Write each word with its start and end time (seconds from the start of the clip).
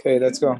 Okay, 0.00 0.18
let's 0.18 0.38
go. 0.38 0.58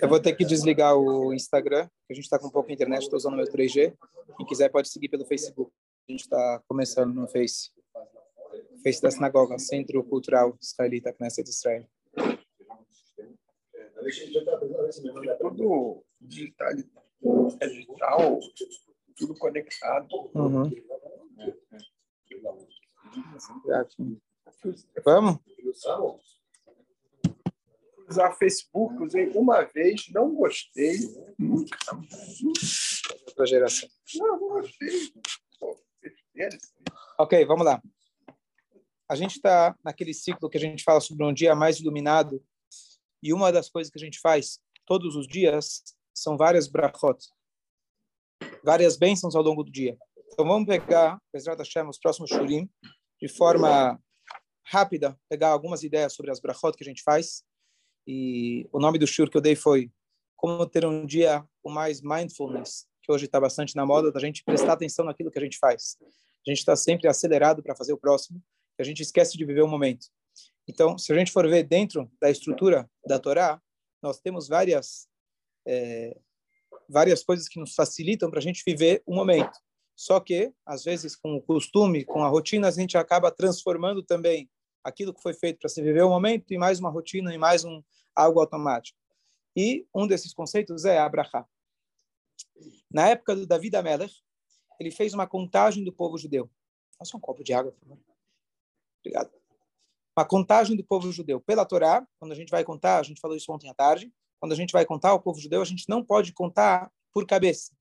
Eu 0.00 0.08
vou 0.08 0.20
ter 0.20 0.34
que 0.34 0.44
desligar 0.44 0.96
o 0.96 1.32
Instagram, 1.32 1.86
que 2.06 2.12
a 2.12 2.14
gente 2.14 2.24
está 2.24 2.38
com 2.38 2.50
pouca 2.50 2.72
internet, 2.72 3.02
estou 3.02 3.16
usando 3.16 3.36
meu 3.36 3.46
3G. 3.46 3.94
Quem 4.36 4.46
quiser 4.46 4.70
pode 4.70 4.88
seguir 4.88 5.08
pelo 5.08 5.24
Facebook. 5.24 5.72
A 6.08 6.12
gente 6.12 6.22
está 6.22 6.62
começando 6.68 7.14
no 7.14 7.28
Face. 7.28 7.70
Face 8.82 9.00
da 9.00 9.10
Sinagoga, 9.10 9.58
Centro 9.58 10.02
Cultural 10.04 10.56
Israelita 10.60 11.12
Knesset 11.12 11.48
Israel. 11.48 11.86
Tudo 15.38 16.04
digital, 16.20 16.72
é 17.60 17.66
digital, 17.68 18.40
tudo 19.16 19.34
conectado. 19.38 20.08
Uhum. 20.34 20.70
Vamos? 25.04 25.38
Usar 28.08 28.32
Facebook, 28.32 29.02
usei 29.02 29.28
uma 29.30 29.62
vez, 29.62 30.08
não 30.10 30.34
gostei. 30.34 30.98
Nunca. 31.38 31.76
Outra 33.26 33.46
geração. 33.46 33.88
Não, 34.16 34.38
não 34.38 34.48
gostei. 34.48 35.12
Ok, 37.18 37.44
vamos 37.46 37.64
lá. 37.64 37.80
A 39.08 39.14
gente 39.14 39.36
está 39.36 39.76
naquele 39.84 40.14
ciclo 40.14 40.48
que 40.48 40.56
a 40.56 40.60
gente 40.60 40.82
fala 40.82 41.00
sobre 41.00 41.24
um 41.24 41.32
dia 41.32 41.54
mais 41.54 41.78
iluminado 41.78 42.42
e 43.22 43.32
uma 43.32 43.52
das 43.52 43.68
coisas 43.68 43.90
que 43.90 43.98
a 43.98 44.04
gente 44.04 44.18
faz 44.18 44.58
todos 44.86 45.14
os 45.14 45.26
dias 45.26 45.82
são 46.14 46.36
várias 46.36 46.68
brachot, 46.68 47.18
várias 48.64 48.96
bênçãos 48.96 49.36
ao 49.36 49.42
longo 49.42 49.62
do 49.62 49.70
dia. 49.70 49.96
Então 50.32 50.46
vamos 50.46 50.66
pegar, 50.66 51.20
Bezrat 51.32 51.58
Hashem, 51.58 51.88
os 51.88 51.98
próximos 51.98 52.30
shurim, 52.30 52.68
de 53.20 53.28
forma 53.28 54.00
rápida, 54.64 55.18
pegar 55.28 55.48
algumas 55.48 55.82
ideias 55.82 56.12
sobre 56.12 56.30
as 56.30 56.40
brachot 56.40 56.76
que 56.76 56.84
a 56.84 56.86
gente 56.86 57.02
faz. 57.02 57.42
E 58.06 58.68
o 58.72 58.78
nome 58.78 58.98
do 58.98 59.06
shur 59.06 59.30
que 59.30 59.36
eu 59.36 59.40
dei 59.40 59.54
foi 59.54 59.90
como 60.36 60.66
ter 60.66 60.84
um 60.84 61.06
dia 61.06 61.44
com 61.62 61.70
mais 61.70 62.00
mindfulness, 62.00 62.86
que 63.02 63.12
hoje 63.12 63.26
está 63.26 63.40
bastante 63.40 63.76
na 63.76 63.86
moda, 63.86 64.10
da 64.10 64.20
gente 64.20 64.42
prestar 64.44 64.72
atenção 64.72 65.04
naquilo 65.04 65.30
que 65.30 65.38
a 65.38 65.42
gente 65.42 65.58
faz. 65.58 65.96
A 66.00 66.50
gente 66.50 66.58
está 66.58 66.74
sempre 66.74 67.08
acelerado 67.08 67.62
para 67.62 67.76
fazer 67.76 67.92
o 67.92 67.98
próximo, 67.98 68.42
e 68.78 68.82
a 68.82 68.84
gente 68.84 69.02
esquece 69.02 69.38
de 69.38 69.44
viver 69.44 69.62
o 69.62 69.68
momento. 69.68 70.06
Então, 70.66 70.98
se 70.98 71.12
a 71.12 71.16
gente 71.16 71.30
for 71.30 71.48
ver 71.48 71.62
dentro 71.64 72.10
da 72.20 72.30
estrutura 72.30 72.90
da 73.06 73.18
Torá, 73.18 73.60
nós 74.02 74.18
temos 74.20 74.48
várias 74.48 75.08
é, 75.66 76.16
várias 76.88 77.22
coisas 77.22 77.48
que 77.48 77.58
nos 77.58 77.74
facilitam 77.74 78.30
para 78.30 78.38
a 78.38 78.42
gente 78.42 78.62
viver 78.66 79.02
o 79.06 79.14
momento. 79.14 79.56
Só 80.02 80.18
que, 80.18 80.52
às 80.66 80.82
vezes, 80.82 81.14
com 81.14 81.36
o 81.36 81.40
costume, 81.40 82.04
com 82.04 82.24
a 82.24 82.28
rotina, 82.28 82.66
a 82.66 82.72
gente 82.72 82.98
acaba 82.98 83.30
transformando 83.30 84.02
também 84.02 84.50
aquilo 84.82 85.14
que 85.14 85.22
foi 85.22 85.32
feito 85.32 85.60
para 85.60 85.68
se 85.68 85.80
viver 85.80 86.02
o 86.02 86.08
momento 86.08 86.50
em 86.50 86.58
mais 86.58 86.80
uma 86.80 86.90
rotina, 86.90 87.32
em 87.32 87.38
mais 87.38 87.64
um 87.64 87.80
algo 88.12 88.40
automático. 88.40 88.98
E 89.54 89.86
um 89.94 90.04
desses 90.04 90.34
conceitos 90.34 90.84
é 90.84 90.98
Abraha. 90.98 91.48
Na 92.90 93.10
época 93.10 93.36
do 93.36 93.46
David 93.46 93.76
Amelech, 93.76 94.12
ele 94.80 94.90
fez 94.90 95.14
uma 95.14 95.24
contagem 95.24 95.84
do 95.84 95.92
povo 95.92 96.18
judeu. 96.18 96.50
Faça 96.98 97.16
um 97.16 97.20
copo 97.20 97.44
de 97.44 97.52
água, 97.52 97.70
por 97.70 97.88
favor. 97.88 98.02
Obrigado. 98.98 99.30
Uma 100.18 100.24
contagem 100.24 100.76
do 100.76 100.82
povo 100.82 101.12
judeu 101.12 101.40
pela 101.40 101.64
Torá. 101.64 102.04
Quando 102.18 102.32
a 102.32 102.34
gente 102.34 102.50
vai 102.50 102.64
contar, 102.64 102.98
a 102.98 103.04
gente 103.04 103.20
falou 103.20 103.36
isso 103.36 103.52
ontem 103.52 103.70
à 103.70 103.74
tarde. 103.74 104.12
Quando 104.40 104.50
a 104.50 104.56
gente 104.56 104.72
vai 104.72 104.84
contar 104.84 105.14
o 105.14 105.20
povo 105.20 105.38
judeu, 105.38 105.62
a 105.62 105.64
gente 105.64 105.88
não 105.88 106.04
pode 106.04 106.32
contar 106.32 106.90
por 107.12 107.24
cabeça. 107.24 107.72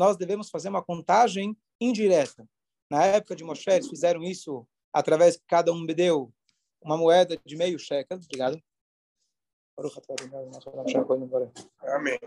Nós 0.00 0.16
devemos 0.16 0.48
fazer 0.48 0.70
uma 0.70 0.82
contagem 0.82 1.54
indireta. 1.78 2.48
Na 2.90 3.04
época 3.04 3.36
de 3.36 3.44
Moshe, 3.44 3.68
eles 3.68 3.86
fizeram 3.86 4.22
isso 4.22 4.66
através 4.90 5.36
que 5.36 5.42
cada 5.46 5.70
um 5.74 5.80
me 5.82 5.92
deu 5.92 6.32
uma 6.80 6.96
moeda 6.96 7.36
de 7.44 7.54
meio 7.54 7.78
shekel. 7.78 8.16
Obrigado. 8.16 8.58
Amém. 11.82 12.18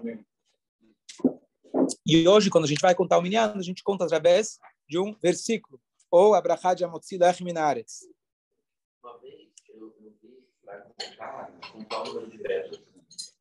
E 2.06 2.28
hoje, 2.28 2.52
quando 2.52 2.66
a 2.66 2.68
gente 2.68 2.80
vai 2.80 2.94
contar 2.94 3.18
o 3.18 3.24
Minyan, 3.24 3.56
a 3.56 3.62
gente 3.64 3.82
conta 3.82 4.06
através 4.06 4.60
de 4.88 5.00
um 5.00 5.18
versículo, 5.20 5.82
ou 6.12 6.36
Abrahad 6.36 6.80
Amotzi 6.84 7.18
Lech 7.18 7.44
Minaretz. 7.44 8.08
Uma 9.04 9.18
vez 9.18 9.50
eu, 9.70 9.96
eu 10.00 10.14
vi. 10.22 10.46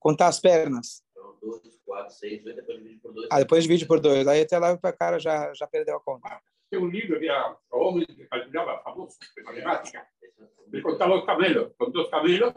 Contar 0.01 0.29
as 0.29 0.41
pernas. 0.41 1.05
Então, 1.43 1.61
2, 1.61 1.81
4, 1.85 2.15
6, 2.15 2.47
8, 2.47 2.57
depois 2.57 2.79
divide 2.79 3.01
por 3.01 3.13
2. 3.13 3.29
Ah, 3.31 3.39
depois 3.39 3.65
divide 3.65 3.87
por 3.87 4.01
dois. 4.01 4.29
Aí 4.29 4.43
até 4.43 4.59
lá 4.59 4.77
para 4.77 4.91
o 4.91 4.97
cara 4.97 5.19
já, 5.19 5.53
já 5.55 5.67
perdeu 5.67 5.97
a 5.97 6.01
conta. 6.01 6.41
Tem 6.71 6.81
um 6.81 6.87
livro 6.87 7.19
que 7.19 7.29
era 7.29 7.57
o 7.73 7.79
homem 7.79 8.07
que 8.07 8.25
calculava, 8.27 8.81
famoso, 8.83 9.17
de 9.37 9.43
matemática. 9.43 10.07
Ele 10.73 10.83
contava 10.83 11.17
os 11.17 11.27
camelos, 11.27 11.73
contou 11.77 12.03
os 12.03 12.09
camelos, 12.09 12.55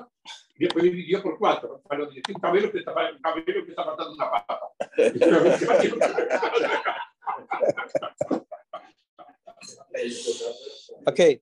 e 0.56 0.68
depois 0.68 0.85
dividia 0.85 1.22
por 1.22 1.38
quatro. 1.38 1.81
Falou 1.88 2.07
de 2.07 2.22
um 2.29 2.40
camelo 2.40 2.72
que 2.72 2.78
estava 2.78 3.12
um 3.12 3.19
camelo 3.19 3.66
que 3.66 3.72
estava 3.72 3.97
dando 3.97 4.13
uma 4.13 4.29
pata. 4.29 4.59
Ok. 11.07 11.41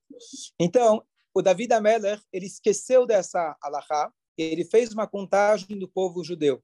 Então, 0.60 1.02
o 1.34 1.42
David 1.42 1.72
Ameller, 1.72 2.20
ele 2.32 2.46
esqueceu 2.46 3.06
dessa 3.06 3.56
alahá 3.60 4.12
ele 4.36 4.64
fez 4.64 4.92
uma 4.92 5.06
contagem 5.06 5.78
do 5.78 5.88
povo 5.88 6.24
judeu. 6.24 6.62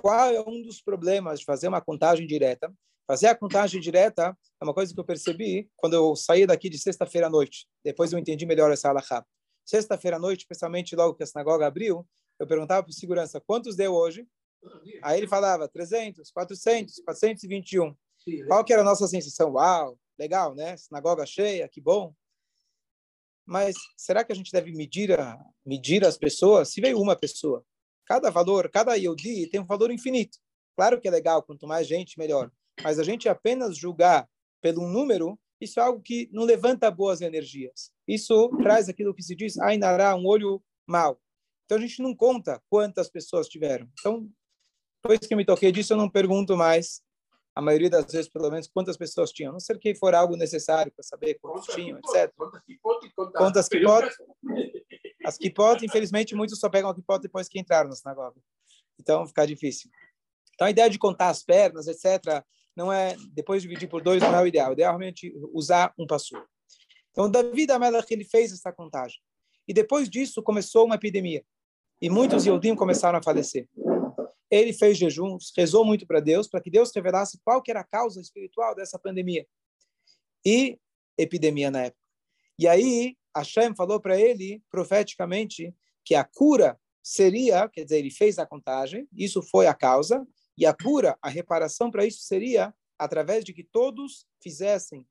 Qual 0.00 0.30
é 0.30 0.40
um 0.40 0.62
dos 0.62 0.80
problemas 0.80 1.40
de 1.40 1.44
fazer 1.44 1.68
uma 1.68 1.80
contagem 1.80 2.26
direta? 2.26 2.72
Fazer 3.06 3.26
a 3.26 3.34
contagem 3.34 3.80
direta 3.80 4.36
é 4.60 4.64
uma 4.64 4.72
coisa 4.72 4.94
que 4.94 5.00
eu 5.00 5.04
percebi 5.04 5.68
quando 5.76 5.94
eu 5.94 6.14
saí 6.14 6.46
daqui 6.46 6.68
de 6.68 6.78
sexta-feira 6.78 7.26
à 7.26 7.30
noite. 7.30 7.66
Depois 7.84 8.12
eu 8.12 8.18
entendi 8.18 8.46
melhor 8.46 8.70
essa 8.70 8.88
alahá. 8.88 9.24
Sexta-feira 9.64 10.16
à 10.16 10.20
noite, 10.20 10.40
especialmente 10.40 10.94
logo 10.96 11.14
que 11.14 11.22
a 11.22 11.26
sinagoga 11.26 11.66
abriu, 11.66 12.06
eu 12.38 12.46
perguntava 12.46 12.82
para 12.82 12.90
o 12.90 12.94
segurança 12.94 13.40
quantos 13.40 13.76
deu 13.76 13.92
hoje. 13.92 14.26
Aí 15.02 15.18
ele 15.18 15.26
falava 15.26 15.68
300, 15.68 16.30
400, 16.30 17.02
421. 17.04 17.94
Qual 18.46 18.64
que 18.64 18.72
era 18.72 18.82
a 18.82 18.84
nossa 18.84 19.06
sensação? 19.06 19.52
Uau, 19.52 19.98
legal, 20.18 20.54
né? 20.54 20.76
Sinagoga 20.76 21.26
cheia, 21.26 21.68
que 21.68 21.80
bom. 21.80 22.14
Mas 23.44 23.76
será 23.96 24.22
que 24.22 24.32
a 24.32 24.36
gente 24.36 24.52
deve 24.52 24.72
medir, 24.72 25.18
a, 25.18 25.38
medir 25.66 26.04
as 26.04 26.16
pessoas? 26.16 26.70
Se 26.70 26.80
veio 26.80 27.00
uma 27.00 27.16
pessoa, 27.16 27.64
cada 28.10 28.28
valor, 28.28 28.68
cada 28.68 28.96
Yodi 28.96 29.46
tem 29.46 29.60
um 29.60 29.64
valor 29.64 29.92
infinito. 29.92 30.36
Claro 30.76 31.00
que 31.00 31.06
é 31.06 31.10
legal, 31.12 31.44
quanto 31.44 31.64
mais 31.64 31.86
gente, 31.86 32.18
melhor. 32.18 32.50
Mas 32.82 32.98
a 32.98 33.04
gente 33.04 33.28
apenas 33.28 33.76
julgar 33.76 34.28
pelo 34.60 34.84
número, 34.84 35.38
isso 35.60 35.78
é 35.78 35.84
algo 35.84 36.02
que 36.02 36.28
não 36.32 36.42
levanta 36.42 36.90
boas 36.90 37.20
energias. 37.20 37.92
Isso 38.08 38.48
traz 38.58 38.88
aquilo 38.88 39.14
que 39.14 39.22
se 39.22 39.36
diz, 39.36 39.56
Ainará, 39.60 40.16
um 40.16 40.26
olho 40.26 40.60
mau. 40.88 41.20
Então 41.64 41.78
a 41.78 41.80
gente 41.80 42.02
não 42.02 42.12
conta 42.12 42.60
quantas 42.68 43.08
pessoas 43.08 43.46
tiveram. 43.46 43.88
Então, 44.00 44.28
depois 45.00 45.20
que 45.20 45.36
me 45.36 45.44
toquei 45.44 45.70
disso, 45.70 45.92
eu 45.92 45.96
não 45.96 46.10
pergunto 46.10 46.56
mais 46.56 47.02
a 47.54 47.62
maioria 47.62 47.90
das 47.90 48.10
vezes, 48.10 48.28
pelo 48.28 48.50
menos, 48.50 48.66
quantas 48.66 48.96
pessoas 48.96 49.30
tinham. 49.30 49.52
Não 49.52 49.60
ser 49.60 49.78
que 49.78 49.94
for 49.94 50.16
algo 50.16 50.34
necessário 50.34 50.90
para 50.90 51.04
saber 51.04 51.38
quantos 51.40 51.72
tinham, 51.72 51.96
etc. 51.98 52.32
Quantas 52.36 53.68
que 53.68 53.80
pode? 53.80 54.08
As 54.08 54.18
que 54.98 55.09
podem, 55.52 55.86
infelizmente, 55.86 56.34
muitos 56.34 56.58
só 56.58 56.68
pegam 56.68 56.90
a 56.90 56.94
pode 57.02 57.22
depois 57.22 57.48
que 57.48 57.60
entraram 57.60 57.88
na 57.88 57.96
sinagoga. 57.96 58.40
Então, 58.98 59.26
fica 59.26 59.46
difícil. 59.46 59.90
Então, 60.54 60.66
a 60.66 60.70
ideia 60.70 60.90
de 60.90 60.98
contar 60.98 61.28
as 61.28 61.42
pernas, 61.42 61.86
etc., 61.86 62.44
não 62.76 62.92
é, 62.92 63.16
depois 63.32 63.62
de 63.62 63.68
dividir 63.68 63.88
por 63.88 64.02
dois, 64.02 64.22
não 64.22 64.34
é 64.34 64.42
o 64.42 64.46
ideal. 64.46 64.70
O 64.70 64.72
ideal 64.72 64.88
é 64.88 64.92
realmente 64.92 65.32
usar 65.52 65.92
um 65.98 66.06
passo. 66.06 66.34
Então, 67.10 67.30
Davi 67.30 67.66
Amelach, 67.70 68.06
ele 68.10 68.24
fez 68.24 68.52
essa 68.52 68.72
contagem. 68.72 69.18
E 69.66 69.74
depois 69.74 70.08
disso, 70.08 70.42
começou 70.42 70.86
uma 70.86 70.94
epidemia. 70.94 71.44
E 72.00 72.08
muitos 72.08 72.46
Yodim 72.46 72.74
começaram 72.74 73.18
a 73.18 73.22
falecer 73.22 73.68
ele 74.50 74.72
fez 74.72 74.98
jejuns, 74.98 75.52
rezou 75.56 75.84
muito 75.84 76.06
para 76.06 76.18
Deus, 76.18 76.48
para 76.48 76.60
que 76.60 76.70
Deus 76.70 76.90
revelasse 76.94 77.38
qual 77.44 77.62
que 77.62 77.70
era 77.70 77.80
a 77.80 77.84
causa 77.84 78.20
espiritual 78.20 78.74
dessa 78.74 78.98
pandemia. 78.98 79.46
E 80.44 80.78
epidemia 81.16 81.70
na 81.70 81.82
época. 81.82 81.99
E 82.60 82.68
aí, 82.68 83.16
Hashem 83.34 83.74
falou 83.74 83.98
para 83.98 84.20
ele, 84.20 84.62
profeticamente, 84.70 85.74
que 86.04 86.14
a 86.14 86.22
cura 86.22 86.78
seria, 87.02 87.66
quer 87.70 87.84
dizer, 87.84 88.00
ele 88.00 88.10
fez 88.10 88.38
a 88.38 88.44
contagem, 88.44 89.08
isso 89.14 89.40
foi 89.40 89.66
a 89.66 89.72
causa, 89.72 90.28
e 90.58 90.66
a 90.66 90.74
cura, 90.74 91.16
a 91.22 91.30
reparação 91.30 91.90
para 91.90 92.04
isso 92.04 92.20
seria 92.20 92.74
através 92.98 93.46
de 93.46 93.54
que 93.54 93.64
todos 93.64 94.26
fizessem, 94.42 95.08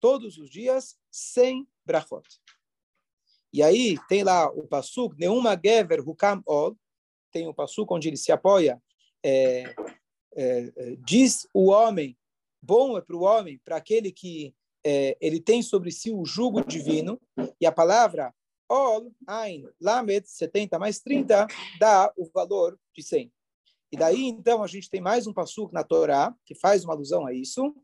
todos 0.00 0.38
os 0.38 0.48
dias, 0.48 0.96
sem 1.10 1.68
brachot. 1.84 2.26
E 3.52 3.62
aí 3.62 3.98
tem 4.08 4.24
lá 4.24 4.48
o 4.50 4.66
Passuk, 4.66 5.14
Neuma 5.18 5.60
Gever 5.62 6.00
Hukam 6.00 6.42
Ol, 6.46 6.74
tem 7.30 7.46
o 7.46 7.52
Passuk 7.52 7.92
onde 7.92 8.08
ele 8.08 8.16
se 8.16 8.32
apoia, 8.32 8.82
é, 9.22 9.74
é, 10.34 10.72
é 10.74 10.96
diz 11.04 11.46
o 11.52 11.66
homem, 11.66 12.16
bom 12.62 12.96
é 12.96 13.02
para 13.02 13.14
o 13.16 13.24
homem, 13.24 13.60
para 13.62 13.76
aquele 13.76 14.10
que 14.10 14.54
é, 14.88 15.18
ele 15.20 15.38
tem 15.38 15.62
sobre 15.62 15.92
si 15.92 16.10
o 16.10 16.24
jugo 16.24 16.64
divino, 16.64 17.20
e 17.60 17.66
a 17.66 17.72
palavra 17.72 18.34
Ol, 18.66 19.12
Ain, 19.26 19.68
Lamed, 19.78 20.26
70 20.26 20.78
mais 20.78 20.98
30, 21.00 21.46
dá 21.78 22.10
o 22.16 22.24
valor 22.32 22.80
de 22.96 23.02
100. 23.02 23.30
E 23.92 23.96
daí, 23.98 24.24
então, 24.24 24.62
a 24.62 24.66
gente 24.66 24.88
tem 24.88 25.00
mais 25.00 25.26
um 25.26 25.32
passuk 25.34 25.74
na 25.74 25.84
Torá, 25.84 26.34
que 26.42 26.54
faz 26.54 26.84
uma 26.84 26.94
alusão 26.94 27.26
a 27.26 27.34
isso. 27.34 27.74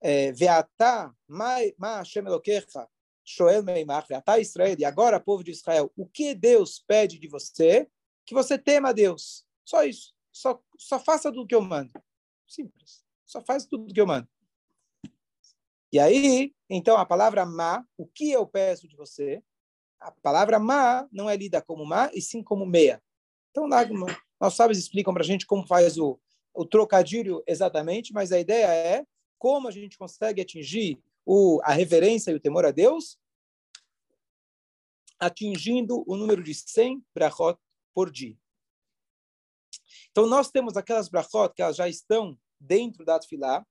É, 0.00 0.32
Veatá, 0.32 1.14
ma 1.28 1.58
Hashem 1.98 2.24
Elokecha, 2.24 2.88
Shoel 3.22 3.62
Meimach, 3.62 4.08
Veatá 4.08 4.38
Israel, 4.38 4.76
e 4.78 4.84
agora, 4.84 5.20
povo 5.20 5.44
de 5.44 5.50
Israel, 5.50 5.92
o 5.94 6.06
que 6.06 6.34
Deus 6.34 6.82
pede 6.86 7.18
de 7.18 7.28
você? 7.28 7.86
Que 8.24 8.32
você 8.32 8.58
tema 8.58 8.90
a 8.90 8.92
Deus. 8.92 9.44
Só 9.62 9.84
isso. 9.84 10.14
Só, 10.32 10.58
só 10.78 10.98
faça 10.98 11.30
tudo 11.30 11.46
que 11.46 11.54
eu 11.54 11.60
mando. 11.60 11.92
Simples. 12.46 13.04
Só 13.26 13.42
faz 13.42 13.66
tudo 13.66 13.92
que 13.92 14.00
eu 14.00 14.06
mando. 14.06 14.26
E 15.96 15.98
aí, 15.98 16.52
então, 16.68 16.98
a 16.98 17.06
palavra 17.06 17.46
ma, 17.46 17.82
o 17.96 18.06
que 18.06 18.30
eu 18.30 18.46
peço 18.46 18.86
de 18.86 18.94
você? 18.94 19.42
A 19.98 20.10
palavra 20.10 20.58
ma 20.58 21.08
não 21.10 21.30
é 21.30 21.34
lida 21.34 21.62
como 21.62 21.86
ma, 21.86 22.10
e 22.12 22.20
sim 22.20 22.42
como 22.42 22.66
meia. 22.66 23.02
Então, 23.50 23.66
lá, 23.66 23.80
nossos 24.38 24.58
sábios 24.58 24.78
explicam 24.78 25.14
para 25.14 25.22
a 25.22 25.26
gente 25.26 25.46
como 25.46 25.66
faz 25.66 25.96
o, 25.96 26.20
o 26.52 26.66
trocadilho 26.66 27.42
exatamente, 27.46 28.12
mas 28.12 28.30
a 28.30 28.38
ideia 28.38 28.66
é 28.66 29.06
como 29.38 29.68
a 29.68 29.70
gente 29.70 29.96
consegue 29.96 30.42
atingir 30.42 31.02
o, 31.24 31.62
a 31.64 31.72
reverência 31.72 32.30
e 32.30 32.34
o 32.34 32.40
temor 32.40 32.66
a 32.66 32.70
Deus, 32.70 33.18
atingindo 35.18 36.04
o 36.06 36.14
número 36.14 36.42
de 36.42 36.52
100 36.54 37.02
brachot 37.14 37.58
por 37.94 38.10
dia. 38.10 38.36
Então, 40.10 40.26
nós 40.26 40.50
temos 40.50 40.76
aquelas 40.76 41.08
brachot 41.08 41.54
que 41.54 41.62
elas 41.62 41.76
já 41.76 41.88
estão 41.88 42.38
dentro 42.60 43.02
da 43.02 43.18
Tfilá, 43.18 43.66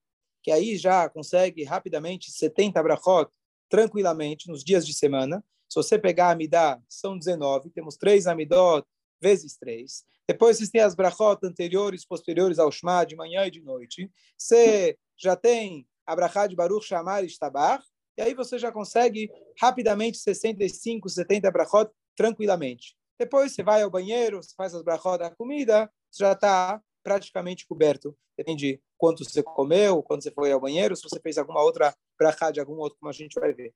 que 0.46 0.52
aí 0.52 0.76
já 0.76 1.08
consegue 1.08 1.64
rapidamente 1.64 2.30
70 2.30 2.80
brachot 2.80 3.28
tranquilamente 3.68 4.48
nos 4.48 4.62
dias 4.62 4.86
de 4.86 4.94
semana. 4.94 5.44
Se 5.68 5.74
você 5.74 5.98
pegar 5.98 6.28
a 6.28 6.30
Amidá, 6.30 6.80
são 6.88 7.18
19, 7.18 7.70
temos 7.70 7.96
três 7.96 8.28
Amidot 8.28 8.86
vezes 9.20 9.56
três. 9.56 10.04
Depois 10.28 10.56
vocês 10.56 10.70
têm 10.70 10.82
as 10.82 10.94
brachot 10.94 11.44
anteriores, 11.44 12.06
posteriores 12.06 12.60
ao 12.60 12.70
Shema, 12.70 13.04
de 13.04 13.16
manhã 13.16 13.44
e 13.44 13.50
de 13.50 13.60
noite. 13.60 14.08
Você 14.38 14.96
já 15.16 15.34
tem 15.34 15.84
a 16.06 16.14
brachá 16.14 16.46
de 16.46 16.54
Baruch 16.54 16.86
Shamar 16.86 17.24
e 17.24 17.28
Shtabar, 17.28 17.82
e 18.16 18.22
aí 18.22 18.32
você 18.32 18.56
já 18.56 18.70
consegue 18.70 19.28
rapidamente 19.60 20.18
65, 20.18 21.08
70 21.08 21.50
brachot 21.50 21.90
tranquilamente. 22.14 22.96
Depois 23.18 23.50
você 23.50 23.64
vai 23.64 23.82
ao 23.82 23.90
banheiro, 23.90 24.40
você 24.40 24.54
faz 24.56 24.76
as 24.76 24.82
brachot 24.84 25.18
da 25.18 25.28
comida, 25.28 25.90
você 26.08 26.22
já 26.22 26.32
está 26.32 26.80
praticamente 27.02 27.66
coberto. 27.66 28.16
Depende 28.38 28.80
quanto 28.96 29.24
você 29.24 29.42
comeu, 29.42 30.02
quando 30.02 30.22
você 30.22 30.30
foi 30.30 30.52
ao 30.52 30.60
banheiro, 30.60 30.96
se 30.96 31.02
você 31.02 31.20
fez 31.20 31.38
alguma 31.38 31.62
outra 31.62 31.94
brachá 32.18 32.50
de 32.50 32.60
algum 32.60 32.76
outro, 32.76 32.98
como 32.98 33.10
a 33.10 33.12
gente 33.12 33.38
vai 33.38 33.52
ver. 33.52 33.74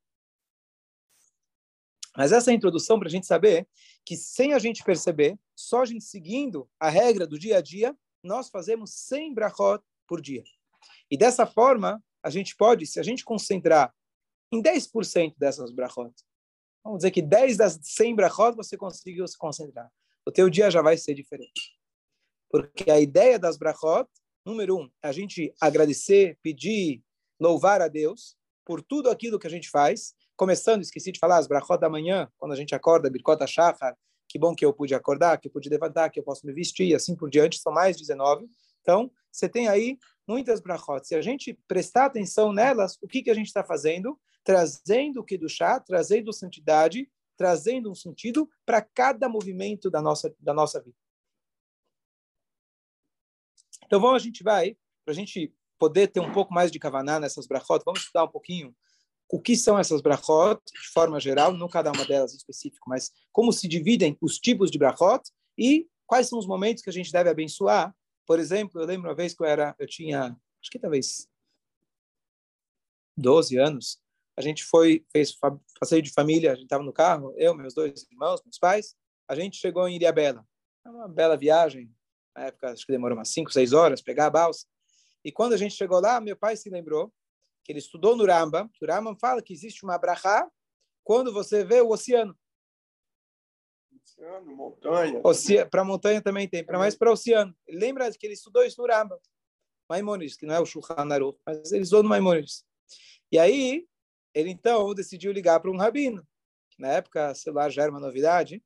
Mas 2.17 2.33
essa 2.33 2.51
é 2.51 2.53
a 2.53 2.57
introdução 2.57 2.99
para 2.99 3.09
a 3.09 3.11
gente 3.11 3.27
saber 3.27 3.69
que, 4.05 4.17
sem 4.17 4.53
a 4.53 4.59
gente 4.59 4.83
perceber, 4.83 5.39
só 5.55 5.83
a 5.83 5.85
gente 5.85 6.05
seguindo 6.05 6.69
a 6.79 6.89
regra 6.89 7.27
do 7.27 7.39
dia 7.39 7.59
a 7.59 7.61
dia, 7.61 7.97
nós 8.23 8.51
fazemos 8.51 8.93
100 8.93 9.35
brachot 9.35 9.83
por 10.07 10.21
dia. 10.21 10.43
E 11.11 11.17
dessa 11.17 11.47
forma, 11.47 12.03
a 12.23 12.31
gente 12.31 12.57
pode, 12.57 12.87
se 12.87 12.99
a 12.99 13.03
gente 13.03 13.25
concentrar 13.25 13.95
em 14.53 14.63
10% 14.63 15.35
dessas 15.39 15.71
brachot, 15.71 16.13
vamos 16.83 16.99
dizer 16.99 17.11
que 17.11 17.23
10 17.23 17.57
das 17.57 17.79
100 17.81 18.17
brachot 18.17 18.57
você 18.57 18.77
conseguiu 18.77 19.27
se 19.29 19.39
concentrar, 19.39 19.91
o 20.27 20.33
teu 20.33 20.51
dia 20.51 20.71
já 20.71 20.83
vai 20.83 20.97
ser 20.97 21.15
diferente. 21.15 21.79
Porque 22.51 22.91
a 22.91 22.99
ideia 23.01 23.39
das 23.39 23.57
brachot, 23.57 24.11
número 24.45 24.79
um, 24.79 24.91
a 25.03 25.13
gente 25.13 25.55
agradecer, 25.61 26.39
pedir, 26.43 27.03
louvar 27.39 27.81
a 27.81 27.89
Deus 27.89 28.37
por 28.65 28.83
tudo 28.83 29.11
aquilo 29.11 29.39
que 29.39 29.47
a 29.47 29.51
gente 29.51 29.69
faz, 29.69 30.15
Começando, 30.41 30.81
esqueci 30.81 31.13
de 31.13 31.19
falar, 31.19 31.37
as 31.37 31.47
brachot 31.47 31.79
da 31.79 31.91
manhã, 31.91 32.27
quando 32.39 32.53
a 32.53 32.57
gente 32.57 32.75
acorda, 32.75 33.11
birkot 33.11 33.39
shachar, 33.47 33.95
que 34.27 34.39
bom 34.39 34.55
que 34.55 34.65
eu 34.65 34.73
pude 34.73 34.95
acordar, 34.95 35.37
que 35.37 35.49
eu 35.49 35.53
pude 35.53 35.69
levantar, 35.69 36.09
que 36.09 36.19
eu 36.19 36.25
posso 36.25 36.47
me 36.47 36.53
vestir, 36.55 36.87
e 36.87 36.95
assim 36.95 37.15
por 37.15 37.29
diante, 37.29 37.59
são 37.59 37.71
mais 37.71 37.95
19. 37.95 38.49
Então, 38.81 39.11
você 39.31 39.51
tem 39.51 39.69
aí 39.69 39.99
muitas 40.27 40.59
brachot. 40.59 41.07
Se 41.07 41.15
a 41.15 41.21
gente 41.21 41.53
prestar 41.69 42.07
atenção 42.07 42.55
nelas, 42.55 42.97
o 43.03 43.07
que, 43.07 43.23
que 43.23 43.31
a 43.31 43.35
gente 43.35 43.49
está 43.49 43.63
fazendo? 43.63 44.19
Trazendo 44.43 45.21
o 45.21 45.25
que 45.25 45.37
do 45.37 45.47
chá, 45.47 45.79
trazendo 45.79 46.33
santidade, 46.33 47.07
trazendo 47.37 47.91
um 47.91 47.95
sentido 47.95 48.49
para 48.65 48.81
cada 48.81 49.29
movimento 49.29 49.91
da 49.91 50.01
nossa, 50.01 50.35
da 50.41 50.55
nossa 50.55 50.81
vida. 50.81 50.97
Então, 53.91 54.01
vamos, 54.01 54.23
a 54.23 54.25
gente 54.25 54.45
vai, 54.45 54.77
para 55.05 55.11
a 55.11 55.15
gente 55.17 55.53
poder 55.77 56.07
ter 56.07 56.21
um 56.21 56.31
pouco 56.31 56.55
mais 56.55 56.71
de 56.71 56.79
kavaná 56.79 57.19
nessas 57.19 57.49
brachot, 57.49 57.83
vamos 57.85 58.03
estudar 58.03 58.23
um 58.23 58.29
pouquinho 58.29 58.73
o 59.29 59.41
que 59.41 59.57
são 59.57 59.77
essas 59.77 60.01
brachot, 60.01 60.61
de 60.65 60.89
forma 60.93 61.19
geral, 61.19 61.53
não 61.53 61.69
cada 61.69 61.91
uma 61.91 62.05
delas 62.05 62.33
em 62.33 62.37
específico, 62.37 62.89
mas 62.89 63.11
como 63.33 63.53
se 63.53 63.67
dividem 63.67 64.17
os 64.21 64.39
tipos 64.39 64.71
de 64.71 64.79
brachot 64.79 65.29
e 65.59 65.89
quais 66.07 66.29
são 66.29 66.39
os 66.39 66.47
momentos 66.47 66.85
que 66.85 66.91
a 66.91 66.93
gente 66.93 67.11
deve 67.11 67.31
abençoar. 67.31 67.93
Por 68.25 68.39
exemplo, 68.39 68.81
eu 68.81 68.87
lembro 68.87 69.09
uma 69.09 69.15
vez 69.15 69.35
que 69.35 69.43
eu 69.43 69.47
era, 69.47 69.75
eu 69.77 69.89
tinha, 69.89 70.37
acho 70.61 70.71
que 70.71 70.79
talvez 70.79 71.29
12 73.17 73.57
anos, 73.59 74.01
a 74.37 74.41
gente 74.41 74.65
foi, 74.65 75.05
fez 75.11 75.37
passeio 75.81 76.03
de 76.03 76.13
família, 76.13 76.53
a 76.53 76.55
gente 76.55 76.67
estava 76.67 76.85
no 76.85 76.93
carro, 76.93 77.35
eu, 77.37 77.57
meus 77.57 77.75
dois 77.75 78.07
irmãos, 78.09 78.41
meus 78.45 78.59
pais, 78.59 78.95
a 79.27 79.35
gente 79.35 79.57
chegou 79.57 79.89
em 79.89 79.97
Ilhabela. 79.97 80.47
Uma 80.87 81.09
bela 81.09 81.37
viagem, 81.37 81.93
na 82.37 82.47
época 82.47 82.71
acho 82.71 82.87
que 82.87 82.93
demorou 82.93 83.17
umas 83.17 83.31
5, 83.31 83.53
6 83.53 83.73
horas 83.73 84.03
pegar 84.03 84.27
a 84.27 84.31
balsa. 84.31 84.67
E 85.25 85.31
quando 85.31 85.53
a 85.53 85.57
gente 85.57 85.75
chegou 85.75 86.01
lá, 86.01 86.21
meu 86.21 86.37
pai 86.37 86.57
se 86.57 86.71
lembrou 86.71 87.13
que 87.65 87.73
ele 87.73 87.79
estudou 87.79 88.17
no 88.17 88.25
Rambam, 88.25 88.71
o 88.81 88.87
Rambam 88.87 89.17
fala 89.19 89.43
que 89.43 89.53
existe 89.53 89.85
uma 89.85 89.99
brachá 89.99 90.51
quando 91.05 91.33
você 91.33 91.65
vê 91.65 91.81
o 91.81 91.91
oceano. 91.91 92.37
Oceano, 94.03 94.57
montanha. 94.57 95.21
Para 95.69 95.85
montanha 95.85 96.23
também 96.23 96.49
tem, 96.49 96.65
para 96.65 96.79
mais 96.79 96.95
para 96.95 97.11
o 97.11 97.13
oceano. 97.13 97.55
Ele 97.67 97.79
lembra 97.79 98.11
que 98.11 98.27
ele 98.27 98.35
estudou 98.35 98.65
isso 98.65 98.81
no 98.81 98.89
Rambam. 98.89 99.19
Maimonides, 99.89 100.37
que 100.37 100.47
não 100.47 100.55
é 100.55 100.61
o 100.61 100.67
Shulchan 100.67 101.13
Aruch, 101.13 101.39
mas 101.45 101.73
ele 101.73 101.83
estudou 101.83 102.05
no 102.05 102.09
Maimonides. 102.09 102.65
E 103.31 103.39
aí, 103.39 103.87
ele 104.33 104.51
então 104.51 104.95
decidiu 104.95 105.33
ligar 105.33 105.59
para 105.61 105.71
um 105.71 105.77
rabino. 105.77 106.27
Na 106.79 106.89
época, 106.93 107.35
celular 107.35 107.71
já 107.71 107.83
era 107.83 107.91
uma 107.91 108.01
novidade 108.01 108.63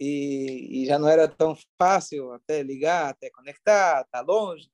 e, 0.00 0.82
e 0.82 0.86
já 0.86 0.98
não 0.98 1.08
era 1.08 1.28
tão 1.28 1.56
fácil 1.78 2.32
até 2.32 2.62
ligar, 2.62 3.10
até 3.10 3.30
conectar, 3.30 4.04
tá 4.10 4.20
longe. 4.20 4.70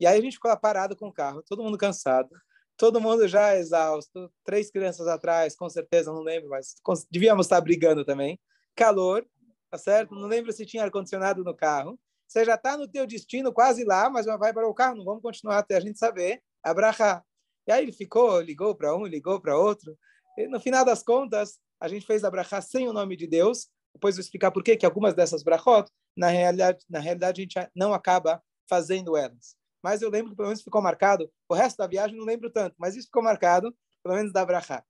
E 0.00 0.06
aí 0.06 0.18
a 0.18 0.22
gente 0.22 0.34
ficou 0.34 0.50
lá 0.50 0.56
parado 0.56 0.96
com 0.96 1.08
o 1.08 1.12
carro, 1.12 1.42
todo 1.42 1.62
mundo 1.62 1.78
cansado 1.78 2.30
todo 2.76 3.00
mundo 3.00 3.26
já 3.26 3.56
exausto, 3.56 4.30
três 4.44 4.70
crianças 4.70 5.06
atrás, 5.08 5.56
com 5.56 5.68
certeza, 5.68 6.12
não 6.12 6.22
lembro, 6.22 6.50
mas 6.50 6.76
devíamos 7.10 7.46
estar 7.46 7.60
brigando 7.60 8.04
também. 8.04 8.38
Calor, 8.74 9.26
tá 9.70 9.78
certo? 9.78 10.14
Não 10.14 10.28
lembro 10.28 10.52
se 10.52 10.66
tinha 10.66 10.84
ar-condicionado 10.84 11.42
no 11.42 11.54
carro. 11.54 11.98
Você 12.28 12.44
já 12.44 12.54
está 12.54 12.76
no 12.76 12.88
teu 12.88 13.06
destino, 13.06 13.52
quase 13.52 13.84
lá, 13.84 14.10
mas 14.10 14.26
vai 14.26 14.52
para 14.52 14.68
o 14.68 14.74
carro, 14.74 14.96
não 14.96 15.04
vamos 15.04 15.22
continuar 15.22 15.58
até 15.58 15.76
a 15.76 15.80
gente 15.80 15.98
saber, 15.98 16.42
abrahar. 16.62 17.24
E 17.66 17.72
aí 17.72 17.82
ele 17.82 17.92
ficou, 17.92 18.40
ligou 18.40 18.74
para 18.74 18.94
um, 18.94 19.06
ligou 19.06 19.40
para 19.40 19.56
outro. 19.56 19.96
E 20.36 20.46
no 20.46 20.60
final 20.60 20.84
das 20.84 21.02
contas, 21.02 21.58
a 21.80 21.88
gente 21.88 22.06
fez 22.06 22.24
abrahar 22.24 22.60
sem 22.60 22.88
o 22.88 22.92
nome 22.92 23.16
de 23.16 23.26
Deus. 23.26 23.68
Depois 23.96 24.16
vou 24.16 24.20
explicar 24.20 24.50
por 24.50 24.62
que 24.62 24.76
que 24.76 24.86
algumas 24.86 25.14
dessas 25.14 25.42
brachot, 25.42 25.90
na 26.16 26.28
realidade, 26.28 26.84
na 26.88 27.00
realidade 27.00 27.40
a 27.40 27.42
gente 27.42 27.70
não 27.74 27.92
acaba 27.92 28.42
fazendo 28.68 29.16
elas 29.16 29.56
mas 29.86 30.02
eu 30.02 30.10
lembro 30.10 30.32
que 30.32 30.36
pelo 30.36 30.48
menos 30.48 30.64
ficou 30.64 30.82
marcado. 30.82 31.30
O 31.48 31.54
resto 31.54 31.76
da 31.76 31.86
viagem 31.86 32.16
não 32.16 32.24
lembro 32.24 32.50
tanto, 32.50 32.74
mas 32.76 32.96
isso 32.96 33.06
ficou 33.06 33.22
marcado, 33.22 33.72
pelo 34.02 34.16
menos 34.16 34.32
da 34.32 34.44
brachá. 34.44 34.84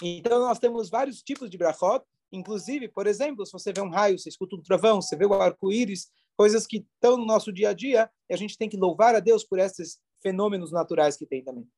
Então, 0.00 0.38
nós 0.38 0.60
temos 0.60 0.88
vários 0.88 1.20
tipos 1.20 1.50
de 1.50 1.58
brachot, 1.58 2.04
inclusive, 2.30 2.86
por 2.86 3.08
exemplo, 3.08 3.44
se 3.44 3.50
você 3.50 3.72
vê 3.72 3.80
um 3.80 3.90
raio, 3.90 4.20
você 4.20 4.28
escuta 4.28 4.54
um 4.54 4.62
trovão, 4.62 5.02
você 5.02 5.16
vê 5.16 5.26
o 5.26 5.34
arco-íris, 5.34 6.12
coisas 6.36 6.64
que 6.64 6.86
estão 6.94 7.16
no 7.16 7.26
nosso 7.26 7.52
dia 7.52 7.70
a 7.70 7.72
dia, 7.72 8.08
e 8.30 8.34
a 8.34 8.36
gente 8.36 8.56
tem 8.56 8.68
que 8.68 8.76
louvar 8.76 9.16
a 9.16 9.20
Deus 9.20 9.42
por 9.42 9.58
esses 9.58 9.98
fenômenos 10.22 10.70
naturais 10.70 11.16
que 11.16 11.26
tem 11.26 11.42
também. 11.42 11.68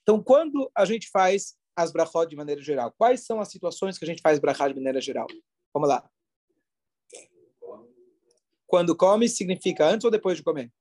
Então, 0.00 0.22
quando 0.22 0.70
a 0.74 0.86
gente 0.86 1.10
faz 1.10 1.58
as 1.76 1.92
brachot 1.92 2.28
de 2.28 2.36
maneira 2.36 2.60
geral, 2.60 2.92
quais 2.92 3.24
são 3.24 3.40
as 3.40 3.48
situações 3.48 3.98
que 3.98 4.04
a 4.04 4.08
gente 4.08 4.22
faz 4.22 4.38
brachá 4.38 4.68
de 4.68 4.74
maneira 4.74 5.00
geral? 5.00 5.26
Vamos 5.72 5.88
lá. 5.88 6.08
Quando 8.66 8.96
come, 8.96 9.28
significa 9.28 9.86
antes 9.86 10.04
ou 10.04 10.10
depois 10.10 10.36
de 10.36 10.42
comer? 10.42 10.72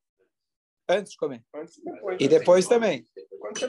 Antes 0.87 1.11
de 1.11 1.17
comer. 1.17 1.43
Antes 1.53 1.77
e 1.77 1.83
depois. 1.83 2.21
E 2.21 2.27
depois 2.27 2.67
também. 2.67 3.07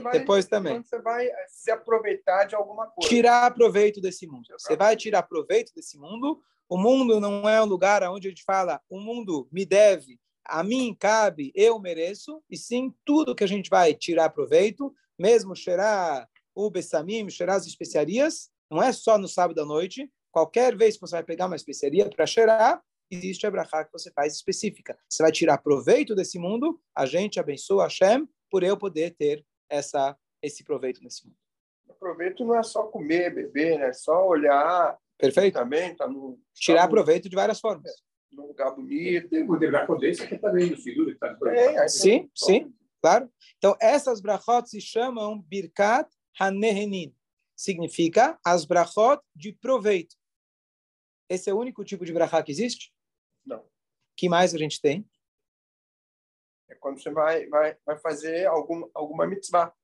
Vai, 0.00 0.12
depois 0.12 0.46
também. 0.46 0.74
Quando 0.74 0.86
você 0.86 1.00
vai 1.00 1.28
se 1.48 1.70
aproveitar 1.70 2.44
de 2.44 2.54
alguma 2.54 2.86
coisa. 2.88 3.08
Tirar 3.08 3.52
proveito 3.54 4.00
desse 4.00 4.26
mundo. 4.26 4.44
Você 4.58 4.76
vai 4.76 4.96
tirar 4.96 5.22
proveito 5.24 5.72
desse 5.74 5.98
mundo. 5.98 6.42
O 6.68 6.78
mundo 6.78 7.20
não 7.20 7.48
é 7.48 7.62
um 7.62 7.66
lugar 7.66 8.02
onde 8.04 8.28
a 8.28 8.30
gente 8.30 8.44
fala, 8.44 8.80
o 8.88 8.98
mundo 8.98 9.46
me 9.52 9.66
deve, 9.66 10.18
a 10.42 10.62
mim 10.64 10.96
cabe, 10.98 11.52
eu 11.54 11.78
mereço, 11.78 12.42
e 12.48 12.56
sim 12.56 12.94
tudo 13.04 13.34
que 13.34 13.44
a 13.44 13.46
gente 13.48 13.68
vai 13.68 13.92
tirar 13.92 14.30
proveito, 14.30 14.94
mesmo 15.18 15.54
cheirar 15.54 16.26
o 16.54 16.70
bessamim, 16.70 17.28
cheirar 17.30 17.56
as 17.56 17.66
especiarias, 17.66 18.50
não 18.70 18.82
é 18.82 18.92
só 18.92 19.18
no 19.18 19.28
sábado 19.28 19.60
à 19.60 19.66
noite. 19.66 20.10
Qualquer 20.30 20.76
vez 20.76 20.94
que 20.94 21.00
você 21.02 21.16
vai 21.16 21.24
pegar 21.24 21.46
uma 21.46 21.56
especiaria 21.56 22.08
para 22.08 22.26
cheirar, 22.26 22.82
existe 23.10 23.46
a 23.46 23.50
brachá 23.50 23.84
que 23.84 23.92
você 23.92 24.10
faz 24.12 24.34
específica. 24.34 24.98
Você 25.08 25.22
vai 25.22 25.30
tirar 25.30 25.58
proveito 25.58 26.14
desse 26.14 26.38
mundo, 26.38 26.80
a 26.96 27.04
gente 27.04 27.38
abençoa 27.38 27.84
Hashem 27.84 28.26
por 28.50 28.62
eu 28.62 28.76
poder 28.76 29.14
ter 29.14 29.44
essa, 29.70 30.16
esse 30.42 30.64
proveito 30.64 31.02
nesse 31.02 31.26
mundo. 31.26 31.36
O 31.88 31.94
proveito 31.94 32.44
não 32.44 32.56
é 32.56 32.62
só 32.62 32.84
comer, 32.84 33.34
beber, 33.34 33.78
né? 33.78 33.88
É 33.88 33.92
só 33.92 34.26
olhar. 34.26 34.98
Perfeito? 35.18 35.54
Também 35.54 35.94
tá 35.94 36.08
no, 36.08 36.40
Tirar 36.54 36.82
tá 36.82 36.86
no, 36.86 36.90
proveito 36.90 37.28
de 37.28 37.36
várias 37.36 37.60
formas. 37.60 37.92
num 38.32 38.46
lugar 38.46 38.74
bonito. 38.74 39.28
Tem 39.28 39.48
o 39.48 39.56
dever 39.56 39.80
acontecer 39.80 40.26
que 40.26 40.38
também 40.38 40.70
no 40.70 40.76
seguro 40.78 41.06
que 41.06 41.12
está 41.12 41.36
É, 41.50 41.78
aí 41.78 41.88
Sim, 41.88 42.30
sim, 42.34 42.74
claro. 43.00 43.30
Então, 43.58 43.76
essas 43.80 44.20
brachot 44.20 44.68
se 44.68 44.80
chamam 44.80 45.40
Birkat 45.42 46.08
Hanehenin. 46.38 47.14
Significa 47.56 48.38
as 48.44 48.64
brachot 48.64 49.22
de 49.34 49.52
proveito. 49.52 50.16
Esse 51.28 51.50
é 51.50 51.54
o 51.54 51.58
único 51.58 51.84
tipo 51.84 52.04
de 52.04 52.12
brachá 52.12 52.42
que 52.42 52.50
existe? 52.52 52.92
Não. 53.44 53.64
que 54.16 54.28
mais 54.28 54.54
a 54.54 54.58
gente 54.58 54.80
tem? 54.80 55.08
É 56.68 56.74
quando 56.74 57.00
você 57.02 57.10
vai, 57.10 57.46
vai, 57.48 57.76
vai 57.84 57.98
fazer 57.98 58.46
algum, 58.46 58.88
alguma 58.94 59.26
mitzvah. 59.26 59.74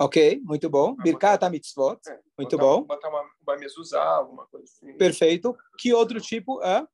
Ok, 0.00 0.40
muito 0.44 0.70
bom. 0.70 0.94
Birkat 0.94 1.44
HaMitzvot. 1.44 1.98
É, 2.08 2.20
Muito 2.38 2.56
botar- 2.56 2.56
bom. 2.56 2.82
Botar 2.84 3.08
uma, 3.08 3.28
uma 3.42 3.56
mezuzá, 3.56 4.02
alguma 4.02 4.46
coisa 4.46 4.64
assim. 4.64 4.96
Perfeito. 4.96 5.56
Que 5.76 5.92
outro 5.92 6.20
tipo? 6.20 6.62
é 6.62 6.86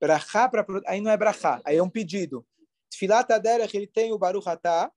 Brachá 0.00 0.48
para 0.48 0.64
aí 0.86 1.00
não 1.00 1.10
é 1.10 1.16
brachá, 1.16 1.60
aí 1.64 1.76
é 1.76 1.82
um 1.82 1.90
pedido. 1.90 2.46
Tfilat 2.88 3.28
Aderech, 3.32 3.76
ele 3.76 3.88
tem 3.88 4.12
o 4.12 4.18
Baruch 4.18 4.48
Atah, 4.48 4.92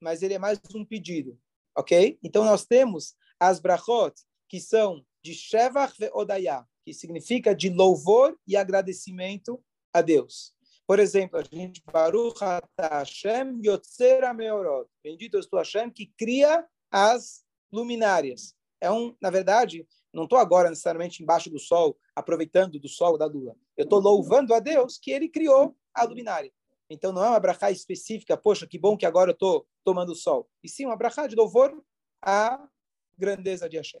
mas 0.00 0.22
ele 0.22 0.34
é 0.34 0.38
mais 0.38 0.60
um 0.76 0.84
pedido, 0.84 1.36
ok? 1.76 2.18
Então 2.22 2.44
nós 2.44 2.64
temos 2.64 3.14
as 3.38 3.60
brachot, 3.60 4.14
que 4.48 4.60
são 4.60 5.04
de 5.22 5.34
Shevach 5.34 5.94
ve 5.98 6.10
Odayah, 6.12 6.66
que 6.84 6.92
significa 6.92 7.54
de 7.54 7.70
louvor 7.70 8.36
e 8.46 8.56
agradecimento 8.56 9.62
a 9.92 10.00
Deus. 10.00 10.54
Por 10.86 10.98
exemplo, 10.98 11.38
a 11.38 11.42
gente 11.42 11.82
Baruch 11.90 12.40
Hashem 12.78 13.60
Yotzer 13.64 14.24
HaMeorot. 14.24 14.88
Bendito 15.02 15.36
és 15.36 15.46
tu 15.46 15.56
Hashem 15.56 15.90
que 15.90 16.12
cria 16.18 16.66
as 16.90 17.44
luminárias. 17.72 18.54
É 18.80 18.90
um, 18.90 19.16
na 19.20 19.30
verdade, 19.30 19.86
não 20.12 20.24
estou 20.24 20.38
agora 20.38 20.68
necessariamente 20.68 21.22
embaixo 21.22 21.48
do 21.48 21.58
sol, 21.58 21.96
aproveitando 22.14 22.78
do 22.78 22.88
sol 22.88 23.16
da 23.16 23.26
lua. 23.26 23.56
Eu 23.76 23.84
estou 23.84 24.00
louvando 24.00 24.52
a 24.52 24.60
Deus 24.60 24.98
que 24.98 25.10
ele 25.10 25.28
criou 25.28 25.76
a 25.94 26.04
luminária. 26.04 26.52
Então 26.92 27.12
não 27.12 27.24
é 27.24 27.28
uma 27.30 27.40
brachá 27.40 27.70
específica, 27.70 28.36
poxa, 28.36 28.66
que 28.66 28.78
bom 28.78 28.96
que 28.96 29.06
agora 29.06 29.30
eu 29.30 29.34
estou 29.34 29.66
tomando 29.82 30.14
sol. 30.14 30.48
E 30.62 30.68
sim 30.68 30.84
uma 30.84 30.96
brachá 30.96 31.26
de 31.26 31.34
louvor 31.34 31.82
à 32.20 32.68
grandeza 33.16 33.68
de 33.68 33.76
Hashem. 33.78 34.00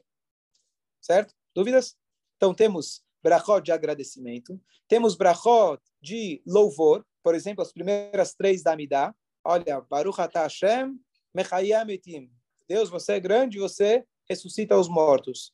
Certo? 1.00 1.34
Dúvidas? 1.54 1.96
Então 2.36 2.52
temos 2.52 3.02
brachot 3.22 3.62
de 3.62 3.72
agradecimento, 3.72 4.60
temos 4.86 5.16
brachot 5.16 5.80
de 6.00 6.42
louvor, 6.46 7.06
por 7.22 7.34
exemplo, 7.34 7.62
as 7.62 7.72
primeiras 7.72 8.34
três 8.34 8.62
da 8.62 8.72
Amidah. 8.72 9.14
Olha, 9.44 9.80
Baruch 9.80 10.20
atah 10.20 10.42
Hashem, 10.42 10.98
mechayam 11.34 11.88
etim. 11.88 12.30
Deus, 12.68 12.90
você 12.90 13.14
é 13.14 13.20
grande, 13.20 13.58
você 13.58 14.04
ressuscita 14.28 14.76
os 14.76 14.88
mortos. 14.88 15.52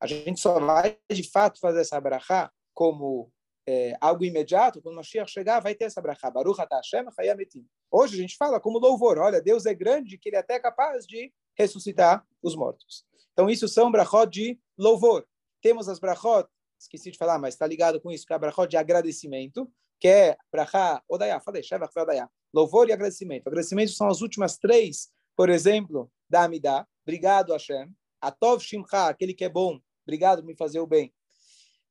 A 0.00 0.06
gente 0.06 0.40
só 0.40 0.60
vai, 0.60 0.98
de 1.10 1.28
fato, 1.30 1.58
fazer 1.58 1.80
essa 1.80 2.00
brachá 2.00 2.52
como 2.74 3.32
é, 3.66 3.96
algo 4.00 4.24
imediato, 4.24 4.82
quando 4.82 4.94
o 4.94 4.96
Mashiach 4.96 5.30
chegar, 5.30 5.60
vai 5.60 5.74
ter 5.74 5.84
essa 5.84 6.00
brachá. 6.00 6.30
Baruch 6.30 6.58
Hashem, 6.70 7.04
mechayam 7.04 7.40
etim. 7.40 7.66
Hoje 7.90 8.14
a 8.14 8.20
gente 8.20 8.36
fala 8.36 8.60
como 8.60 8.78
louvor. 8.78 9.18
Olha, 9.18 9.40
Deus 9.40 9.66
é 9.66 9.74
grande, 9.74 10.18
que 10.18 10.28
ele 10.28 10.36
é 10.36 10.40
até 10.40 10.58
capaz 10.60 11.06
de 11.06 11.32
ressuscitar 11.56 12.26
os 12.42 12.54
mortos. 12.54 13.04
Então, 13.32 13.48
isso 13.48 13.66
são 13.68 13.90
brachot 13.90 14.30
de 14.30 14.58
louvor. 14.76 15.26
Temos 15.62 15.88
as 15.88 15.98
brachot, 15.98 16.48
esqueci 16.78 17.10
de 17.10 17.18
falar, 17.18 17.38
mas 17.38 17.54
está 17.54 17.66
ligado 17.66 18.00
com 18.00 18.10
isso, 18.10 18.26
que 18.26 18.32
é 18.32 18.36
a 18.36 18.38
brachot 18.38 18.68
de 18.68 18.76
agradecimento, 18.76 19.70
que 19.98 20.08
é 20.08 20.36
brachá, 20.52 21.02
odayá, 21.08 21.40
falei, 21.40 21.62
shevach 21.62 21.92
odayá, 21.96 22.28
louvor 22.52 22.88
e 22.88 22.92
agradecimento. 22.92 23.48
Agradecimento 23.48 23.92
são 23.92 24.08
as 24.08 24.20
últimas 24.20 24.58
três, 24.58 25.10
por 25.36 25.48
exemplo, 25.48 26.10
da 26.28 26.44
Amidah, 26.44 26.86
obrigado 27.02 27.52
Hashem, 27.52 27.90
atov 28.20 28.62
shimcha, 28.62 29.08
aquele 29.08 29.34
que 29.34 29.44
é 29.44 29.48
bom, 29.48 29.80
obrigado 30.04 30.40
por 30.40 30.46
me 30.46 30.56
fazer 30.56 30.80
o 30.80 30.86
bem. 30.86 31.12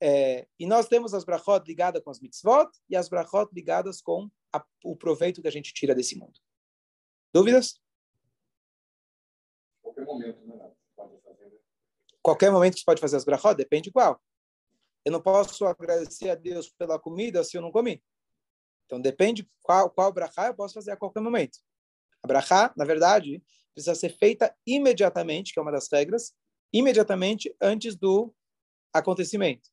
É, 0.06 0.46
e 0.60 0.68
nós 0.68 0.90
temos 0.90 1.14
as 1.14 1.24
brachot 1.24 1.66
ligadas 1.66 2.04
com 2.04 2.10
as 2.10 2.20
mitzvot 2.20 2.70
e 2.90 2.96
as 2.98 3.08
brachot 3.08 3.50
ligadas 3.54 4.02
com 4.02 4.30
a, 4.52 4.62
o 4.84 4.98
proveito 4.98 5.42
que 5.42 5.48
a 5.48 5.52
gente 5.52 5.74
tira 5.74 5.96
desse 5.96 6.18
mundo. 6.18 6.38
Dúvidas? 7.34 7.80
Qualquer 9.82 10.04
momento, 10.04 10.46
né? 10.46 10.72
Pode 10.94 11.22
fazer. 11.22 11.62
Qualquer 12.22 12.52
momento 12.52 12.74
que 12.74 12.80
você 12.82 12.86
pode 12.86 13.00
fazer 13.00 13.16
as 13.16 13.24
brachot, 13.24 13.56
depende 13.56 13.94
qual. 13.94 14.22
Eu 15.06 15.14
não 15.14 15.22
posso 15.22 15.66
agradecer 15.66 16.30
a 16.30 16.36
Deus 16.36 16.70
pela 16.70 17.00
comida 17.00 17.42
se 17.42 17.56
eu 17.56 17.62
não 17.62 17.72
comi. 17.72 18.04
Então, 18.86 19.00
depende 19.00 19.50
qual, 19.62 19.90
qual 19.90 20.12
brachá 20.12 20.48
eu 20.48 20.54
posso 20.54 20.74
fazer 20.74 20.92
a 20.92 20.98
qualquer 20.98 21.22
momento. 21.22 21.60
A 22.22 22.28
brachá, 22.28 22.74
na 22.76 22.84
verdade, 22.84 23.42
precisa 23.74 23.96
ser 23.96 24.18
feita 24.18 24.54
imediatamente, 24.68 25.54
que 25.54 25.60
é 25.60 25.62
uma 25.62 25.72
das 25.72 25.88
regras, 25.90 26.36
imediatamente 26.74 27.56
antes 27.62 27.96
do 27.96 28.36
acontecimento. 28.92 29.73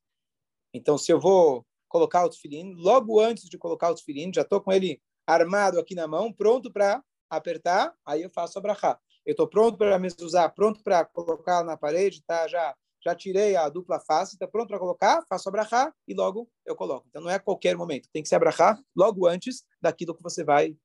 Então, 0.72 0.96
se 0.96 1.12
eu 1.12 1.20
vou 1.20 1.66
colocar 1.88 2.24
o 2.24 2.30
tefilim, 2.30 2.74
logo 2.74 3.20
antes 3.20 3.48
de 3.48 3.58
colocar 3.58 3.90
o 3.90 3.94
tefilim, 3.94 4.32
já 4.32 4.42
estou 4.42 4.60
com 4.60 4.72
ele 4.72 5.00
armado 5.26 5.78
aqui 5.78 5.94
na 5.94 6.06
mão, 6.06 6.32
pronto 6.32 6.72
para 6.72 7.02
apertar, 7.28 7.94
aí 8.04 8.22
eu 8.22 8.30
faço 8.30 8.58
a 8.58 8.62
brachá. 8.62 8.98
Eu 9.24 9.32
estou 9.32 9.48
pronto 9.48 9.76
para 9.76 9.98
me 9.98 10.08
usar, 10.20 10.48
pronto 10.50 10.82
para 10.82 11.04
colocar 11.04 11.64
na 11.64 11.76
parede, 11.76 12.22
tá? 12.26 12.48
Já 12.48 12.74
já 13.02 13.14
tirei 13.14 13.56
a 13.56 13.68
dupla 13.68 13.98
face, 13.98 14.34
está 14.34 14.46
pronto 14.46 14.68
para 14.68 14.78
colocar, 14.78 15.24
faço 15.28 15.48
abrahar 15.48 15.94
e 16.06 16.14
logo 16.14 16.50
eu 16.66 16.76
coloco. 16.76 17.06
Então 17.08 17.22
não 17.22 17.30
é 17.30 17.36
a 17.36 17.40
qualquer 17.40 17.76
momento, 17.76 18.08
tem 18.12 18.22
que 18.22 18.28
se 18.28 18.34
abrahar 18.34 18.78
logo 18.94 19.26
antes 19.26 19.64
daquilo 19.80 20.14
que 20.14 20.22
você 20.22 20.44
vai. 20.44 20.76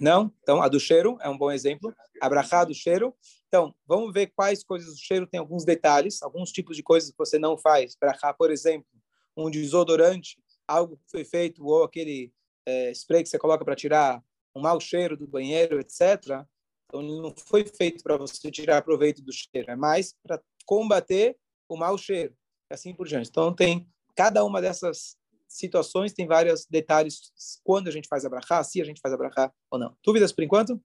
Não? 0.00 0.32
Então 0.42 0.62
a 0.62 0.68
do 0.68 0.80
cheiro 0.80 1.18
é 1.20 1.28
um 1.28 1.36
bom 1.36 1.50
exemplo. 1.50 1.94
Abrahar 2.20 2.66
do 2.66 2.74
cheiro. 2.74 3.14
Então 3.48 3.74
vamos 3.86 4.12
ver 4.12 4.32
quais 4.34 4.64
coisas 4.64 4.94
do 4.94 5.00
cheiro 5.00 5.26
tem 5.26 5.40
alguns 5.40 5.64
detalhes, 5.64 6.22
alguns 6.22 6.50
tipos 6.50 6.76
de 6.76 6.82
coisas 6.82 7.10
que 7.10 7.18
você 7.18 7.38
não 7.38 7.56
faz. 7.58 7.96
Abrahar, 8.00 8.34
por 8.34 8.50
exemplo, 8.50 8.88
um 9.36 9.50
desodorante, 9.50 10.38
algo 10.66 10.96
que 10.96 11.10
foi 11.10 11.24
feito 11.24 11.64
ou 11.64 11.84
aquele 11.84 12.32
é, 12.66 12.90
spray 12.92 13.22
que 13.22 13.28
você 13.28 13.38
coloca 13.38 13.64
para 13.64 13.76
tirar 13.76 14.22
um 14.54 14.60
mau 14.60 14.80
cheiro 14.80 15.16
do 15.16 15.26
banheiro, 15.26 15.80
etc. 15.80 16.44
Então, 16.86 17.02
não 17.02 17.34
foi 17.36 17.64
feito 17.64 18.02
para 18.02 18.16
você 18.16 18.50
tirar 18.50 18.82
proveito 18.82 19.22
do 19.22 19.32
cheiro, 19.32 19.70
é 19.70 19.76
mais 19.76 20.14
para 20.22 20.40
combater 20.66 21.36
o 21.68 21.76
mau 21.76 21.96
cheiro, 21.96 22.34
assim 22.70 22.94
por 22.94 23.06
diante. 23.06 23.30
Então, 23.30 23.54
tem 23.54 23.88
cada 24.14 24.44
uma 24.44 24.60
dessas 24.60 25.16
situações 25.56 26.12
tem 26.12 26.26
vários 26.26 26.66
detalhes 26.66 27.32
quando 27.62 27.88
a 27.88 27.90
gente 27.90 28.08
faz 28.08 28.24
a 28.24 28.28
brachá, 28.28 28.62
se 28.64 28.80
a 28.80 28.84
gente 28.84 29.00
faz 29.00 29.14
a 29.14 29.16
brachá 29.16 29.52
ou 29.70 29.78
não. 29.78 29.96
Dúvidas 30.04 30.32
por 30.32 30.42
enquanto? 30.42 30.82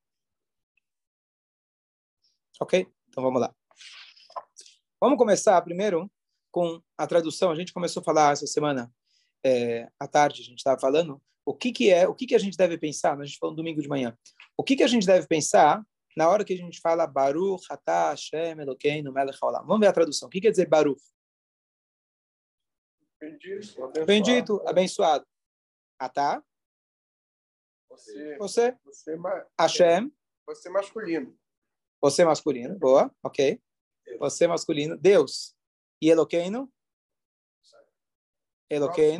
Ok? 2.59 2.87
Então, 3.09 3.23
vamos 3.23 3.39
lá. 3.39 3.53
Vamos 4.99 5.17
começar 5.17 5.61
primeiro 5.61 6.11
com 6.51 6.81
a 6.97 7.05
tradução. 7.05 7.51
A 7.51 7.55
gente 7.55 7.73
começou 7.73 8.01
a 8.01 8.03
falar 8.03 8.33
essa 8.33 8.47
semana 8.47 8.91
é, 9.45 9.87
à 9.99 10.07
tarde, 10.07 10.41
a 10.41 10.45
gente 10.45 10.57
estava 10.57 10.79
falando 10.79 11.21
o 11.45 11.53
que, 11.53 11.71
que 11.71 11.89
é, 11.89 12.07
o 12.07 12.13
que, 12.13 12.25
que 12.25 12.35
a 12.35 12.39
gente 12.39 12.57
deve 12.57 12.77
pensar, 12.77 13.17
a 13.17 13.23
gente 13.23 13.37
falou 13.37 13.53
no 13.53 13.57
domingo 13.57 13.81
de 13.81 13.87
manhã, 13.87 14.17
o 14.57 14.63
que, 14.63 14.75
que 14.75 14.83
a 14.83 14.87
gente 14.87 15.07
deve 15.07 15.27
pensar 15.27 15.81
na 16.17 16.27
hora 16.27 16.43
que 16.43 16.53
a 16.53 16.57
gente 16.57 16.81
fala 16.81 17.05
Baruch, 17.05 17.63
Atah, 17.69 18.09
Hashem, 18.09 18.59
Elokeinu, 18.59 19.13
Melech 19.13 19.37
Haolam. 19.41 19.65
Vamos 19.65 19.79
ver 19.79 19.87
a 19.87 19.93
tradução. 19.93 20.27
O 20.27 20.31
que 20.31 20.41
quer 20.41 20.49
dizer 20.49 20.67
Baruch? 20.67 20.99
Bendito, 23.19 23.83
abençoado. 23.83 24.05
Bendito, 24.05 24.67
abençoado. 24.67 25.27
Atah, 25.99 26.43
Você, 27.89 28.37
você. 28.37 28.77
você, 28.83 29.15
ma- 29.15 29.47
Hashem, 29.59 30.11
você 30.45 30.69
masculino. 30.69 31.37
você 31.99 32.23
masculino. 32.23 32.77
Boa, 32.77 33.13
ok. 33.23 33.61
Você 34.19 34.45
masculino. 34.47 34.95
Deus. 34.97 35.55
E? 36.01 36.07
Elokeinu, 36.09 36.71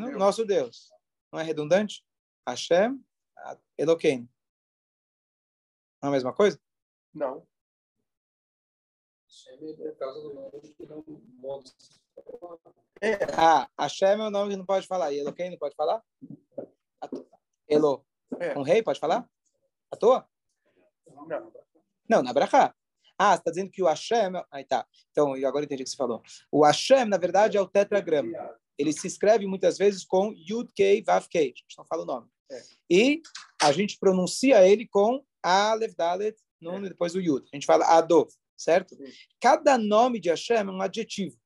Deus. 0.07 0.19
nosso 0.19 0.45
Deus. 0.45 0.89
Não 1.31 1.39
é 1.39 1.43
redundante? 1.43 2.05
Hashem, 2.47 3.03
Elokeinu. 3.77 4.29
Não 6.01 6.07
é 6.07 6.09
a 6.09 6.11
mesma 6.11 6.33
coisa? 6.33 6.59
Não. 7.13 7.47
Ah, 13.37 13.69
Hashem 13.79 14.09
é 14.09 14.27
o 14.27 14.29
nome 14.29 14.51
que 14.51 14.57
não 14.57 14.65
pode 14.65 14.87
falar. 14.87 15.11
E 15.11 15.19
Eloquim 15.19 15.49
não 15.49 15.57
pode 15.57 15.75
falar? 15.75 16.01
Elo. 17.69 18.05
É. 18.39 18.57
Um 18.57 18.61
rei 18.61 18.81
pode 18.83 18.99
falar? 18.99 19.27
À 19.91 19.95
toa? 19.95 20.27
Não. 21.27 21.51
Não, 22.09 22.23
na 22.23 22.33
Brachá. 22.33 22.73
Ah, 23.17 23.31
você 23.31 23.39
está 23.39 23.51
dizendo 23.51 23.71
que 23.71 23.81
o 23.81 23.87
Hashem... 23.87 24.31
Aí 24.51 24.63
tá. 24.63 24.85
Então, 25.11 25.35
eu 25.35 25.47
agora 25.47 25.65
entendi 25.65 25.81
o 25.81 25.85
que 25.85 25.89
você 25.89 25.97
falou. 25.97 26.21
O 26.51 26.63
Hashem, 26.63 27.05
na 27.05 27.17
verdade, 27.17 27.57
é 27.57 27.61
o 27.61 27.67
tetragrama. 27.67 28.31
Ele 28.77 28.93
se 28.93 29.07
escreve 29.07 29.47
muitas 29.47 29.77
vezes 29.77 30.05
com 30.05 30.31
Yud 30.33 30.71
Kei 30.73 31.03
Vav 31.03 31.27
Kei. 31.27 31.45
A 31.45 31.47
gente 31.47 31.77
não 31.77 31.85
fala 31.85 32.03
o 32.03 32.05
nome. 32.05 32.27
É. 32.51 32.61
E 32.89 33.21
a 33.61 33.71
gente 33.71 33.97
pronuncia 33.97 34.67
ele 34.67 34.87
com 34.87 35.25
Aleph, 35.41 35.95
Dalet, 35.95 36.37
Nun 36.61 36.85
e 36.85 36.89
depois 36.89 37.15
o 37.15 37.19
Yud. 37.19 37.47
A 37.51 37.55
gente 37.55 37.65
fala 37.65 37.85
Adov, 37.85 38.29
certo? 38.55 38.95
Cada 39.39 39.77
nome 39.77 40.19
de 40.19 40.29
Hashem 40.29 40.57
é 40.57 40.63
um 40.63 40.81
adjetivo. 40.81 41.37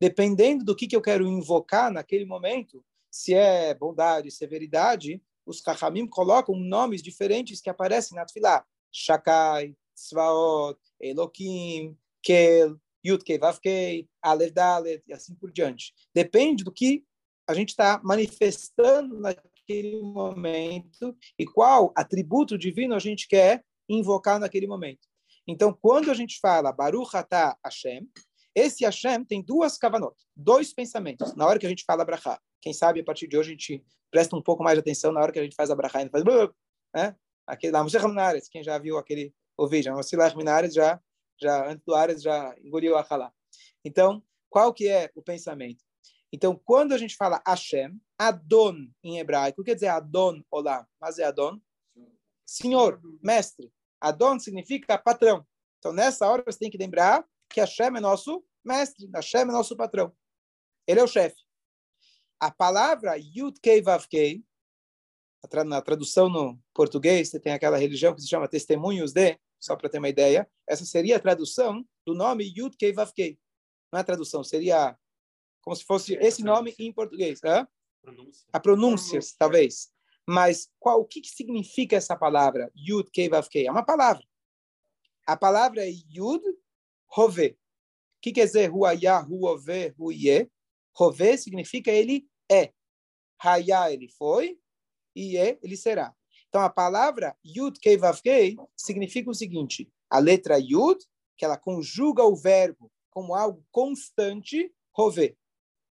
Dependendo 0.00 0.64
do 0.64 0.74
que, 0.74 0.86
que 0.86 0.96
eu 0.96 1.02
quero 1.02 1.26
invocar 1.26 1.92
naquele 1.92 2.24
momento, 2.24 2.84
se 3.10 3.34
é 3.34 3.74
bondade, 3.74 4.30
severidade, 4.30 5.22
os 5.44 5.58
Chachamim 5.58 6.06
colocam 6.06 6.56
nomes 6.56 7.02
diferentes 7.02 7.60
que 7.60 7.68
aparecem 7.68 8.16
na 8.16 8.24
Tfilah. 8.24 8.64
Shakai, 8.92 9.76
Tzvaot, 9.94 10.78
Elokim, 11.00 11.96
Kel, 12.22 12.76
Yud 13.04 13.24
Kei 13.24 13.38
Vav 13.38 13.60
Kei, 13.60 14.08
Aleph 14.22 14.52
Dalet, 14.52 15.02
e 15.06 15.12
assim 15.12 15.34
por 15.34 15.52
diante. 15.52 15.92
Depende 16.14 16.64
do 16.64 16.72
que 16.72 17.04
a 17.46 17.54
gente 17.54 17.70
está 17.70 18.00
manifestando 18.02 19.18
naquele 19.18 20.00
momento 20.00 21.16
e 21.38 21.44
qual 21.44 21.92
atributo 21.96 22.56
divino 22.58 22.94
a 22.94 22.98
gente 22.98 23.28
quer 23.28 23.64
invocar 23.88 24.38
naquele 24.38 24.66
momento. 24.66 25.08
Então, 25.46 25.72
quando 25.72 26.10
a 26.10 26.14
gente 26.14 26.38
fala 26.38 26.72
Baruch 26.72 27.16
Atah 27.16 27.56
Hashem, 27.64 28.08
esse 28.54 28.84
Hashem 28.84 29.24
tem 29.24 29.42
duas 29.42 29.78
kavanot, 29.78 30.16
dois 30.36 30.72
pensamentos. 30.72 31.34
Na 31.34 31.46
hora 31.46 31.58
que 31.58 31.66
a 31.66 31.68
gente 31.68 31.84
fala 31.84 32.04
Brachá, 32.04 32.40
quem 32.60 32.72
sabe 32.72 33.00
a 33.00 33.04
partir 33.04 33.26
de 33.26 33.36
hoje 33.36 33.50
a 33.50 33.52
gente 33.52 33.84
presta 34.10 34.36
um 34.36 34.42
pouco 34.42 34.62
mais 34.62 34.76
de 34.76 34.80
atenção 34.80 35.12
na 35.12 35.20
hora 35.20 35.32
que 35.32 35.38
a 35.38 35.42
gente 35.42 35.54
faz 35.54 35.70
a 35.70 35.74
Brachá, 35.74 36.02
e 36.02 36.08
faz 36.08 36.24
né? 36.94 37.16
Aquele 37.46 37.72
lá, 37.72 37.82
quem 38.50 38.62
já 38.62 38.78
viu 38.78 38.98
aquele 38.98 39.34
o 39.56 39.68
vídeo, 39.68 39.92
Moshe 39.94 40.16
Minares 40.36 40.72
já 40.72 41.00
já 41.40 41.68
antes 41.68 41.84
do 41.84 41.94
Ares 41.94 42.22
já 42.22 42.54
engoliu 42.62 42.96
a 42.96 43.06
Halá. 43.08 43.32
Então, 43.84 44.22
qual 44.48 44.74
que 44.74 44.88
é 44.88 45.10
o 45.14 45.22
pensamento? 45.22 45.82
Então, 46.32 46.60
quando 46.64 46.92
a 46.92 46.98
gente 46.98 47.16
fala 47.16 47.42
Hashem, 47.46 47.98
Adon 48.18 48.88
em 49.02 49.18
hebraico, 49.18 49.64
quer 49.64 49.74
dizer 49.74 49.88
Adon, 49.88 50.42
olá, 50.50 50.86
mas 51.00 51.18
é 51.18 51.24
Adon? 51.24 51.58
Senhor, 52.46 53.00
mestre. 53.22 53.72
Adon 54.00 54.38
significa 54.38 54.98
patrão. 54.98 55.46
Então, 55.78 55.92
nessa 55.92 56.28
hora, 56.28 56.42
você 56.46 56.58
tem 56.58 56.70
que 56.70 56.78
lembrar 56.78 57.24
que 57.50 57.60
Hashem 57.60 57.88
é 57.96 58.00
nosso 58.00 58.44
mestre, 58.64 59.08
Hashem 59.14 59.42
é 59.42 59.44
nosso 59.46 59.76
patrão. 59.76 60.14
Ele 60.86 61.00
é 61.00 61.04
o 61.04 61.08
chefe. 61.08 61.42
A 62.38 62.50
palavra 62.50 63.16
Yud 63.18 63.60
Kei 63.60 63.82
Vav 63.82 64.06
Kei, 64.08 64.42
na 65.66 65.80
tradução 65.82 66.28
no 66.28 66.58
português, 66.74 67.28
você 67.28 67.40
tem 67.40 67.52
aquela 67.52 67.76
religião 67.76 68.14
que 68.14 68.20
se 68.20 68.28
chama 68.28 68.48
Testemunhos 68.48 69.12
de, 69.12 69.38
só 69.58 69.76
para 69.76 69.88
ter 69.88 69.98
uma 69.98 70.08
ideia, 70.08 70.50
essa 70.66 70.84
seria 70.84 71.16
a 71.16 71.20
tradução 71.20 71.84
do 72.06 72.14
nome 72.14 72.52
Yud 72.56 72.76
Kei 72.76 72.92
Vav 72.92 73.12
Kei. 73.12 73.38
Não 73.92 73.98
é 73.98 74.00
a 74.00 74.04
tradução, 74.04 74.44
seria 74.44 74.96
como 75.62 75.76
se 75.76 75.84
fosse 75.84 76.14
esse 76.14 76.42
nome 76.42 76.74
em 76.78 76.92
português. 76.92 77.40
Hã? 77.44 77.66
Pronúncia. 78.00 78.46
A 78.52 78.60
pronúncia, 78.60 79.20
talvez. 79.38 79.92
Mas 80.26 80.70
qual, 80.78 81.00
o 81.00 81.04
que, 81.04 81.20
que 81.20 81.28
significa 81.28 81.96
essa 81.96 82.16
palavra? 82.16 82.70
Yud 82.74 83.10
Kei 83.10 83.28
Vav 83.28 83.48
Kei. 83.48 83.66
É 83.66 83.70
uma 83.70 83.84
palavra. 83.84 84.24
A 85.26 85.36
palavra 85.36 85.86
é 85.86 85.90
Yud 85.90 86.42
Rove. 87.10 87.50
O 87.50 87.56
que 88.22 88.32
quer 88.32 88.46
dizer 88.46 88.70
Huayá, 88.70 89.20
Huove, 89.20 89.94
Huye? 89.98 90.50
Rove 90.94 91.38
significa 91.38 91.90
ele 91.90 92.28
é. 92.50 92.72
Hayá, 93.38 93.92
ele 93.92 94.08
foi. 94.08 94.58
E 95.14 95.36
é, 95.36 95.58
ele 95.62 95.76
será. 95.76 96.14
Então, 96.48 96.60
a 96.60 96.70
palavra 96.70 97.36
Yud 97.44 97.78
Kei 97.80 97.96
Vav 97.96 98.20
significa 98.76 99.30
o 99.30 99.34
seguinte: 99.34 99.90
a 100.08 100.18
letra 100.18 100.58
Yud, 100.58 100.98
que 101.36 101.44
ela 101.44 101.56
conjuga 101.56 102.24
o 102.24 102.36
verbo 102.36 102.92
como 103.10 103.34
algo 103.34 103.64
constante, 103.70 104.72
Rove, 104.92 105.36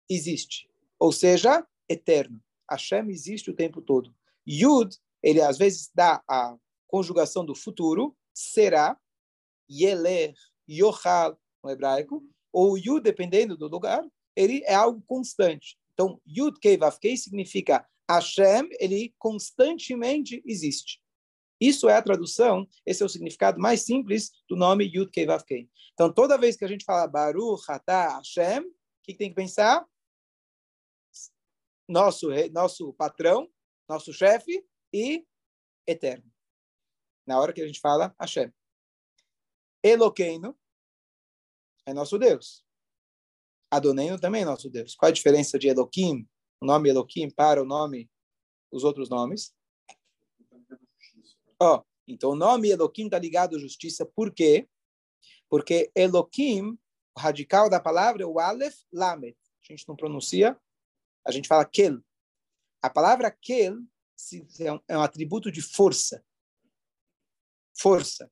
existe. 0.08 0.68
Ou 0.98 1.12
seja, 1.12 1.66
eterno. 1.88 2.42
Hashem 2.68 3.10
existe 3.10 3.50
o 3.50 3.54
tempo 3.54 3.80
todo. 3.80 4.14
Yud, 4.46 4.96
ele 5.22 5.40
às 5.40 5.56
vezes 5.56 5.90
dá 5.94 6.22
a 6.28 6.56
conjugação 6.88 7.44
do 7.44 7.54
futuro, 7.54 8.16
será, 8.34 8.98
Yeler, 9.70 10.34
Yochal, 10.68 11.38
no 11.62 11.70
hebraico, 11.70 12.22
ou 12.52 12.78
Yud, 12.78 13.02
dependendo 13.02 13.56
do 13.56 13.68
lugar, 13.68 14.02
ele 14.34 14.62
é 14.64 14.74
algo 14.74 15.02
constante. 15.06 15.78
Então, 15.92 16.20
Yud 16.26 16.58
Kei 16.60 16.76
Vav 16.76 16.98
Kei 16.98 17.16
significa 17.16 17.86
Hashem, 18.08 18.68
ele 18.78 19.14
constantemente 19.18 20.42
existe. 20.46 21.02
Isso 21.60 21.88
é 21.88 21.96
a 21.96 22.02
tradução, 22.02 22.68
esse 22.84 23.02
é 23.02 23.06
o 23.06 23.08
significado 23.08 23.58
mais 23.58 23.82
simples 23.82 24.30
do 24.48 24.56
nome 24.56 24.84
Yud 24.84 25.10
Kei 25.10 25.26
Vav 25.26 25.42
Kei. 25.44 25.68
Então, 25.94 26.12
toda 26.12 26.38
vez 26.38 26.56
que 26.56 26.64
a 26.64 26.68
gente 26.68 26.84
fala 26.84 27.06
Baruch 27.06 27.64
Atah 27.68 28.18
Hashem, 28.18 28.60
o 28.60 28.74
que 29.02 29.14
tem 29.14 29.30
que 29.30 29.34
pensar? 29.34 29.86
Nosso, 31.88 32.28
nosso 32.52 32.92
patrão, 32.94 33.50
nosso 33.88 34.12
chefe 34.12 34.66
e 34.92 35.24
eterno. 35.86 36.30
Na 37.26 37.40
hora 37.40 37.52
que 37.52 37.62
a 37.62 37.66
gente 37.66 37.80
fala 37.80 38.14
Hashem. 38.20 38.52
Eloqueino 39.82 40.56
é 41.86 41.92
nosso 41.92 42.18
Deus. 42.18 42.64
Adoneno 43.70 44.18
também 44.18 44.42
é 44.42 44.44
nosso 44.44 44.70
Deus. 44.70 44.94
Qual 44.94 45.08
a 45.08 45.12
diferença 45.12 45.58
de 45.58 45.68
Eloquim 45.68 46.28
o 46.60 46.66
nome 46.66 46.88
Elohim 46.88 47.30
para 47.30 47.62
o 47.62 47.66
nome, 47.66 48.10
os 48.70 48.84
outros 48.84 49.08
nomes. 49.08 49.54
Oh, 51.60 51.82
então, 52.06 52.30
o 52.30 52.36
nome 52.36 52.68
Elohim 52.68 53.06
está 53.06 53.18
ligado 53.18 53.56
à 53.56 53.58
justiça. 53.58 54.06
Por 54.06 54.32
quê? 54.32 54.68
Porque 55.48 55.90
Elohim, 55.94 56.78
o 57.16 57.20
radical 57.20 57.70
da 57.70 57.80
palavra 57.80 58.22
é 58.22 58.26
o 58.26 58.38
Aleph 58.38 58.78
Lamed. 58.92 59.36
A 59.62 59.72
gente 59.72 59.86
não 59.88 59.96
pronuncia, 59.96 60.58
a 61.24 61.30
gente 61.30 61.48
fala 61.48 61.64
Kel. 61.64 62.00
A 62.82 62.90
palavra 62.90 63.30
Kel 63.30 63.78
é 64.88 64.96
um 64.96 65.02
atributo 65.02 65.50
de 65.50 65.60
força. 65.60 66.24
Força. 67.78 68.30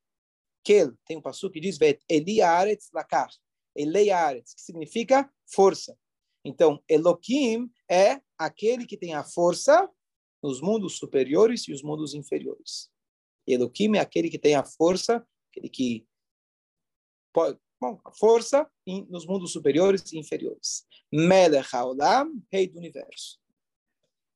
Kel, 0.65 0.93
tem 1.07 1.17
um 1.17 1.23
passo 1.23 1.51
que 1.51 1.61
diz, 1.61 1.79
Eli 2.09 2.41
Aretz 2.41 2.91
Lakar. 2.93 3.29
Eli 3.77 4.11
Aretz, 4.11 4.55
que 4.55 4.63
significa 4.63 5.31
força. 5.47 5.97
Então, 6.45 6.83
Elohim 6.89 7.71
é 7.89 8.21
aquele 8.39 8.87
que 8.87 8.97
tem 8.97 9.15
a 9.15 9.25
força 9.25 9.89
nos 10.43 10.61
mundos 10.61 10.99
superiores 10.99 11.67
e 11.69 11.73
os 11.73 11.83
mundos 11.83 12.15
inferiores. 12.15 12.91
E 13.47 13.55
Elohim 13.55 13.97
é 13.97 14.01
aquele 14.01 14.29
que 14.29 14.39
tem 14.39 14.55
a 14.55 14.65
força, 14.65 15.27
aquele 15.51 15.69
que 15.69 16.07
pode, 17.33 17.59
bom, 17.81 17.99
a 18.05 18.13
força 18.13 18.71
nos 19.09 19.27
mundos 19.27 19.53
superiores 19.53 20.13
e 20.13 20.19
inferiores. 20.19 20.87
Melech 21.13 21.75
Haolam, 21.75 22.33
rei 22.53 22.69
do 22.69 22.79
universo. 22.79 23.39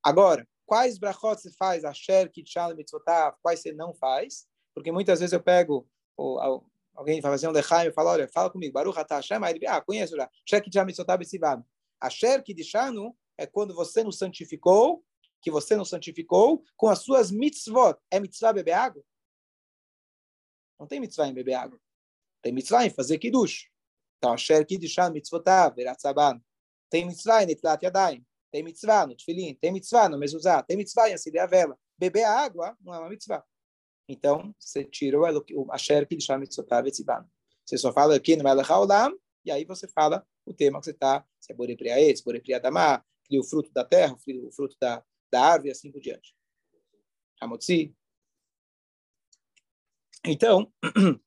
Agora, 0.03 0.47
quais 0.65 0.97
brachot 0.97 1.41
você 1.41 1.51
faz? 1.53 1.83
Asher, 1.83 2.31
Kitchal, 2.31 2.75
Mitzvotav, 2.75 3.37
quais 3.41 3.61
você 3.61 3.71
não 3.71 3.93
faz? 3.93 4.47
Porque 4.73 4.91
muitas 4.91 5.19
vezes 5.19 5.33
eu 5.33 5.43
pego 5.43 5.87
ou, 6.19 6.65
alguém 6.95 7.21
vai 7.21 7.31
fazer 7.31 7.47
um 7.47 7.51
lechaim 7.51 7.87
e 7.87 7.91
fala, 7.91 8.11
olha, 8.11 8.27
fala 8.27 8.49
comigo, 8.49 8.73
Baruch 8.73 8.97
Atah 8.99 9.17
Hashem, 9.17 9.43
aí 9.43 9.55
ele, 9.55 9.67
ah, 9.67 9.81
conheço 9.81 10.15
já, 10.15 10.29
Asher, 10.45 10.63
Kitchal, 10.63 10.85
Mitzvotav, 10.85 11.23
Sivam. 11.23 11.65
Asher 11.99 12.43
Kidishanu 12.43 13.15
é 13.37 13.45
quando 13.45 13.73
você 13.73 14.03
nos 14.03 14.17
santificou, 14.17 15.03
que 15.41 15.51
você 15.51 15.75
nos 15.75 15.89
santificou 15.89 16.63
com 16.75 16.87
as 16.87 16.99
suas 16.99 17.31
mitzvot. 17.31 17.97
É 18.11 18.19
mitzvah 18.19 18.53
beber 18.53 18.73
água? 18.73 19.03
Não 20.77 20.87
tem 20.87 20.99
mitzvah 20.99 21.27
em 21.27 21.33
beber 21.33 21.53
água. 21.53 21.79
Tem 22.41 22.51
mitzvah 22.51 22.85
em 22.85 22.89
fazer 22.89 23.17
kiddush. 23.17 23.69
Então, 24.17 24.33
Asher 24.33 24.65
Kidishanu 24.65 25.13
mitzvotav, 25.13 25.75
veratzaban. 25.75 26.41
Tem 26.89 27.05
mitzvah 27.05 27.43
em 27.43 27.47
netlat 27.47 27.81
yadayim. 27.83 28.25
Tem 28.51 28.63
mitzvah 28.63 29.05
no 29.05 29.15
tefilim. 29.15 29.55
Tem 29.55 29.71
mitzvah 29.71 30.09
no 30.09 30.17
mezuzah. 30.17 30.63
Tem 30.63 30.75
mitzvah 30.75 31.09
em 31.09 31.13
acender 31.13 31.41
a 31.41 31.45
vela. 31.45 31.77
Beber 31.97 32.25
água 32.25 32.75
não 32.81 32.93
é 32.93 32.99
uma 32.99 33.09
mitzvah. 33.09 33.45
Então, 34.11 34.55
você 34.59 34.83
tira 34.83 35.19
o 35.19 35.71
Asher 35.71 36.07
Kidishanu 36.07 36.39
mitzvotav, 36.39 36.83
vetziban. 36.83 37.29
Você 37.63 37.77
só 37.77 37.93
fala 37.93 38.15
aqui 38.15 38.35
no 38.35 38.43
Melech 38.43 38.71
Haolam, 38.71 39.15
e 39.45 39.51
aí 39.51 39.63
você 39.63 39.87
fala 39.87 40.27
o 40.47 40.51
tema 40.51 40.79
que 40.79 40.85
você 40.85 40.91
está, 40.91 41.23
se 41.39 41.53
é 41.53 41.55
Borepriaê, 41.55 42.15
se 42.15 42.23
Borepriadamá, 42.23 43.05
o 43.31 43.43
fruto 43.43 43.71
da 43.71 43.85
terra, 43.85 44.15
o 44.15 44.51
fruto 44.51 44.75
da, 44.81 45.03
da 45.31 45.45
árvore 45.45 45.69
e 45.69 45.71
assim 45.71 45.91
por 45.91 46.01
diante. 46.01 46.35
Hamotzi. 47.39 47.95
Então, 50.25 50.73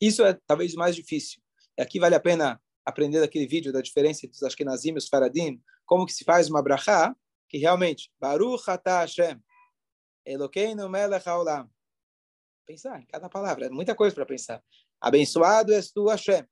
isso 0.00 0.24
é 0.24 0.38
talvez 0.46 0.74
o 0.74 0.78
mais 0.78 0.94
difícil. 0.94 1.42
E 1.76 1.82
aqui 1.82 1.98
vale 1.98 2.14
a 2.14 2.20
pena 2.20 2.62
aprender 2.84 3.18
daquele 3.18 3.48
vídeo 3.48 3.72
da 3.72 3.80
diferença 3.80 4.24
entre 4.24 4.36
os 4.36 4.42
Ashkenazim 4.44 4.92
e 4.92 4.98
os 4.98 5.08
Faradim, 5.08 5.60
como 5.84 6.06
que 6.06 6.12
se 6.12 6.22
faz 6.22 6.48
uma 6.48 6.62
brachá, 6.62 7.12
que 7.48 7.58
realmente, 7.58 8.12
Baruch 8.20 8.70
atah 8.70 9.00
Hashem, 9.00 9.42
Elokeinu 10.24 10.88
melech 10.88 11.28
haolam. 11.28 11.68
Pensar 12.66 13.00
em 13.00 13.06
cada 13.06 13.28
palavra, 13.28 13.66
é 13.66 13.70
muita 13.70 13.94
coisa 13.94 14.14
para 14.14 14.26
pensar. 14.26 14.62
Abençoado 15.00 15.72
és 15.72 15.90
tu, 15.90 16.08
Hashem 16.08 16.46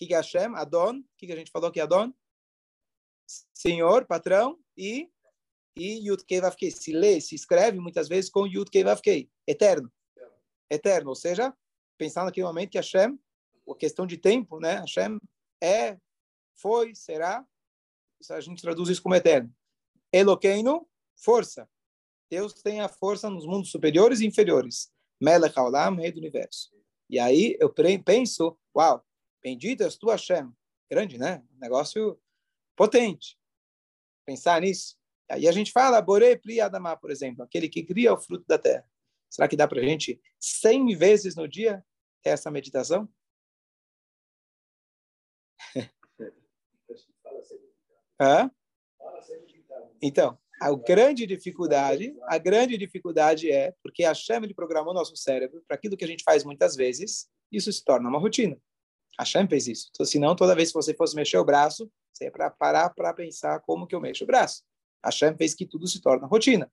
que, 0.00 0.06
que 0.06 0.14
é 0.14 0.16
Hashem? 0.16 0.54
Adon. 0.54 1.00
O 1.00 1.04
que, 1.18 1.26
que 1.26 1.32
a 1.32 1.36
gente 1.36 1.50
falou 1.50 1.70
que 1.70 1.78
é 1.78 1.82
Adon? 1.82 2.10
Senhor, 3.52 4.06
patrão 4.06 4.58
e 4.76 5.10
e 5.76 6.08
Yud 6.08 6.24
Kei 6.24 6.40
Vav 6.40 6.56
Kei. 6.56 6.70
Se 6.70 6.92
lê, 6.92 7.20
se 7.20 7.34
escreve 7.34 7.78
muitas 7.78 8.08
vezes 8.08 8.30
com 8.30 8.46
Yud 8.46 8.70
Kei 8.70 8.82
Vav 8.82 9.00
Kei. 9.00 9.30
Eterno. 9.46 9.92
Eterno. 10.70 11.10
Ou 11.10 11.14
seja, 11.14 11.54
pensando 11.98 12.24
naquele 12.26 12.46
momento 12.46 12.70
que 12.70 12.78
Hashem, 12.78 13.18
a 13.68 13.74
questão 13.76 14.06
de 14.06 14.16
tempo, 14.16 14.58
né? 14.58 14.80
Hashem 14.80 15.20
é, 15.62 15.98
foi, 16.54 16.94
será. 16.94 17.46
A 18.30 18.40
gente 18.40 18.62
traduz 18.62 18.88
isso 18.88 19.02
como 19.02 19.14
eterno. 19.14 19.54
Eloqueino, 20.12 20.88
força. 21.14 21.68
Deus 22.30 22.54
tem 22.54 22.80
a 22.80 22.88
força 22.88 23.28
nos 23.28 23.46
mundos 23.46 23.70
superiores 23.70 24.20
e 24.20 24.26
inferiores. 24.26 24.90
Melech 25.20 25.58
Haolam, 25.58 25.96
rei 25.96 26.10
do 26.10 26.18
universo. 26.18 26.70
E 27.08 27.18
aí 27.18 27.56
eu 27.60 27.72
penso, 28.04 28.58
uau, 28.74 29.04
bendito 29.42 29.82
és 29.82 29.96
tu, 29.96 30.08
Hashem. 30.08 30.50
Grande, 30.90 31.18
né? 31.18 31.44
Negócio 31.60 32.20
potente. 32.76 33.38
Pensar 34.24 34.60
nisso. 34.60 34.96
Aí 35.28 35.46
a 35.46 35.52
gente 35.52 35.70
fala, 35.70 36.00
Bore 36.00 36.36
Pri 36.36 36.60
Adamá, 36.60 36.96
por 36.96 37.10
exemplo, 37.10 37.44
aquele 37.44 37.68
que 37.68 37.84
cria 37.84 38.12
o 38.14 38.20
fruto 38.20 38.44
da 38.46 38.58
terra. 38.58 38.88
Será 39.28 39.46
que 39.46 39.56
dá 39.56 39.68
para 39.68 39.80
a 39.80 39.84
gente 39.84 40.20
100 40.40 40.96
vezes 40.96 41.36
no 41.36 41.46
dia 41.46 41.84
ter 42.22 42.30
essa 42.30 42.50
meditação? 42.50 43.08
Hã? 48.20 48.50
Então, 50.02 50.38
a 50.60 50.74
grande 50.74 51.26
dificuldade, 51.26 52.14
a 52.24 52.36
grande 52.36 52.76
dificuldade 52.76 53.50
é 53.50 53.74
porque 53.82 54.04
a 54.04 54.08
Hashem 54.08 54.44
ele 54.44 54.52
programou 54.52 54.92
nosso 54.92 55.16
cérebro 55.16 55.62
para 55.66 55.74
aquilo 55.74 55.96
que 55.96 56.04
a 56.04 56.08
gente 56.08 56.22
faz 56.22 56.44
muitas 56.44 56.76
vezes, 56.76 57.28
isso 57.50 57.72
se 57.72 57.82
torna 57.82 58.08
uma 58.08 58.18
rotina. 58.18 58.60
A 59.18 59.22
Hashem 59.22 59.48
fez 59.48 59.66
isso. 59.66 59.88
Então, 59.90 60.04
senão, 60.04 60.36
toda 60.36 60.54
vez 60.54 60.68
que 60.68 60.74
você 60.74 60.92
fosse 60.92 61.16
mexer 61.16 61.38
o 61.38 61.44
braço, 61.44 61.90
você 62.12 62.24
ia 62.24 62.30
para 62.30 62.50
parar 62.50 62.90
para 62.90 63.14
pensar 63.14 63.60
como 63.60 63.86
que 63.86 63.94
eu 63.94 64.00
mexo 64.00 64.24
o 64.24 64.26
braço. 64.26 64.62
A 65.02 65.08
Hashem 65.08 65.34
fez 65.34 65.54
que 65.54 65.64
tudo 65.64 65.86
se 65.86 66.00
torna 66.00 66.26
rotina. 66.26 66.70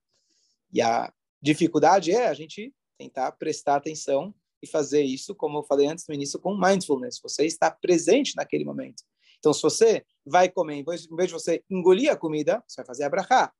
E 0.72 0.82
a 0.82 1.10
dificuldade 1.40 2.12
é 2.12 2.28
a 2.28 2.34
gente 2.34 2.74
tentar 2.98 3.32
prestar 3.32 3.76
atenção 3.76 4.34
e 4.62 4.66
fazer 4.66 5.02
isso, 5.02 5.34
como 5.34 5.58
eu 5.58 5.62
falei 5.62 5.86
antes 5.86 6.06
no 6.06 6.14
início, 6.14 6.38
com 6.38 6.54
mindfulness. 6.54 7.18
Você 7.22 7.46
está 7.46 7.70
presente 7.70 8.36
naquele 8.36 8.64
momento. 8.64 9.02
Então, 9.38 9.52
se 9.52 9.62
você 9.62 10.04
vai 10.26 10.50
comer, 10.50 10.74
em 10.74 10.84
vez 10.84 11.02
de 11.02 11.32
você 11.32 11.64
engolir 11.70 12.10
a 12.10 12.16
comida, 12.16 12.62
você 12.66 12.82
vai 12.82 12.86
fazer 12.86 13.04
abrahá. 13.04 13.52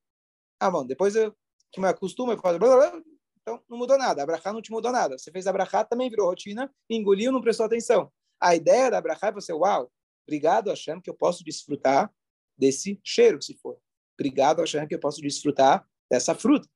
Ah, 0.60 0.70
bom, 0.70 0.84
depois 0.84 1.14
eu 1.14 1.34
que 1.70 1.80
me 1.80 1.86
acostumo, 1.86 2.32
eu 2.32 2.38
faço 2.38 2.58
blá, 2.58 2.68
blá, 2.76 2.90
blá, 2.90 3.02
então 3.42 3.62
não 3.68 3.78
mudou 3.78 3.98
nada. 3.98 4.22
Abrahá 4.22 4.52
não 4.52 4.62
te 4.62 4.70
mudou 4.70 4.92
nada. 4.92 5.18
Você 5.18 5.30
fez 5.30 5.46
abrahá, 5.46 5.84
também 5.84 6.10
virou 6.10 6.26
rotina, 6.26 6.72
engoliu, 6.88 7.32
não 7.32 7.40
prestou 7.40 7.66
atenção. 7.66 8.12
A 8.40 8.54
ideia 8.54 8.90
da 8.90 8.98
abrahá 8.98 9.28
é 9.28 9.32
você, 9.32 9.52
uau, 9.52 9.90
obrigado, 10.26 10.68
Hashem, 10.68 11.00
que 11.00 11.10
eu 11.10 11.14
posso 11.14 11.44
desfrutar 11.44 12.12
desse 12.56 13.00
cheiro, 13.02 13.40
se 13.40 13.56
for. 13.56 13.78
Obrigado, 14.18 14.60
Hashem, 14.60 14.86
que 14.86 14.94
eu 14.94 15.00
posso 15.00 15.20
desfrutar 15.20 15.86
dessa 16.10 16.34
fruta. 16.34 16.68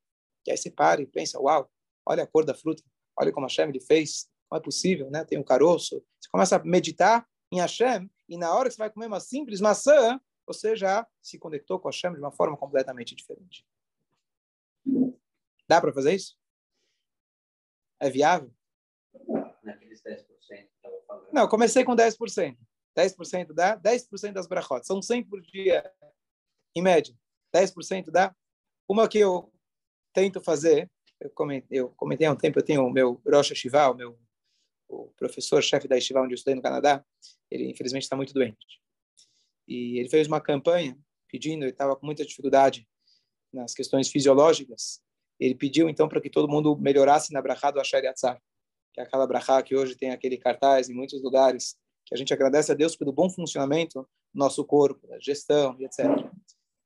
E 0.46 0.50
aí 0.50 0.56
você 0.56 0.70
para 0.70 1.02
e 1.02 1.06
pensa, 1.06 1.40
uau, 1.40 1.70
olha 2.06 2.22
a 2.22 2.26
cor 2.26 2.44
da 2.44 2.54
fruta, 2.54 2.82
olha 3.18 3.32
como 3.32 3.46
Hashem 3.46 3.68
ele 3.68 3.80
fez, 3.80 4.28
não 4.50 4.58
é 4.58 4.60
possível, 4.60 5.10
né? 5.10 5.24
Tem 5.24 5.38
um 5.38 5.44
caroço. 5.44 6.02
Você 6.20 6.28
começa 6.30 6.56
a 6.56 6.64
meditar 6.64 7.26
em 7.50 7.60
Hashem 7.60 8.10
e 8.28 8.36
na 8.36 8.54
hora 8.54 8.68
que 8.68 8.74
você 8.74 8.78
vai 8.78 8.90
comer 8.90 9.06
uma 9.06 9.20
simples 9.20 9.60
maçã, 9.60 10.20
você 10.46 10.74
já 10.74 11.06
se 11.20 11.38
conectou 11.38 11.78
com 11.78 11.88
Hashem 11.88 12.12
de 12.12 12.18
uma 12.18 12.32
forma 12.32 12.56
completamente 12.56 13.14
diferente. 13.14 13.64
Dá 15.72 15.80
para 15.80 15.90
fazer 15.90 16.12
isso? 16.12 16.36
É 17.98 18.10
viável? 18.10 18.52
Naqueles 19.64 20.02
10% 20.02 20.26
que 20.26 20.54
estava 20.54 21.00
falando. 21.06 21.32
Não, 21.32 21.48
comecei 21.48 21.82
com 21.82 21.96
10%. 21.96 22.58
10% 22.94 23.54
dá 23.54 23.80
10% 23.80 24.32
das 24.34 24.46
brachot. 24.46 24.86
São 24.86 25.00
100 25.00 25.24
por 25.24 25.40
dia, 25.40 25.90
em 26.76 26.82
média. 26.82 27.16
10% 27.56 28.10
dá. 28.10 28.36
Uma 28.86 29.08
que 29.08 29.18
eu 29.18 29.50
tento 30.12 30.42
fazer, 30.42 30.90
eu 31.18 31.30
comentei, 31.30 31.80
eu 31.80 31.88
comentei 31.96 32.26
há 32.26 32.32
um 32.32 32.36
tempo, 32.36 32.58
eu 32.58 32.64
tenho 32.64 32.84
o 32.84 32.92
meu 32.92 33.22
Rosh 33.26 33.52
Hashivá, 33.52 33.88
o 33.88 33.94
meu 33.94 34.20
o 34.90 35.10
professor, 35.16 35.62
chefe 35.62 35.88
da 35.88 35.96
Estiva 35.96 36.20
onde 36.20 36.34
eu 36.34 36.34
estudei 36.34 36.54
no 36.54 36.60
Canadá, 36.60 37.02
ele 37.50 37.70
infelizmente 37.70 38.02
está 38.02 38.14
muito 38.14 38.34
doente. 38.34 38.78
E 39.66 39.98
ele 39.98 40.10
fez 40.10 40.26
uma 40.26 40.38
campanha 40.38 40.98
pedindo, 41.28 41.62
ele 41.62 41.70
estava 41.70 41.96
com 41.96 42.04
muita 42.04 42.26
dificuldade 42.26 42.86
nas 43.50 43.72
questões 43.72 44.10
fisiológicas, 44.10 45.00
ele 45.44 45.56
pediu 45.56 45.88
então 45.88 46.08
para 46.08 46.20
que 46.20 46.30
todo 46.30 46.48
mundo 46.48 46.76
melhorasse 46.76 47.32
na 47.32 47.42
brachá 47.42 47.70
do 47.70 47.80
Asher 47.80 48.04
Yatzar, 48.04 48.40
que 48.92 49.00
é 49.00 49.04
aquela 49.04 49.26
brachá 49.26 49.60
que 49.62 49.74
hoje 49.74 49.96
tem 49.96 50.10
aquele 50.10 50.36
cartaz 50.36 50.88
em 50.88 50.94
muitos 50.94 51.20
lugares, 51.20 51.76
que 52.06 52.14
a 52.14 52.18
gente 52.18 52.32
agradece 52.32 52.70
a 52.70 52.74
Deus 52.74 52.94
pelo 52.94 53.12
bom 53.12 53.28
funcionamento 53.28 54.02
do 54.32 54.38
nosso 54.38 54.64
corpo, 54.64 55.06
da 55.08 55.18
gestão 55.18 55.76
etc. 55.80 56.06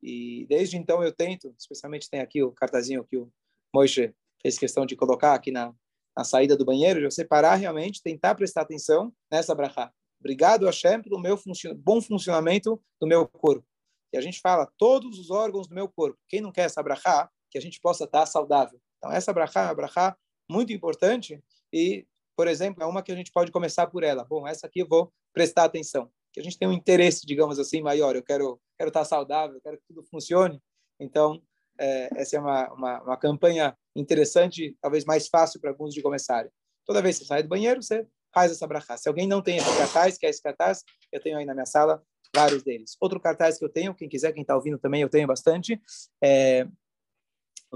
E 0.03 0.47
desde 0.49 0.79
então 0.79 1.03
eu 1.03 1.13
tento, 1.13 1.55
especialmente 1.59 2.09
tem 2.09 2.21
aqui 2.21 2.43
o 2.43 2.53
cartazinho 2.53 3.05
que 3.05 3.19
o 3.19 3.31
Moishe 3.75 4.15
fez 4.41 4.59
questão 4.59 4.87
de 4.87 4.97
colocar 4.97 5.35
aqui 5.35 5.51
na, 5.51 5.75
na 6.17 6.25
saída 6.25 6.57
do 6.57 6.65
banheiro, 6.65 7.01
de 7.01 7.05
você 7.05 7.25
parar 7.25 7.57
realmente, 7.57 8.03
tentar 8.03 8.35
prestar 8.35 8.63
atenção 8.63 9.13
nessa 9.31 9.55
brachá. 9.55 9.93
Obrigado, 10.19 10.65
Hashem, 10.65 11.03
pelo 11.03 11.21
meu 11.21 11.37
funcio 11.37 11.75
bom 11.75 12.01
funcionamento 12.01 12.83
do 12.99 13.07
meu 13.07 13.29
corpo. 13.29 13.67
E 14.15 14.17
a 14.17 14.21
gente 14.23 14.41
fala 14.41 14.71
todos 14.79 15.19
os 15.19 15.31
órgãos 15.31 15.69
do 15.69 15.75
meu 15.75 15.89
corpo. 15.89 16.19
Quem 16.27 16.41
não 16.41 16.53
quer 16.53 16.63
essa 16.63 16.83
brachá, 16.83 17.29
que 17.51 17.59
a 17.59 17.61
gente 17.61 17.81
possa 17.81 18.05
estar 18.05 18.27
saudável. 18.27 18.81
Então, 18.99 19.13
essa 19.13 19.33
brachá 19.33 19.63
é 19.63 19.65
uma 19.65 19.75
brachá 19.75 20.17
muito 20.51 20.73
importante 20.73 21.43
e, 21.73 22.07
por 22.37 22.49
exemplo, 22.49 22.83
é 22.83 22.87
uma 22.87 23.03
que 23.03 23.13
a 23.13 23.17
gente 23.17 23.33
pode 23.33 23.51
começar 23.53 23.87
por 23.87 24.03
ela. 24.03 24.25
Bom, 24.25 24.47
essa 24.47 24.67
aqui 24.67 24.81
eu 24.81 24.89
vou 24.89 25.13
prestar 25.33 25.65
atenção. 25.65 26.11
Que 26.33 26.41
a 26.41 26.43
gente 26.43 26.59
tem 26.59 26.69
um 26.69 26.73
interesse, 26.73 27.27
digamos 27.27 27.59
assim, 27.59 27.81
maior. 27.81 28.15
Eu 28.15 28.23
quero, 28.23 28.61
quero 28.79 28.89
estar 28.89 29.05
saudável, 29.05 29.61
quero 29.61 29.79
que 29.79 29.85
tudo 29.89 30.03
funcione. 30.05 30.61
Então, 31.01 31.43
é, 31.79 32.09
essa 32.21 32.37
é 32.37 32.41
uma, 32.41 32.73
uma, 32.73 33.03
uma 33.03 33.17
campanha 33.17 33.77
interessante, 33.95 34.77
talvez 34.81 35.05
mais 35.05 35.29
fácil 35.29 35.61
para 35.61 35.71
alguns 35.71 35.95
de 35.95 36.03
começarem. 36.03 36.51
Toda 36.85 37.03
vez 37.03 37.19
que 37.19 37.25
você 37.25 37.29
sai 37.29 37.43
do 37.43 37.49
banheiro, 37.49 37.83
você 37.83 38.07
faz 38.33 38.53
essa 38.53 38.67
brachá. 38.67 38.97
Se 38.97 39.09
alguém 39.09 39.27
não 39.27 39.43
tem 39.43 39.57
esse 39.57 39.77
cartaz, 39.77 40.19
quer 40.19 40.29
esse 40.29 40.43
cartaz, 40.43 40.85
eu 41.11 41.21
tenho 41.21 41.39
aí 41.39 41.45
na 41.45 41.55
minha 41.55 41.67
sala 41.67 42.03
vários 42.35 42.63
deles. 42.63 42.97
Outro 43.01 43.19
cartaz 43.19 43.59
que 43.59 43.65
eu 43.65 43.69
tenho, 43.69 43.95
quem 43.95 44.09
quiser, 44.09 44.33
quem 44.33 44.43
está 44.43 44.55
ouvindo 44.55 44.79
também, 44.79 45.01
eu 45.01 45.09
tenho 45.09 45.27
bastante. 45.27 45.81
É, 46.23 46.67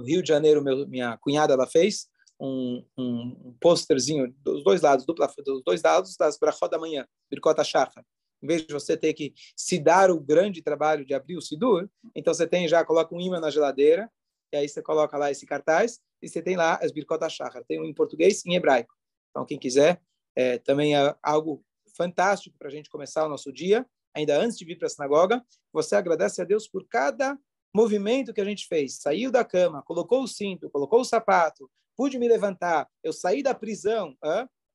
no 0.01 0.07
Rio 0.07 0.23
de 0.23 0.29
Janeiro, 0.29 0.63
meu, 0.63 0.89
minha 0.89 1.17
cunhada 1.19 1.53
ela 1.53 1.67
fez 1.67 2.09
um, 2.41 2.85
um, 2.97 3.55
posterzinho 3.61 4.35
dos 4.39 4.65
dois 4.65 4.81
lados, 4.81 5.05
dupla, 5.05 5.31
dos 5.45 5.63
dois 5.63 5.83
lados 5.83 6.17
das 6.17 6.39
brachot 6.39 6.71
da 6.71 6.79
manhã, 6.79 7.07
Birkota 7.31 7.63
Shachar. 7.63 8.05
Em 8.43 8.47
vez 8.47 8.67
de 8.67 8.73
você 8.73 8.97
ter 8.97 9.13
que 9.13 9.35
se 9.55 9.79
dar 9.79 10.11
o 10.11 10.19
grande 10.19 10.63
trabalho 10.63 11.05
de 11.05 11.13
abrir 11.13 11.37
o 11.37 11.43
Sidur, 11.43 11.89
então 12.15 12.33
você 12.33 12.47
tem 12.47 12.67
já, 12.67 12.83
coloca 12.83 13.15
um 13.15 13.21
imã 13.21 13.39
na 13.39 13.51
geladeira, 13.51 14.11
e 14.53 14.57
aí 14.57 14.69
você 14.69 14.81
coloca 14.81 15.17
lá 15.19 15.31
esse 15.31 15.45
cartaz, 15.45 16.01
e 16.23 16.29
você 16.29 16.41
tem 16.41 16.57
lá 16.57 16.77
as 16.83 16.91
Birkot 16.91 17.23
HaShachar. 17.23 17.63
Tem 17.69 17.79
um 17.79 17.85
em 17.85 17.93
português 17.93 18.43
e 18.45 18.51
em 18.51 18.55
hebraico. 18.55 18.95
Então, 19.31 19.45
quem 19.45 19.59
quiser, 19.59 20.01
é, 20.35 20.59
também 20.59 20.97
é 20.97 21.15
algo 21.23 21.63
fantástico 21.95 22.57
para 22.59 22.69
a 22.69 22.71
gente 22.71 22.89
começar 22.89 23.27
o 23.27 23.29
nosso 23.29 23.53
dia, 23.53 23.87
ainda 24.15 24.39
antes 24.41 24.57
de 24.57 24.65
vir 24.65 24.79
para 24.79 24.87
a 24.87 24.91
sinagoga. 24.91 25.45
Você 25.73 25.95
agradece 25.95 26.41
a 26.41 26.45
Deus 26.45 26.67
por 26.67 26.87
cada 26.89 27.39
movimento 27.75 28.33
que 28.33 28.41
a 28.41 28.45
gente 28.45 28.67
fez. 28.67 28.97
Saiu 28.97 29.31
da 29.31 29.45
cama, 29.45 29.83
colocou 29.83 30.23
o 30.23 30.29
cinto, 30.29 30.71
colocou 30.71 31.01
o 31.01 31.05
sapato, 31.05 31.71
pude 31.97 32.19
me 32.19 32.29
levantar, 32.29 32.89
eu 33.03 33.13
saí 33.13 33.43
da 33.43 33.55
prisão, 33.55 34.17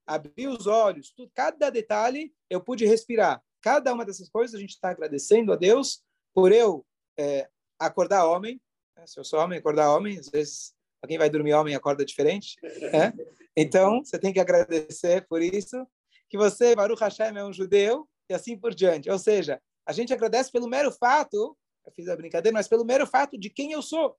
abri 0.05 0.47
os 0.47 0.67
olhos, 0.67 1.11
tudo, 1.11 1.31
cada 1.33 1.69
detalhe 1.69 2.33
eu 2.49 2.61
pude 2.61 2.85
respirar. 2.85 3.41
Cada 3.61 3.93
uma 3.93 4.05
dessas 4.05 4.29
coisas 4.29 4.55
a 4.55 4.59
gente 4.59 4.71
está 4.75 4.89
agradecendo 4.89 5.51
a 5.51 5.55
Deus 5.55 6.03
por 6.33 6.51
eu 6.51 6.85
é, 7.17 7.49
acordar 7.79 8.25
homem. 8.25 8.61
Né? 8.95 9.07
Se 9.07 9.19
eu 9.19 9.23
sou 9.23 9.39
homem, 9.39 9.57
acordar 9.57 9.89
homem, 9.91 10.19
às 10.19 10.29
vezes 10.29 10.73
alguém 11.01 11.17
vai 11.17 11.29
dormir 11.29 11.53
homem 11.53 11.73
e 11.73 11.75
acorda 11.75 12.05
diferente. 12.05 12.57
Né? 12.61 13.11
Então, 13.57 14.03
você 14.03 14.19
tem 14.19 14.31
que 14.31 14.39
agradecer 14.39 15.25
por 15.27 15.41
isso. 15.41 15.87
Que 16.29 16.37
você, 16.37 16.75
Baruch 16.75 17.01
Hashem, 17.01 17.37
é 17.37 17.43
um 17.43 17.53
judeu 17.53 18.07
e 18.29 18.33
assim 18.33 18.57
por 18.57 18.73
diante. 18.73 19.09
Ou 19.09 19.17
seja, 19.17 19.61
a 19.85 19.93
gente 19.93 20.13
agradece 20.13 20.51
pelo 20.51 20.67
mero 20.67 20.91
fato, 20.91 21.57
eu 21.85 21.93
fiz 21.93 22.07
a 22.07 22.15
brincadeira, 22.15 22.53
mas 22.53 22.67
pelo 22.67 22.85
mero 22.85 23.05
fato 23.05 23.37
de 23.37 23.49
quem 23.49 23.71
eu 23.71 23.81
sou. 23.81 24.15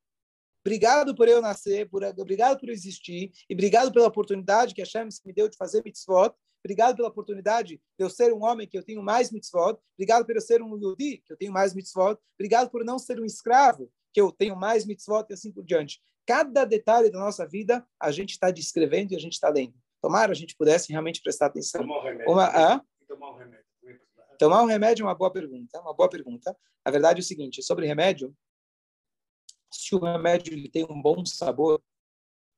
Obrigado 0.65 1.15
por 1.15 1.29
eu 1.29 1.41
nascer, 1.41 1.89
por, 1.89 2.03
obrigado 2.03 2.59
por 2.59 2.69
existir, 2.69 3.31
e 3.49 3.55
obrigado 3.55 3.93
pela 3.93 4.09
oportunidade 4.09 4.75
que 4.75 4.83
a 4.83 4.85
Hashem 4.85 5.09
me 5.25 5.33
deu 5.33 5.49
de 5.49 5.57
fazer 5.57 5.83
mitzvot, 5.85 6.35
Obrigado 6.67 6.97
pela 6.97 7.09
oportunidade 7.09 7.77
de 7.77 8.05
eu 8.05 8.11
ser 8.11 8.33
um 8.33 8.43
homem 8.43 8.67
que 8.67 8.77
eu 8.77 8.83
tenho 8.83 9.01
mais 9.01 9.31
mitzvot. 9.31 9.79
Obrigado 9.95 10.27
por 10.27 10.35
eu 10.35 10.41
ser 10.41 10.61
um 10.61 10.77
yudi, 10.77 11.19
que 11.19 11.33
eu 11.33 11.37
tenho 11.37 11.53
mais 11.53 11.73
mitzvot. 11.73 12.19
Obrigado 12.37 12.71
por 12.71 12.85
não 12.85 12.99
ser 12.99 13.21
um 13.21 13.25
escravo, 13.25 13.89
que 14.13 14.21
eu 14.21 14.33
tenho 14.33 14.57
mais 14.57 14.85
mitzvot 14.85 15.27
e 15.31 15.35
assim 15.35 15.53
por 15.53 15.65
diante. 15.65 16.01
Cada 16.27 16.65
detalhe 16.65 17.09
da 17.09 17.21
nossa 17.21 17.47
vida 17.47 17.87
a 18.01 18.11
gente 18.11 18.31
está 18.31 18.51
descrevendo 18.51 19.13
e 19.13 19.17
a 19.17 19.21
gente 19.21 19.35
está 19.35 19.49
lendo. 19.49 19.75
Tomara 20.03 20.33
a 20.33 20.35
gente 20.35 20.57
pudesse 20.57 20.91
realmente 20.91 21.23
prestar 21.23 21.47
atenção. 21.47 21.83
Tomar 21.83 21.99
um 21.99 22.03
remédio. 22.03 22.33
Uma, 22.33 22.47
ah? 22.47 22.83
Tomar 23.07 23.31
um 23.31 23.37
remédio. 23.37 23.66
Tomar 24.39 24.63
um 24.63 24.67
remédio 24.67 25.03
é 25.03 25.07
uma 25.07 25.15
boa 25.15 25.33
pergunta. 25.33 25.81
Uma 25.81 25.95
boa 25.95 26.09
pergunta. 26.09 26.57
A 26.85 26.91
verdade 26.91 27.21
é 27.21 27.23
o 27.23 27.25
seguinte: 27.25 27.63
sobre 27.63 27.87
remédio, 27.87 28.37
se 29.71 29.95
o 29.95 29.99
remédio 29.99 30.53
ele 30.53 30.69
tem 30.69 30.85
um 30.85 31.01
bom 31.01 31.25
sabor, 31.25 31.83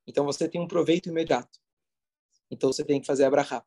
então 0.06 0.24
você 0.24 0.48
tem 0.48 0.60
um 0.60 0.68
proveito 0.68 1.08
imediato. 1.08 1.58
Então 2.50 2.72
você 2.72 2.84
tem 2.84 3.00
que 3.00 3.06
fazer 3.06 3.24
a 3.24 3.30
brachá 3.30 3.64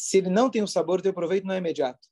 se 0.00 0.16
ele 0.16 0.30
não 0.30 0.50
tem 0.50 0.62
o 0.62 0.66
sabor, 0.66 1.06
o 1.06 1.12
proveito 1.12 1.46
não 1.46 1.54
é 1.54 1.58
imediato. 1.58 2.08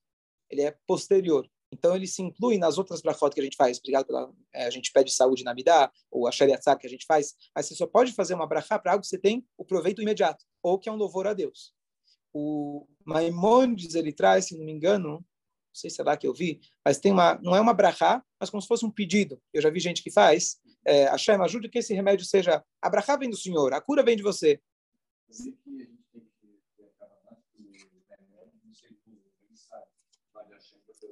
Ele 0.51 0.62
é 0.62 0.77
posterior. 0.87 1.49
Então, 1.73 1.97
ele 1.97 2.07
se 2.07 2.23
inclui 2.23 2.59
nas 2.59 2.77
outras 2.77 3.01
brachot 3.01 3.35
que 3.35 3.40
a 3.40 3.44
gente 3.44 3.57
faz. 3.57 3.79
Obrigado 3.79 4.07
pela... 4.07 4.31
É, 4.53 4.66
a 4.66 4.71
gente 4.71 4.92
pede 4.92 5.11
saúde 5.11 5.42
na 5.42 5.55
Midá, 5.55 5.90
ou 6.11 6.27
a 6.27 6.33
Shariatzar 6.33 6.79
que 6.79 6.87
a 6.87 6.90
gente 6.90 7.07
faz. 7.07 7.35
Mas 7.55 7.66
você 7.66 7.75
só 7.75 7.87
pode 7.87 8.12
fazer 8.12 8.35
uma 8.35 8.47
brachá 8.47 8.79
para 8.79 8.92
algo 8.92 9.03
que 9.03 9.09
você 9.09 9.18
tem 9.18 9.47
o 9.57 9.64
proveito 9.64 10.03
imediato, 10.03 10.44
ou 10.62 10.79
que 10.79 10.88
é 10.88 10.92
um 10.92 10.97
louvor 10.97 11.27
a 11.27 11.33
Deus. 11.33 11.75
O 12.32 12.86
Maimonides, 13.04 13.94
ele 13.94 14.12
traz, 14.12 14.46
se 14.46 14.56
não 14.56 14.64
me 14.64 14.72
engano, 14.72 15.08
não 15.08 15.24
sei 15.72 15.90
se 15.90 16.00
é 16.00 16.04
lá 16.04 16.16
que 16.16 16.26
eu 16.26 16.34
vi, 16.34 16.60
mas 16.84 16.98
tem 16.98 17.12
uma, 17.12 17.38
não 17.42 17.54
é 17.54 17.60
uma 17.60 17.72
brachá, 17.72 18.22
mas 18.38 18.50
como 18.50 18.60
se 18.60 18.68
fosse 18.68 18.84
um 18.84 18.90
pedido. 18.90 19.40
Eu 19.52 19.62
já 19.62 19.70
vi 19.70 19.80
gente 19.80 20.02
que 20.02 20.10
faz. 20.10 20.58
É, 20.84 21.04
Hashem, 21.10 21.40
ajude 21.40 21.68
que 21.68 21.78
esse 21.78 21.94
remédio 21.94 22.26
seja... 22.26 22.64
A 22.82 22.90
brachá 22.90 23.16
vem 23.16 23.30
do 23.30 23.36
Senhor, 23.36 23.72
a 23.72 23.80
cura 23.80 24.02
vem 24.02 24.16
de 24.16 24.22
você. 24.22 24.60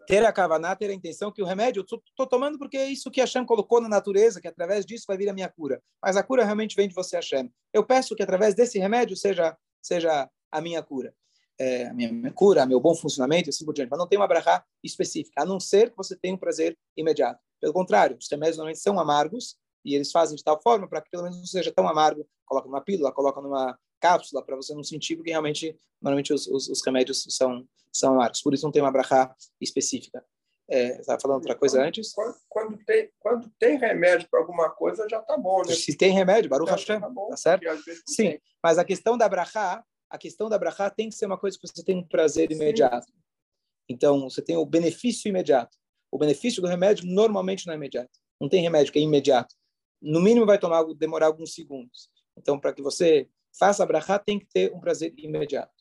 Ter 0.06 0.24
a 0.24 0.32
Kavaná, 0.32 0.76
ter 0.76 0.88
a 0.88 0.94
intenção 0.94 1.32
que 1.32 1.42
o 1.42 1.44
remédio, 1.44 1.80
eu 1.80 1.98
estou 1.98 2.26
tomando 2.26 2.58
porque 2.58 2.76
é 2.76 2.88
isso 2.88 3.10
que 3.10 3.20
Hashem 3.20 3.44
colocou 3.44 3.80
na 3.80 3.88
natureza, 3.88 4.40
que 4.40 4.46
através 4.46 4.86
disso 4.86 5.04
vai 5.08 5.16
vir 5.16 5.28
a 5.28 5.32
minha 5.32 5.48
cura. 5.48 5.82
Mas 6.00 6.16
a 6.16 6.22
cura 6.22 6.44
realmente 6.44 6.76
vem 6.76 6.88
de 6.88 6.94
você, 6.94 7.16
Hashem. 7.16 7.52
Eu 7.72 7.84
peço 7.84 8.14
que 8.14 8.22
através 8.22 8.54
desse 8.54 8.78
remédio 8.78 9.16
seja, 9.16 9.56
seja 9.82 10.30
a 10.50 10.60
minha 10.60 10.82
cura. 10.82 11.14
É, 11.58 11.86
a 11.86 11.94
minha 11.94 12.32
cura, 12.32 12.66
meu 12.66 12.78
bom 12.78 12.94
funcionamento 12.94 13.48
e 13.48 13.50
assim 13.50 13.64
por 13.64 13.72
diante. 13.72 13.88
Mas 13.90 13.98
não 13.98 14.06
tem 14.06 14.18
uma 14.18 14.28
brahá 14.28 14.64
específica, 14.84 15.42
a 15.42 15.46
não 15.46 15.58
ser 15.58 15.90
que 15.90 15.96
você 15.96 16.14
tenha 16.14 16.34
um 16.34 16.38
prazer 16.38 16.76
imediato. 16.96 17.40
Pelo 17.60 17.72
contrário, 17.72 18.16
os 18.20 18.28
remédios 18.30 18.58
normalmente 18.58 18.80
são 18.80 18.98
amargos 19.00 19.56
e 19.84 19.94
eles 19.94 20.10
fazem 20.10 20.36
de 20.36 20.44
tal 20.44 20.60
forma 20.60 20.88
para 20.88 21.00
que 21.00 21.10
pelo 21.10 21.22
menos 21.22 21.38
não 21.38 21.46
seja 21.46 21.72
tão 21.72 21.88
amargo. 21.88 22.28
Coloca 22.44 22.68
numa 22.68 22.80
pílula, 22.80 23.12
coloca 23.12 23.40
numa 23.40 23.78
cápsula 24.00 24.44
para 24.44 24.56
você 24.56 24.74
não 24.74 24.84
sentir, 24.84 25.16
porque 25.16 25.30
realmente, 25.30 25.76
normalmente 26.00 26.32
os, 26.32 26.46
os, 26.46 26.68
os, 26.68 26.84
remédios 26.84 27.24
são, 27.30 27.66
são 27.92 28.14
amargos. 28.14 28.42
Por 28.42 28.52
isso 28.52 28.64
não 28.64 28.72
tem 28.72 28.82
uma 28.82 28.90
brachá 28.90 29.34
específica. 29.60 30.24
É, 30.68 31.00
estava 31.00 31.20
falando 31.20 31.36
outra 31.36 31.54
coisa 31.54 31.78
quando, 31.78 31.86
antes? 31.86 32.12
Quando, 32.12 32.36
quando, 32.48 32.84
tem, 32.84 33.10
quando 33.20 33.50
tem 33.58 33.78
remédio 33.78 34.28
para 34.28 34.40
alguma 34.40 34.68
coisa, 34.68 35.06
já 35.08 35.20
está 35.20 35.36
bom, 35.36 35.62
né? 35.64 35.72
Se 35.72 35.96
tem 35.96 36.12
remédio, 36.12 36.50
Baruch 36.50 36.70
Hashem, 36.70 37.00
tá, 37.00 37.08
bom, 37.08 37.28
tá 37.28 37.36
certo? 37.36 37.64
Sim, 38.04 38.30
tem. 38.30 38.42
mas 38.62 38.76
a 38.76 38.84
questão 38.84 39.16
da 39.16 39.28
brachá, 39.28 39.84
a 40.08 40.18
questão 40.18 40.48
da 40.48 40.58
brachá 40.58 40.88
tem 40.90 41.08
que 41.08 41.14
ser 41.14 41.26
uma 41.26 41.38
coisa 41.38 41.58
que 41.58 41.66
você 41.66 41.82
tem 41.84 41.96
um 41.96 42.06
prazer 42.06 42.50
imediato. 42.50 43.12
Então, 43.88 44.28
você 44.28 44.42
tem 44.42 44.56
o 44.56 44.66
benefício 44.66 45.28
imediato. 45.28 45.76
O 46.10 46.18
benefício 46.18 46.62
do 46.62 46.68
remédio 46.68 47.06
normalmente 47.06 47.66
não 47.66 47.74
é 47.74 47.76
imediato. 47.76 48.10
Não 48.40 48.48
tem 48.48 48.62
remédio 48.62 48.92
que 48.92 48.98
é 48.98 49.02
imediato. 49.02 49.54
No 50.00 50.20
mínimo 50.20 50.46
vai 50.46 50.58
tomar 50.58 50.84
demorar 50.94 51.26
alguns 51.26 51.54
segundos. 51.54 52.10
Então, 52.36 52.58
para 52.58 52.72
que 52.72 52.82
você 52.82 53.28
faça 53.58 53.82
a 53.82 53.86
brachá, 53.86 54.18
tem 54.18 54.38
que 54.38 54.46
ter 54.46 54.72
um 54.72 54.80
prazer 54.80 55.14
imediato. 55.16 55.72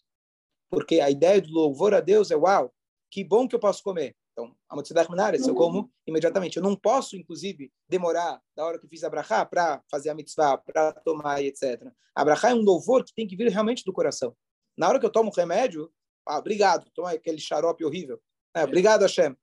Porque 0.70 1.00
a 1.00 1.10
ideia 1.10 1.42
do 1.42 1.52
louvor 1.52 1.94
a 1.94 2.00
Deus 2.00 2.32
é, 2.32 2.36
uau, 2.36 2.74
que 3.12 3.24
bom 3.24 3.48
que 3.48 3.56
eu 3.56 3.60
posso 3.60 3.84
comer. 3.84 4.16
Então, 4.36 4.54
a 4.70 5.10
minária, 5.10 5.40
se 5.40 5.50
eu 5.50 5.56
como 5.56 5.90
imediatamente. 6.06 6.58
Eu 6.58 6.64
não 6.64 6.76
posso, 6.76 7.16
inclusive, 7.16 7.72
demorar 7.88 8.42
da 8.54 8.66
hora 8.66 8.78
que 8.78 8.86
fiz 8.86 9.02
a 9.06 9.10
brachá 9.10 9.46
para 9.46 9.82
fazer 9.90 10.10
a 10.10 10.14
mitzvah, 10.14 10.58
para 10.58 10.92
tomar 10.92 11.42
e 11.42 11.48
etc. 11.48 11.90
A 12.14 12.26
brachá 12.26 12.50
é 12.50 12.54
um 12.54 12.62
louvor 12.62 13.06
que 13.06 13.14
tem 13.14 13.26
que 13.26 13.36
vir 13.36 13.48
realmente 13.48 13.86
do 13.86 13.94
coração. 13.94 14.36
Na 14.78 14.90
hora 14.90 15.00
que 15.00 15.06
eu 15.06 15.10
tomo 15.10 15.30
o 15.30 15.34
remédio, 15.34 15.90
ah, 16.28 16.38
obrigado, 16.38 16.90
toma 16.94 17.12
aquele 17.12 17.40
xarope 17.40 17.86
horrível. 17.86 18.22
É, 18.54 18.66
obrigado, 18.66 19.04
Hashem. 19.04 19.38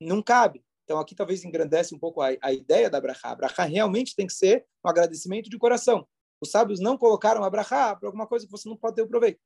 Não 0.00 0.22
cabe. 0.22 0.64
Então, 0.84 1.00
aqui 1.00 1.14
talvez 1.14 1.44
engrandece 1.44 1.92
um 1.92 1.98
pouco 1.98 2.22
a, 2.22 2.28
a 2.40 2.52
ideia 2.52 2.88
da 2.88 3.00
brachá. 3.00 3.30
A 3.30 3.34
brachá 3.34 3.64
realmente 3.64 4.14
tem 4.14 4.28
que 4.28 4.32
ser 4.32 4.64
um 4.84 4.88
agradecimento 4.88 5.50
de 5.50 5.58
coração. 5.58 6.06
Os 6.40 6.52
sábios 6.52 6.78
não 6.78 6.96
colocaram 6.96 7.42
a 7.42 7.50
brachá 7.50 7.96
para 7.96 8.08
alguma 8.08 8.28
coisa 8.28 8.46
que 8.46 8.52
você 8.52 8.68
não 8.68 8.76
pode 8.76 8.94
ter 8.94 9.02
o 9.02 9.08
proveito. 9.08 9.40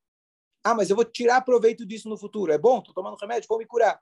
Ah, 0.62 0.74
mas 0.74 0.90
eu 0.90 0.96
vou 0.96 1.04
tirar 1.06 1.40
proveito 1.40 1.86
disso 1.86 2.08
no 2.08 2.18
futuro. 2.18 2.52
É 2.52 2.58
bom, 2.58 2.78
estou 2.78 2.94
tomando 2.94 3.16
remédio, 3.16 3.48
vou 3.48 3.58
me 3.58 3.66
curar. 3.66 4.00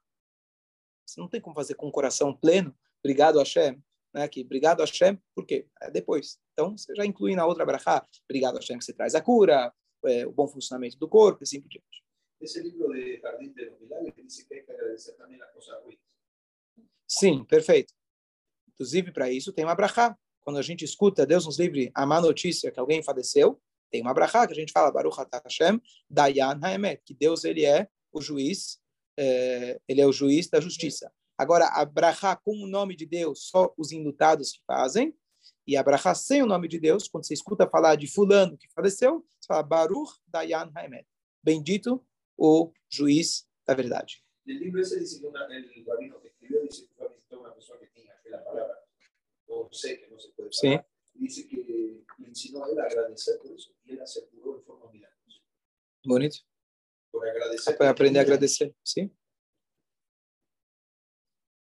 Você 1.06 1.20
não 1.20 1.28
tem 1.28 1.40
como 1.40 1.54
fazer 1.54 1.74
com 1.74 1.88
o 1.88 1.92
coração 1.92 2.34
pleno. 2.34 2.74
Obrigado, 3.02 3.38
Hashem. 3.38 3.82
Né, 4.14 4.28
que 4.28 4.42
obrigado, 4.42 4.80
Hashem, 4.80 5.18
por 5.34 5.46
quê? 5.46 5.66
É 5.80 5.90
depois. 5.90 6.38
Então, 6.52 6.76
você 6.76 6.94
já 6.94 7.04
inclui 7.04 7.34
na 7.34 7.46
outra 7.46 7.64
brachá. 7.64 8.06
Obrigado, 8.28 8.56
Hashem, 8.56 8.78
que 8.78 8.84
você 8.84 8.92
traz 8.92 9.14
a 9.14 9.22
cura, 9.22 9.72
é, 10.04 10.26
o 10.26 10.32
bom 10.32 10.46
funcionamento 10.46 10.98
do 10.98 11.08
corpo 11.08 11.42
e 11.42 11.44
assim 11.44 11.60
por 11.60 11.68
diante. 11.68 12.04
Esse 12.40 12.60
livro 12.60 12.92
de 12.92 13.20
Jardim 13.20 13.52
de 13.52 13.70
los 13.70 13.80
Milagres 13.80 14.14
diz 14.16 14.42
que 14.42 14.48
tem 14.48 14.64
que 14.64 14.72
agradecer 14.72 15.12
também 15.12 15.40
a 15.40 15.46
coisa 15.46 15.80
ruim. 15.84 15.98
Sim, 17.08 17.44
perfeito. 17.44 17.94
Inclusive, 18.68 19.12
para 19.12 19.30
isso 19.30 19.52
tem 19.52 19.64
uma 19.64 19.74
brachá 19.74 20.16
quando 20.42 20.58
a 20.58 20.62
gente 20.62 20.84
escuta, 20.84 21.24
Deus 21.24 21.46
nos 21.46 21.58
livre, 21.58 21.90
a 21.94 22.04
má 22.04 22.20
notícia 22.20 22.70
que 22.70 22.80
alguém 22.80 23.02
faleceu, 23.02 23.60
tem 23.90 24.02
uma 24.02 24.12
brachá 24.12 24.46
que 24.46 24.52
a 24.52 24.56
gente 24.56 24.72
fala, 24.72 24.90
Baruch 24.90 25.16
Hashem, 25.44 25.80
Dayan 26.10 26.58
Haemet, 26.60 27.02
que 27.04 27.14
Deus 27.14 27.44
ele 27.44 27.64
é 27.64 27.88
o 28.12 28.20
juiz, 28.20 28.80
é, 29.18 29.81
ele 29.88 30.01
é 30.01 30.07
o 30.07 30.12
juiz 30.12 30.48
da 30.48 30.61
justiça. 30.61 31.12
Agora, 31.37 31.66
a 31.66 31.85
brachá 31.85 32.37
com 32.37 32.53
o 32.62 32.66
nome 32.66 32.94
de 32.94 33.07
Deus, 33.07 33.48
só 33.48 33.72
os 33.77 33.90
indutados 33.92 34.53
que 34.53 34.61
fazem, 34.66 35.14
e 35.66 35.77
a 35.77 35.83
brachá 35.83 36.14
sem 36.14 36.42
o 36.42 36.46
nome 36.46 36.68
de 36.68 36.79
Deus, 36.79 37.09
quando 37.09 37.27
você 37.27 37.35
escuta 37.35 37.68
falar 37.68 37.96
de 37.96 38.07
fulano 38.07 38.57
que 38.57 38.68
faleceu, 38.72 39.25
você 39.38 39.46
fala 39.46 39.62
Baruch 39.62 40.12
Dayan 40.27 40.70
Haemet, 40.75 41.07
bendito 41.42 42.05
o 42.37 42.72
juiz 42.90 43.46
da 43.66 43.75
verdade. 43.75 44.22
No 44.44 44.55
livro 44.55 44.81
esse 44.81 44.98
diz 44.98 45.18
que 45.18 45.27
uma, 45.27 45.40
el 45.55 45.85
rabino 45.87 46.20
que 46.20 46.29
escreveu 46.29 46.66
disse 46.66 46.88
que 46.88 47.35
uma 47.37 47.51
pessoa 47.53 47.79
que 47.79 47.87
tinha 47.94 48.12
aquela 48.12 48.38
palavra 48.38 48.77
o 49.48 49.68
sé 49.72 49.98
que 49.98 50.11
no 50.11 50.18
se 50.18 50.33
puede 50.33 50.51
pagar, 50.51 50.85
Sí. 50.85 51.18
dice 51.18 51.46
que 51.46 51.57
le 52.18 52.29
enseñó 52.29 52.64
a 52.64 52.66
a 52.66 52.87
agradecer 52.87 53.38
por 53.38 53.55
de 53.55 54.64
forma 54.64 54.90
milagrosa. 54.90 55.40
Bonito. 56.05 56.38
Agradecer. 57.14 57.77
Para 57.77 57.90
aprender 57.90 58.18
a 58.18 58.22
agradecer. 58.22 58.75
Sim. 58.85 59.14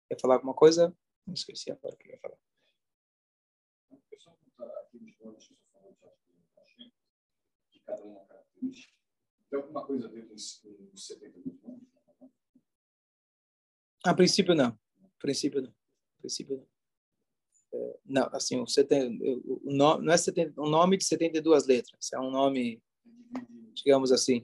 Quer 0.08 0.20
falar 0.20 0.34
alguma 0.34 0.54
coisa? 0.54 0.96
Não 1.26 1.34
esqueci 1.34 1.70
agora 1.70 1.94
o 1.94 1.98
que 1.98 2.08
eu 2.08 2.12
ia 2.12 2.18
falar. 2.18 2.38
Que 7.70 7.80
cada 7.80 8.02
uma 8.04 8.24
característica, 8.24 8.94
tem 9.48 9.60
alguma 9.60 9.86
coisa 9.86 10.06
a 10.06 10.10
ver 10.10 10.26
com 10.28 10.34
os 10.34 10.62
72 10.94 11.62
nomes? 11.62 11.88
A 14.04 14.14
princípio, 14.14 14.54
não. 14.54 14.68
A 14.68 15.20
princípio, 15.20 15.60
não. 15.60 15.70
A 15.70 16.20
princípio, 16.20 16.56
não. 16.56 16.66
É, 17.72 17.98
não, 18.04 18.28
assim, 18.32 18.60
o, 18.60 18.66
seten, 18.66 19.18
o, 19.22 19.68
o 19.68 19.72
nome, 19.72 20.04
não 20.04 20.12
é 20.12 20.16
seten, 20.16 20.52
um 20.58 20.68
nome 20.68 20.96
de 20.96 21.04
72 21.04 21.66
letras, 21.66 22.12
é 22.12 22.18
um 22.18 22.30
nome, 22.30 22.82
digamos 23.74 24.10
assim, 24.10 24.42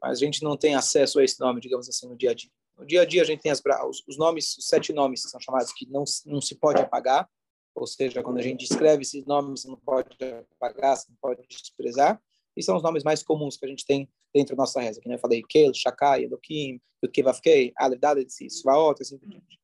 mas 0.00 0.18
a 0.18 0.24
gente 0.24 0.42
não 0.42 0.56
tem 0.56 0.74
acesso 0.74 1.18
a 1.18 1.24
esse 1.24 1.40
nome, 1.40 1.60
digamos 1.60 1.88
assim, 1.88 2.08
no 2.08 2.16
dia 2.16 2.30
a 2.30 2.34
dia. 2.34 2.50
No 2.76 2.84
dia 2.84 3.02
a 3.02 3.04
dia 3.04 3.22
a 3.22 3.24
gente 3.24 3.40
tem 3.40 3.52
as, 3.52 3.62
os, 3.88 4.02
os 4.06 4.18
nomes, 4.18 4.56
os 4.56 4.66
sete 4.66 4.92
nomes 4.92 5.22
que 5.22 5.30
são 5.30 5.40
chamados 5.40 5.72
que 5.72 5.86
não, 5.90 6.04
não 6.26 6.40
se 6.40 6.54
pode 6.56 6.80
apagar, 6.80 7.28
ou 7.74 7.86
seja, 7.86 8.22
quando 8.22 8.38
a 8.38 8.42
gente 8.42 8.64
escreve 8.64 9.02
esses 9.02 9.24
nomes, 9.24 9.62
você 9.62 9.68
não 9.68 9.76
pode 9.76 10.16
apagar, 10.56 10.96
você 10.96 11.08
não 11.10 11.16
pode 11.20 11.42
desprezar, 11.48 12.20
e 12.56 12.62
são 12.62 12.76
os 12.76 12.82
nomes 12.82 13.02
mais 13.02 13.22
comuns 13.22 13.56
que 13.56 13.66
a 13.66 13.68
gente 13.68 13.84
tem 13.84 14.08
dentro 14.32 14.56
da 14.56 14.62
nossa 14.62 14.80
reza, 14.80 15.00
que 15.00 15.08
nem 15.08 15.16
eu 15.16 15.20
falei, 15.20 15.42
Kel, 15.48 15.72
Shakai, 15.74 16.24
Elohim, 16.24 16.80
Yudkevavkei, 17.02 17.72
Aleph, 17.76 18.00
Dalet, 18.00 18.30
Svaot, 18.48 19.00
assim 19.00 19.18
por 19.18 19.28
diante. 19.28 19.58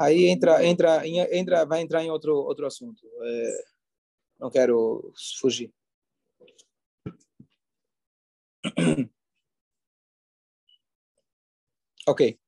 Aí 0.00 0.26
entra, 0.26 0.64
entra, 0.64 1.02
entra, 1.06 1.64
vai 1.64 1.80
entrar 1.80 2.04
em 2.04 2.10
outro 2.10 2.36
outro 2.36 2.66
assunto. 2.66 3.04
É, 3.22 3.64
não 4.38 4.50
quero 4.50 5.12
fugir. 5.40 5.72
Ok. 12.06 12.38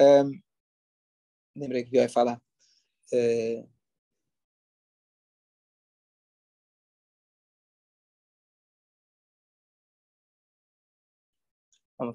Um, 0.00 0.40
lembrei 1.56 1.84
que 1.84 1.96
eu 1.96 2.02
ia 2.02 2.08
falar. 2.08 2.40
É, 3.12 3.64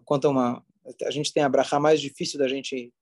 conta 0.05 0.29
uma. 0.29 0.65
A 1.05 1.11
gente 1.11 1.33
tem 1.33 1.43
a 1.43 1.49
brachá 1.49 1.79
mais 1.79 2.01
difícil 2.01 2.39
da 2.39 2.47
gente 2.47 2.93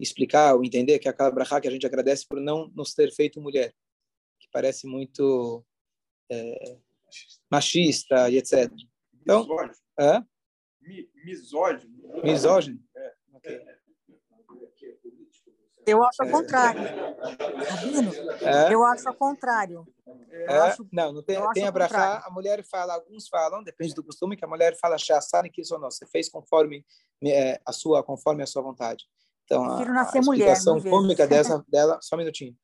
explicar 0.00 0.54
ou 0.54 0.64
entender, 0.64 0.98
que 0.98 1.08
é 1.08 1.10
aquela 1.10 1.30
brachá 1.30 1.60
que 1.60 1.68
a 1.68 1.70
gente 1.70 1.86
agradece 1.86 2.26
por 2.26 2.40
não 2.40 2.68
nos 2.74 2.94
ter 2.94 3.12
feito 3.12 3.40
mulher, 3.40 3.74
que 4.38 4.48
parece 4.52 4.86
muito 4.86 5.64
é, 6.30 6.78
machista 7.50 8.28
e 8.30 8.38
etc. 8.38 8.70
Então, 9.24 9.40
misógino. 9.40 9.74
é? 9.98 10.22
Mi, 10.80 11.10
misógino. 11.24 12.22
Misógino? 12.22 12.78
É. 12.96 13.12
Ok. 13.32 13.60
Eu 15.86 16.02
acho 16.02 16.22
ao 16.22 16.28
É. 16.28 16.30
contrário. 16.30 16.80
Rabino, 16.82 18.10
É? 18.42 18.74
eu 18.74 18.84
acho 18.86 19.06
ao 19.08 19.14
contrário. 19.14 19.86
É? 20.30 20.56
Acho- 20.58 20.86
não, 20.90 21.12
não 21.12 21.22
tem, 21.22 21.36
tem 21.52 21.64
a 21.64 21.66
ao 21.66 21.72
brachá, 21.72 21.94
contrário. 21.94 22.26
a 22.26 22.30
mulher 22.30 22.64
fala, 22.64 22.94
alguns 22.94 23.28
falam, 23.28 23.62
depende 23.62 23.94
do 23.94 24.02
costume, 24.02 24.34
que 24.36 24.44
a 24.44 24.48
mulher 24.48 24.76
fala 24.78 24.96
Shasani 24.96 25.50
que 25.50 25.60
ou 25.70 25.78
não, 25.78 25.90
você 25.90 26.06
fez 26.06 26.28
conforme 26.30 26.84
é, 27.22 27.60
a 27.66 27.72
sua, 27.72 28.02
conforme 28.02 28.42
a 28.42 28.46
sua 28.46 28.62
vontade. 28.62 29.04
Então, 29.44 29.62
a, 29.62 29.68
Prefiro 29.76 29.90
a 29.90 29.94
nascer 29.94 30.22
mulher, 30.22 30.52
explicação 30.52 30.74
vezes. 30.76 30.90
cômica 30.90 31.26
dessa, 31.58 31.64
dela, 31.68 31.98
só 32.00 32.16
um 32.16 32.18
minutinho, 32.18 32.56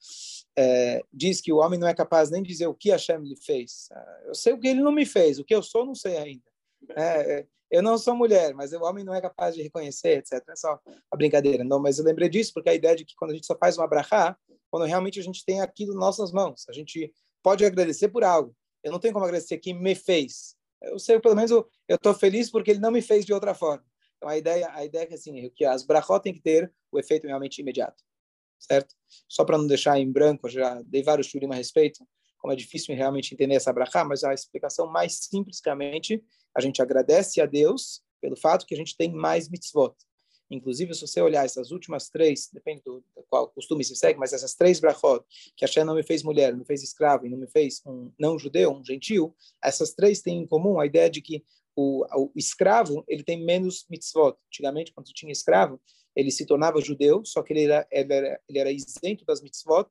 é, 0.56 1.02
diz 1.12 1.42
que 1.42 1.52
o 1.52 1.58
homem 1.58 1.78
não 1.78 1.86
é 1.88 1.94
capaz 1.94 2.30
nem 2.30 2.42
de 2.42 2.48
dizer 2.48 2.68
o 2.68 2.74
que 2.74 2.90
Hashem 2.90 3.18
lhe 3.22 3.36
fez. 3.36 3.88
Ah, 3.92 4.20
Eu 4.24 4.34
sei 4.34 4.54
o 4.54 4.58
que 4.58 4.66
ele 4.68 4.80
não 4.82 4.92
me 4.92 5.04
fez, 5.04 5.38
o 5.38 5.44
que 5.44 5.54
eu 5.54 5.62
sou, 5.62 5.84
não 5.84 5.94
sei 5.94 6.16
ainda. 6.16 6.49
É, 6.96 7.38
é, 7.40 7.46
eu 7.70 7.82
não 7.82 7.96
sou 7.96 8.14
mulher, 8.14 8.54
mas 8.54 8.72
o 8.72 8.82
homem 8.82 9.04
não 9.04 9.14
é 9.14 9.20
capaz 9.20 9.54
de 9.54 9.62
reconhecer, 9.62 10.18
etc. 10.18 10.42
É 10.48 10.56
só 10.56 10.80
a 11.10 11.16
brincadeira. 11.16 11.62
Não, 11.62 11.80
mas 11.80 11.98
eu 11.98 12.04
lembrei 12.04 12.28
disso 12.28 12.52
porque 12.52 12.68
a 12.68 12.74
ideia 12.74 12.96
de 12.96 13.04
que 13.04 13.14
quando 13.14 13.30
a 13.30 13.34
gente 13.34 13.46
só 13.46 13.56
faz 13.56 13.78
uma 13.78 13.86
brachá, 13.86 14.36
quando 14.70 14.86
realmente 14.86 15.20
a 15.20 15.22
gente 15.22 15.44
tem 15.44 15.60
aquilo 15.60 15.92
nas 15.94 16.00
nossas 16.00 16.32
mãos, 16.32 16.64
a 16.68 16.72
gente 16.72 17.12
pode 17.42 17.64
agradecer 17.64 18.08
por 18.08 18.24
algo. 18.24 18.54
Eu 18.82 18.92
não 18.92 18.98
tenho 18.98 19.12
como 19.12 19.24
agradecer 19.24 19.58
que 19.58 19.72
me 19.72 19.94
fez. 19.94 20.56
Eu 20.82 20.98
sei, 20.98 21.20
pelo 21.20 21.36
menos, 21.36 21.50
eu 21.50 21.68
estou 21.88 22.14
feliz 22.14 22.50
porque 22.50 22.70
ele 22.70 22.80
não 22.80 22.90
me 22.90 23.02
fez 23.02 23.24
de 23.24 23.32
outra 23.32 23.54
forma. 23.54 23.84
Então, 24.16 24.28
a 24.28 24.36
ideia, 24.36 24.70
a 24.72 24.84
ideia 24.84 25.02
é 25.04 25.06
que, 25.06 25.14
assim, 25.14 25.50
que 25.54 25.64
as 25.64 25.84
brachot 25.84 26.22
têm 26.22 26.32
que 26.32 26.40
ter 26.40 26.72
o 26.90 26.98
efeito 26.98 27.26
realmente 27.26 27.60
imediato, 27.60 28.02
certo? 28.58 28.94
Só 29.28 29.44
para 29.44 29.58
não 29.58 29.66
deixar 29.66 29.98
em 29.98 30.10
branco, 30.10 30.48
já 30.48 30.80
dei 30.82 31.02
vários 31.02 31.26
shurim 31.26 31.50
a 31.50 31.54
respeito. 31.54 32.06
Como 32.40 32.52
é 32.52 32.56
difícil 32.56 32.94
realmente 32.96 33.34
entender 33.34 33.54
essa 33.54 33.72
brachá, 33.72 34.04
mas 34.04 34.24
a 34.24 34.32
explicação 34.32 34.86
mais 34.86 35.14
simples, 35.14 35.60
realmente, 35.64 36.24
a 36.56 36.60
gente 36.60 36.80
agradece 36.80 37.40
a 37.40 37.46
Deus 37.46 38.02
pelo 38.20 38.36
fato 38.36 38.66
que 38.66 38.74
a 38.74 38.76
gente 38.76 38.96
tem 38.96 39.12
mais 39.12 39.48
mitzvot. 39.48 39.94
Inclusive, 40.50 40.92
se 40.94 41.02
você 41.02 41.20
olhar 41.20 41.44
essas 41.44 41.70
últimas 41.70 42.08
três, 42.08 42.50
depende 42.52 42.82
do, 42.82 43.04
qual 43.28 43.48
costume 43.48 43.84
se 43.84 43.94
segue, 43.94 44.18
mas 44.18 44.32
essas 44.32 44.54
três 44.54 44.80
brachot, 44.80 45.24
que 45.56 45.64
Hashem 45.64 45.84
não 45.84 45.94
me 45.94 46.02
fez 46.02 46.24
mulher, 46.24 46.50
não 46.50 46.58
me 46.58 46.64
fez 46.64 46.82
escravo 46.82 47.24
e 47.24 47.28
não 47.28 47.38
me 47.38 47.46
fez 47.46 47.80
um 47.86 48.10
não-judeu, 48.18 48.72
um 48.72 48.84
gentil, 48.84 49.34
essas 49.62 49.92
três 49.92 50.20
têm 50.20 50.38
em 50.38 50.46
comum 50.46 50.80
a 50.80 50.86
ideia 50.86 51.08
de 51.08 51.22
que 51.22 51.44
o, 51.76 52.04
o, 52.16 52.32
escravo 52.34 53.04
ele 53.06 53.22
tem 53.22 53.44
menos 53.44 53.86
mitzvot. 53.88 54.36
Antigamente, 54.48 54.92
quando 54.92 55.06
tinha 55.12 55.30
escravo, 55.30 55.80
ele 56.16 56.32
se 56.32 56.44
tornava 56.44 56.80
judeu, 56.80 57.24
só 57.24 57.42
que 57.42 57.52
ele 57.52 57.64
era, 57.64 57.86
ele 57.90 58.12
era, 58.12 58.40
ele 58.48 58.58
era 58.58 58.72
isento 58.72 59.24
das 59.24 59.40
mitzvot 59.40 59.88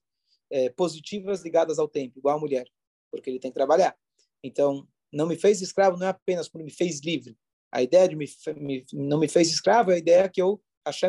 é, 0.51 0.69
positivas 0.69 1.43
ligadas 1.43 1.79
ao 1.79 1.88
tempo, 1.88 2.19
igual 2.19 2.38
a 2.38 2.39
mulher, 2.39 2.67
porque 3.12 3.29
ele 3.29 3.39
tem 3.39 3.51
que 3.51 3.55
trabalhar. 3.55 3.95
Então, 4.43 4.88
não 5.12 5.27
me 5.27 5.35
fez 5.35 5.62
escravo 5.62 5.97
não 5.97 6.07
é 6.07 6.09
apenas 6.09 6.47
quando 6.47 6.63
me 6.63 6.71
fez 6.71 7.01
livre, 7.01 7.38
a 7.71 7.83
ideia 7.83 8.07
de 8.07 8.15
me, 8.15 8.25
me, 8.57 8.85
não 8.93 9.19
me 9.19 9.27
fez 9.27 9.49
escravo 9.49 9.91
é 9.91 9.95
a 9.95 9.97
ideia 9.97 10.29
que 10.29 10.41
eu 10.41 10.62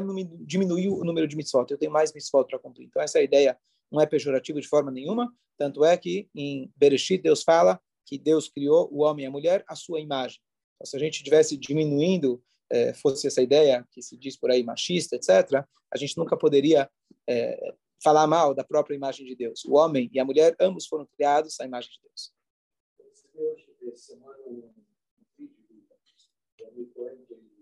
não 0.05 0.15
me 0.15 0.25
diminuiu 0.25 0.95
o 0.95 1.05
número 1.05 1.27
de 1.27 1.37
mitzvot, 1.37 1.67
eu 1.71 1.79
tenho 1.79 1.93
mais 1.93 2.13
mitzvot 2.13 2.47
para 2.47 2.59
cumprir. 2.59 2.85
Então 2.87 3.01
essa 3.01 3.21
ideia 3.23 3.59
não 3.91 4.01
é 4.01 4.07
pejorativa 4.07 4.61
de 4.61 4.69
forma 4.69 4.91
nenhuma, 4.91 5.33
tanto 5.57 5.85
é 5.85 5.97
que 5.97 6.29
em 6.35 6.71
Bereshit 6.77 7.23
Deus 7.23 7.43
fala 7.43 7.81
que 8.05 8.19
Deus 8.19 8.49
criou 8.49 8.89
o 8.93 9.03
homem 9.03 9.25
e 9.25 9.29
a 9.29 9.31
mulher 9.31 9.65
à 9.67 9.75
sua 9.75 10.01
imagem. 10.01 10.39
Então, 10.75 10.87
se 10.87 10.97
a 10.97 11.01
gente 11.01 11.15
estivesse 11.15 11.57
diminuindo, 11.57 12.43
eh, 12.71 12.93
fosse 12.95 13.27
essa 13.27 13.41
ideia 13.41 13.87
que 13.91 14.03
se 14.03 14.17
diz 14.17 14.37
por 14.37 14.51
aí 14.51 14.63
machista, 14.63 15.17
etc., 15.17 15.65
a 15.93 15.97
gente 15.97 16.17
nunca 16.17 16.37
poderia 16.37 16.91
eh, 17.29 17.75
falar 18.03 18.27
mal 18.27 18.55
da 18.55 18.65
própria 18.65 18.95
imagem 18.95 19.27
de 19.27 19.35
Deus. 19.35 19.65
O 19.65 19.75
homem 19.75 20.11
e 20.13 20.19
a 20.19 20.25
mulher, 20.25 20.57
ambos 20.61 20.87
foram 20.87 21.07
criados 21.07 21.59
à 21.61 21.65
imagem 21.65 21.91
de 21.91 22.01
Deus. 22.03 22.33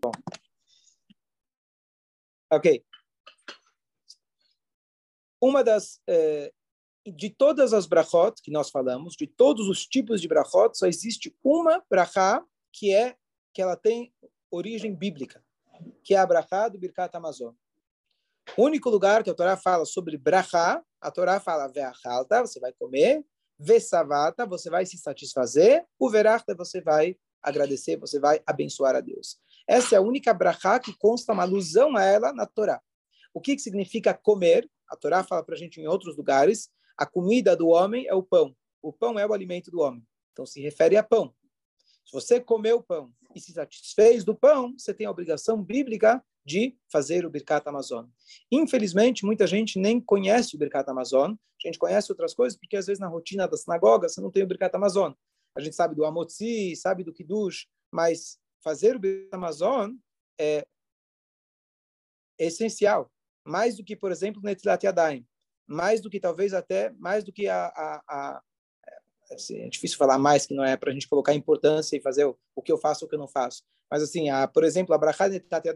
Bom. 0.01 0.13
Ok. 2.51 2.85
Uma 5.41 5.63
das 5.63 6.01
eh, 6.09 6.53
de 7.07 7.31
todas 7.31 7.73
as 7.73 7.87
brachot 7.87 8.41
que 8.43 8.51
nós 8.51 8.71
falamos, 8.71 9.15
de 9.15 9.27
todos 9.27 9.69
os 9.69 9.87
tipos 9.87 10.21
de 10.21 10.29
brachot, 10.29 10.77
só 10.77 10.87
existe 10.87 11.37
uma 11.43 11.83
brachá 11.89 12.45
que 12.73 12.93
é 12.93 13.17
que 13.53 13.63
ela 13.63 13.77
tem 13.77 14.13
origem 14.51 14.95
bíblica, 14.95 15.45
que 16.03 16.15
é 16.15 16.19
a 16.19 16.27
brachá 16.27 16.69
do 16.69 16.79
Birkat 16.79 17.17
Amazon. 17.17 17.55
O 18.57 18.65
único 18.65 18.91
lugar 18.91 19.23
que 19.23 19.31
a 19.31 19.35
Torá 19.35 19.57
fala 19.57 19.85
sobre 19.85 20.17
brachá, 20.17 20.83
a 21.01 21.11
Torá 21.11 21.39
fala 21.39 21.69
ve'achalta, 21.69 22.41
você 22.41 22.59
vai 22.59 22.73
comer, 22.73 23.25
ve'savata, 23.59 24.47
você 24.47 24.71
vai 24.71 24.87
se 24.87 24.99
satisfazer, 24.99 25.85
o 25.99 26.11
verachta, 26.11 26.55
você 26.55 26.81
vai 26.81 27.17
agradecer, 27.43 27.97
você 27.97 28.19
vai 28.19 28.41
abençoar 28.47 28.97
a 28.97 29.01
Deus. 29.01 29.39
Essa 29.67 29.95
é 29.95 29.99
a 29.99 30.03
única 30.03 30.33
brachá 30.33 30.79
que 30.81 30.97
consta 30.97 31.33
uma 31.33 31.43
alusão 31.43 31.97
a 31.97 32.05
ela 32.05 32.33
na 32.33 32.47
Torá. 32.47 32.81
O 33.33 33.41
que, 33.41 33.55
que 33.55 33.63
significa 33.63 34.15
comer? 34.15 34.69
A 34.89 34.97
Torá 34.97 35.23
fala 35.23 35.45
para 35.45 35.55
a 35.55 35.59
gente 35.59 35.81
em 35.81 35.87
outros 35.87 36.17
lugares, 36.17 36.71
a 36.97 37.07
comida 37.07 37.55
do 37.55 37.69
homem 37.69 38.07
é 38.09 38.15
o 38.15 38.23
pão. 38.23 38.57
O 38.83 38.93
pão 38.93 39.19
é 39.19 39.27
o 39.27 39.33
alimento 39.33 39.71
do 39.71 39.81
homem. 39.81 40.03
Então 40.33 40.47
se 40.47 40.61
refere 40.61 40.97
a 40.97 41.03
pão. 41.03 41.35
Se 42.05 42.13
você 42.13 42.41
comeu 42.41 42.83
pão 42.83 43.13
e 43.35 43.41
se 43.41 43.53
satisfez 43.53 44.25
do 44.25 44.35
pão, 44.35 44.75
você 44.77 44.95
tem 44.95 45.07
a 45.07 45.11
obrigação 45.11 45.63
bíblica 45.63 46.25
de 46.49 46.75
fazer 46.91 47.27
o 47.27 47.31
Birkat 47.31 47.69
Amazon. 47.69 48.07
Infelizmente, 48.51 49.25
muita 49.25 49.47
gente 49.47 49.79
nem 49.79 50.01
conhece 50.01 50.57
o 50.57 50.59
Birkat 50.59 50.91
Amazon. 50.91 51.33
A 51.33 51.69
gente 51.69 51.79
conhece 51.79 52.11
outras 52.11 52.33
coisas 52.33 52.59
porque 52.59 52.77
às 52.77 52.87
vezes 52.87 52.99
na 52.99 53.07
rotina 53.07 53.47
da 53.47 53.57
sinagoga 53.57 54.09
você 54.09 54.21
não 54.21 54.31
tem 54.31 54.43
o 54.43 54.47
Birkat 54.47 54.75
Amazon. 54.75 55.13
A 55.55 55.61
gente 55.61 55.77
sabe 55.77 55.95
do 55.95 56.07
Amotzi, 56.07 56.75
sabe 56.75 57.05
do 57.05 57.13
Kiddush, 57.13 57.67
mas 57.93 58.39
fazer 58.65 58.97
o 58.97 58.99
Birkat 58.99 59.35
Amazon 59.35 59.95
é 60.41 60.65
essencial. 62.39 63.11
Mais 63.45 63.77
do 63.77 63.85
que, 63.85 63.95
por 63.95 64.11
exemplo, 64.11 64.43
Netilat 64.43 64.83
Yadayim. 64.83 65.27
Mais 65.67 66.01
do 66.01 66.09
que, 66.09 66.19
talvez, 66.19 66.55
até, 66.55 66.91
mais 66.99 67.25
do 67.25 67.33
que 67.33 67.47
a, 67.47 67.67
a, 67.67 68.03
a 68.09 68.43
assim, 69.35 69.59
é 69.59 69.69
difícil 69.69 69.99
falar 69.99 70.19
mais 70.19 70.47
que 70.47 70.55
não 70.55 70.65
é 70.65 70.77
para 70.77 70.91
a 70.91 70.95
gente 70.95 71.09
colocar 71.09 71.35
importância 71.35 71.97
e 71.97 72.01
fazer 72.01 72.25
o, 72.25 72.39
o 72.55 72.63
que 72.63 72.73
eu 72.73 72.79
faço 72.79 73.05
ou 73.05 73.07
o 73.07 73.09
que 73.09 73.15
eu 73.15 73.19
não 73.19 73.29
faço. 73.29 73.63
Mas 73.91 74.03
assim, 74.03 74.31
a, 74.31 74.47
por 74.47 74.65
exemplo, 74.65 74.95
a 74.95 74.99
Brachá 74.99 75.29
Netilat 75.29 75.67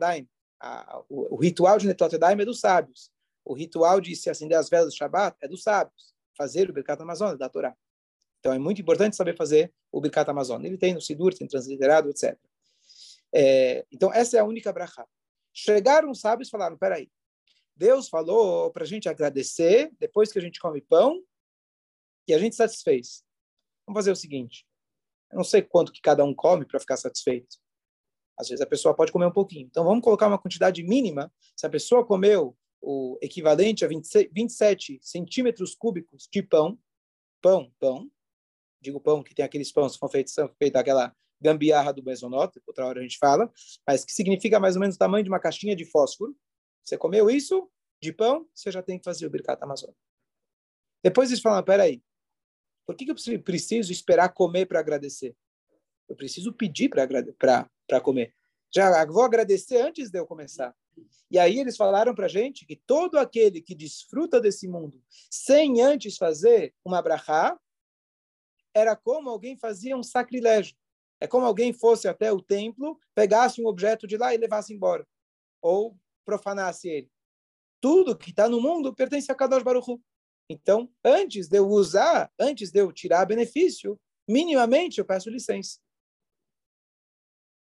Yadayim, 0.62 1.04
o, 1.08 1.34
o, 1.34 1.36
ritual 1.36 1.78
de 1.78 1.86
Netilat 1.86 2.12
Yadayim 2.12 2.40
é 2.40 2.44
dos 2.44 2.60
sábios. 2.60 3.10
O 3.44 3.54
ritual 3.54 4.00
de 4.00 4.14
se 4.14 4.30
acender 4.30 4.56
as 4.56 4.68
velas 4.68 4.92
do 4.92 4.96
Shabat 4.96 5.36
é 5.40 5.48
dos 5.48 5.62
sábios. 5.62 6.14
Fazer 6.36 6.70
o 6.70 6.72
Birkat 6.72 7.02
Amazon 7.02 7.34
é 7.34 7.36
da 7.36 7.48
Torá. 7.48 7.76
Então 8.40 8.52
é 8.52 8.58
muito 8.58 8.80
importante 8.80 9.16
saber 9.16 9.36
fazer 9.36 9.72
o 9.90 10.00
Birkat 10.00 10.30
Amazon. 10.30 10.64
Ele 10.64 10.78
tem 10.78 10.94
no 10.94 11.00
Sidur, 11.00 11.34
tem 11.34 11.46
transliterado, 11.46 12.08
etc. 12.08 12.38
É, 13.34 13.84
então 13.90 14.12
essa 14.12 14.36
é 14.36 14.40
a 14.40 14.44
única 14.44 14.72
brachá. 14.72 15.06
Chegaram 15.52 16.10
os 16.10 16.20
sábios 16.20 16.48
e 16.48 16.50
falaram, 16.50 16.76
peraí, 16.78 17.10
Deus 17.74 18.08
falou 18.08 18.70
para 18.70 18.84
a 18.84 18.86
gente 18.86 19.08
agradecer 19.08 19.90
depois 19.98 20.32
que 20.32 20.38
a 20.38 20.42
gente 20.42 20.60
come 20.60 20.80
pão 20.80 21.22
e 22.28 22.34
a 22.34 22.38
gente 22.38 22.54
satisfez. 22.54 23.24
Vamos 23.86 23.98
fazer 23.98 24.12
o 24.12 24.16
seguinte, 24.16 24.66
eu 25.30 25.36
não 25.36 25.44
sei 25.44 25.62
quanto 25.62 25.92
que 25.92 26.00
cada 26.00 26.24
um 26.24 26.34
come 26.34 26.64
para 26.64 26.78
ficar 26.78 26.96
satisfeito. 26.96 27.61
Às 28.38 28.48
vezes 28.48 28.62
a 28.62 28.66
pessoa 28.66 28.94
pode 28.94 29.12
comer 29.12 29.26
um 29.26 29.32
pouquinho. 29.32 29.66
Então 29.66 29.84
vamos 29.84 30.02
colocar 30.02 30.26
uma 30.26 30.38
quantidade 30.38 30.82
mínima. 30.82 31.32
Se 31.56 31.66
a 31.66 31.70
pessoa 31.70 32.04
comeu 32.04 32.56
o 32.80 33.18
equivalente 33.22 33.84
a 33.84 33.88
26, 33.88 34.28
27 34.32 34.98
centímetros 35.00 35.74
cúbicos 35.74 36.28
de 36.30 36.42
pão, 36.42 36.78
pão, 37.40 37.72
pão, 37.78 38.10
digo 38.80 39.00
pão, 39.00 39.22
que 39.22 39.34
tem 39.34 39.44
aqueles 39.44 39.70
pães 39.70 39.92
que 39.92 39.98
são 39.98 40.08
feitos, 40.08 40.34
são 40.34 40.48
feitos 40.58 40.72
daquela 40.72 41.14
gambiarra 41.40 41.92
do 41.92 42.02
mesonote, 42.02 42.60
outra 42.66 42.86
hora 42.86 43.00
a 43.00 43.02
gente 43.02 43.18
fala, 43.18 43.50
mas 43.86 44.04
que 44.04 44.12
significa 44.12 44.60
mais 44.60 44.76
ou 44.76 44.80
menos 44.80 44.96
o 44.96 44.98
tamanho 44.98 45.24
de 45.24 45.30
uma 45.30 45.40
caixinha 45.40 45.74
de 45.74 45.84
fósforo. 45.84 46.36
Você 46.82 46.96
comeu 46.96 47.30
isso 47.30 47.70
de 48.00 48.12
pão, 48.12 48.48
você 48.54 48.70
já 48.70 48.82
tem 48.82 48.98
que 48.98 49.04
fazer 49.04 49.26
o 49.26 49.30
Birkat 49.30 49.62
Amazon. 49.62 49.90
Depois 51.02 51.30
eles 51.30 51.42
falam, 51.42 51.62
peraí, 51.62 52.02
por 52.86 52.96
que, 52.96 53.04
que 53.04 53.10
eu 53.10 53.42
preciso 53.42 53.92
esperar 53.92 54.32
comer 54.32 54.66
para 54.66 54.80
agradecer? 54.80 55.36
Eu 56.08 56.16
preciso 56.16 56.52
pedir 56.52 56.88
para 56.88 58.00
comer. 58.00 58.34
Já 58.74 59.04
vou 59.06 59.22
agradecer 59.22 59.80
antes 59.80 60.10
de 60.10 60.18
eu 60.18 60.26
começar. 60.26 60.74
E 61.30 61.38
aí 61.38 61.58
eles 61.58 61.76
falaram 61.76 62.14
para 62.14 62.26
a 62.26 62.28
gente 62.28 62.66
que 62.66 62.76
todo 62.76 63.18
aquele 63.18 63.60
que 63.60 63.74
desfruta 63.74 64.40
desse 64.40 64.68
mundo 64.68 65.02
sem 65.30 65.80
antes 65.80 66.16
fazer 66.16 66.74
uma 66.84 67.00
brachá, 67.00 67.58
era 68.74 68.96
como 68.96 69.28
alguém 69.28 69.56
fazia 69.56 69.96
um 69.96 70.02
sacrilégio. 70.02 70.76
É 71.20 71.26
como 71.26 71.46
alguém 71.46 71.72
fosse 71.72 72.08
até 72.08 72.32
o 72.32 72.42
templo, 72.42 72.98
pegasse 73.14 73.62
um 73.62 73.66
objeto 73.66 74.06
de 74.06 74.16
lá 74.16 74.34
e 74.34 74.38
levasse 74.38 74.74
embora. 74.74 75.06
Ou 75.60 75.96
profanasse 76.24 76.88
ele. 76.88 77.10
Tudo 77.80 78.16
que 78.16 78.30
está 78.30 78.48
no 78.48 78.60
mundo 78.60 78.94
pertence 78.94 79.30
a 79.30 79.34
Kadosh 79.34 79.62
Baruch 79.62 79.90
Hu. 79.90 80.02
Então, 80.48 80.90
antes 81.04 81.48
de 81.48 81.58
eu 81.58 81.68
usar, 81.68 82.30
antes 82.38 82.70
de 82.70 82.80
eu 82.80 82.92
tirar 82.92 83.24
benefício, 83.24 83.98
minimamente 84.28 84.98
eu 84.98 85.04
peço 85.04 85.30
licença. 85.30 85.78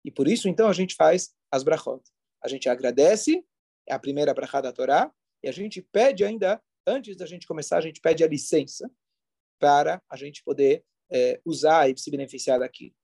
E 0.08 0.12
por 0.12 0.26
isso, 0.26 0.48
então, 0.48 0.70
a 0.70 0.74
gente 0.74 0.96
faz 0.96 1.36
as 1.52 1.63
brachot. 1.63 2.02
A 2.41 2.48
gente 2.48 2.70
agradece, 2.70 3.46
é 3.86 3.93
a 3.93 4.00
primeira 4.00 4.34
brachá 4.34 4.62
da 4.62 4.72
Torá, 4.72 5.12
e 5.43 5.50
a 5.50 5.52
gente 5.52 5.82
pede 5.82 6.24
ainda, 6.24 6.63
antes 6.88 7.17
da 7.17 7.26
gente 7.26 7.46
começar, 7.46 7.78
a 7.78 7.82
gente 7.82 8.00
pede 8.00 8.24
a 8.24 8.28
licença 8.28 8.89
para 9.60 10.02
a 10.10 10.15
gente 10.15 10.41
poder 10.46 10.82
é, 11.12 11.41
usar 11.43 11.89
e 11.89 11.98
se 11.98 12.10
beneficiar 12.10 12.58
daquilo. 12.58 12.96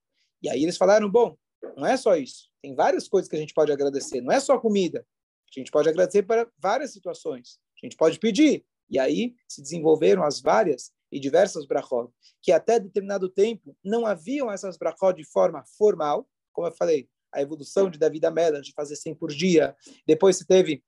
E 0.41 0.49
aí 0.49 0.63
eles 0.63 0.77
falaram, 0.77 1.11
bom, 1.11 1.37
não 1.75 1.85
é 1.85 1.97
só 1.97 2.15
isso. 2.15 2.49
Tem 2.61 2.73
várias 2.73 3.09
coisas 3.09 3.29
que 3.29 3.35
a 3.35 3.39
gente 3.39 3.53
pode 3.53 3.73
agradecer. 3.73 4.21
Não 4.21 4.31
é 4.31 4.39
só 4.39 4.57
comida. 4.57 5.05
A 5.53 5.59
gente 5.59 5.71
pode 5.71 5.89
agradecer 5.89 6.23
para 6.23 6.49
várias 6.57 6.93
situações. 6.93 7.59
A 7.81 7.85
gente 7.85 7.97
pode 7.97 8.17
pedir. 8.17 8.65
E 8.89 8.97
aí 8.97 9.35
se 9.45 9.61
desenvolveram 9.61 10.23
as 10.23 10.39
várias 10.39 10.93
e 11.11 11.19
diversas 11.19 11.65
brachot, 11.65 12.09
que 12.41 12.53
até 12.53 12.79
determinado 12.79 13.27
tempo 13.27 13.75
não 13.83 14.05
haviam 14.05 14.49
essas 14.49 14.77
brachot 14.77 15.13
de 15.17 15.25
forma 15.25 15.65
formal, 15.77 16.27
como 16.53 16.67
eu 16.67 16.71
falei, 16.71 17.09
a 17.33 17.41
evolução 17.41 17.89
de 17.89 17.97
Davi 17.97 18.19
Amela, 18.23 18.61
de 18.61 18.71
fazer 18.73 18.95
100 18.95 19.15
por 19.15 19.29
dia. 19.31 19.75
Depois 20.05 20.37
se 20.37 20.45
teve 20.45 20.83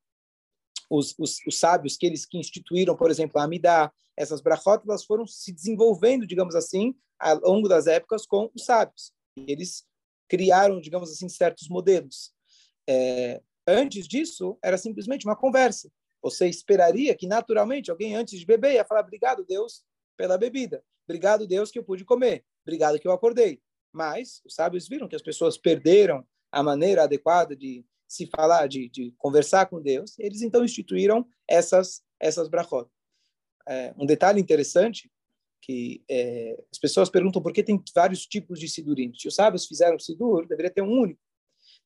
os, 0.89 1.15
os, 1.17 1.39
os, 1.47 1.57
sábios 1.57 1.97
que 1.97 2.05
eles 2.05 2.25
que 2.25 2.37
instituíram, 2.37 2.95
por 2.95 3.09
exemplo, 3.09 3.39
a 3.39 3.43
Amidá, 3.43 3.91
essas 4.15 4.41
brachot, 4.41 4.83
elas 4.87 5.03
foram 5.03 5.25
se 5.25 5.51
desenvolvendo, 5.51 6.27
digamos 6.27 6.55
assim, 6.55 6.95
ao 7.19 7.39
longo 7.39 7.67
das 7.67 7.87
épocas 7.87 8.25
com 8.25 8.49
os 8.55 8.63
sábios. 8.63 9.11
E 9.35 9.51
eles 9.51 9.85
criaram, 10.29 10.79
digamos 10.79 11.11
assim, 11.11 11.27
certos 11.27 11.67
modelos. 11.67 12.33
É, 12.87 13.41
antes 13.67 14.07
disso, 14.07 14.57
era 14.63 14.77
simplesmente 14.77 15.25
uma 15.25 15.35
conversa. 15.35 15.91
Você 16.21 16.47
esperaria 16.47 17.15
que, 17.15 17.27
naturalmente, 17.27 17.91
alguém 17.91 18.15
antes 18.15 18.39
de 18.39 18.45
beber 18.45 18.73
ia 18.73 18.85
falar 18.85 19.01
obrigado, 19.01 19.45
Deus, 19.45 19.83
pela 20.17 20.37
bebida. 20.37 20.83
Obrigado, 21.07 21.45
Deus, 21.45 21.71
que 21.71 21.77
eu 21.77 21.83
pude 21.83 22.03
comer. 22.03 22.43
Obrigado 22.63 22.99
que 22.99 23.07
eu 23.07 23.11
acordei. 23.11 23.61
Mas 23.95 24.41
os 24.45 24.53
sábios 24.53 24.89
viram 24.89 25.07
que 25.07 25.15
as 25.15 25.21
pessoas 25.21 25.57
perderam 25.57 26.27
a 26.51 26.61
maneira 26.61 27.03
adequada 27.03 27.55
de 27.55 27.85
se 28.05 28.27
falar, 28.27 28.67
de, 28.67 28.89
de 28.89 29.13
conversar 29.17 29.67
com 29.67 29.81
Deus, 29.81 30.19
eles 30.19 30.41
então 30.41 30.65
instituíram 30.65 31.25
essas 31.47 32.03
essas 32.19 32.49
brachot. 32.49 32.89
É, 33.67 33.93
um 33.97 34.05
detalhe 34.05 34.39
interessante 34.39 35.09
que 35.61 36.03
é, 36.09 36.61
as 36.71 36.77
pessoas 36.77 37.09
perguntam 37.09 37.41
por 37.41 37.53
que 37.53 37.63
tem 37.63 37.81
vários 37.93 38.27
tipos 38.27 38.59
de 38.59 38.67
sidurim. 38.67 39.13
Se 39.15 39.27
os 39.27 39.35
sábios 39.35 39.65
fizeram 39.65 39.97
sidur, 39.97 40.45
deveria 40.45 40.71
ter 40.71 40.81
um 40.81 40.91
único. 40.91 41.21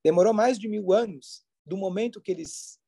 Demorou 0.03 0.33
mais 0.33 0.57
de 0.57 0.67
mil 0.67 0.91
anos 0.91 1.45
do 1.65 1.77
momento 1.77 2.21
que 2.21 2.31
eles 2.31 2.79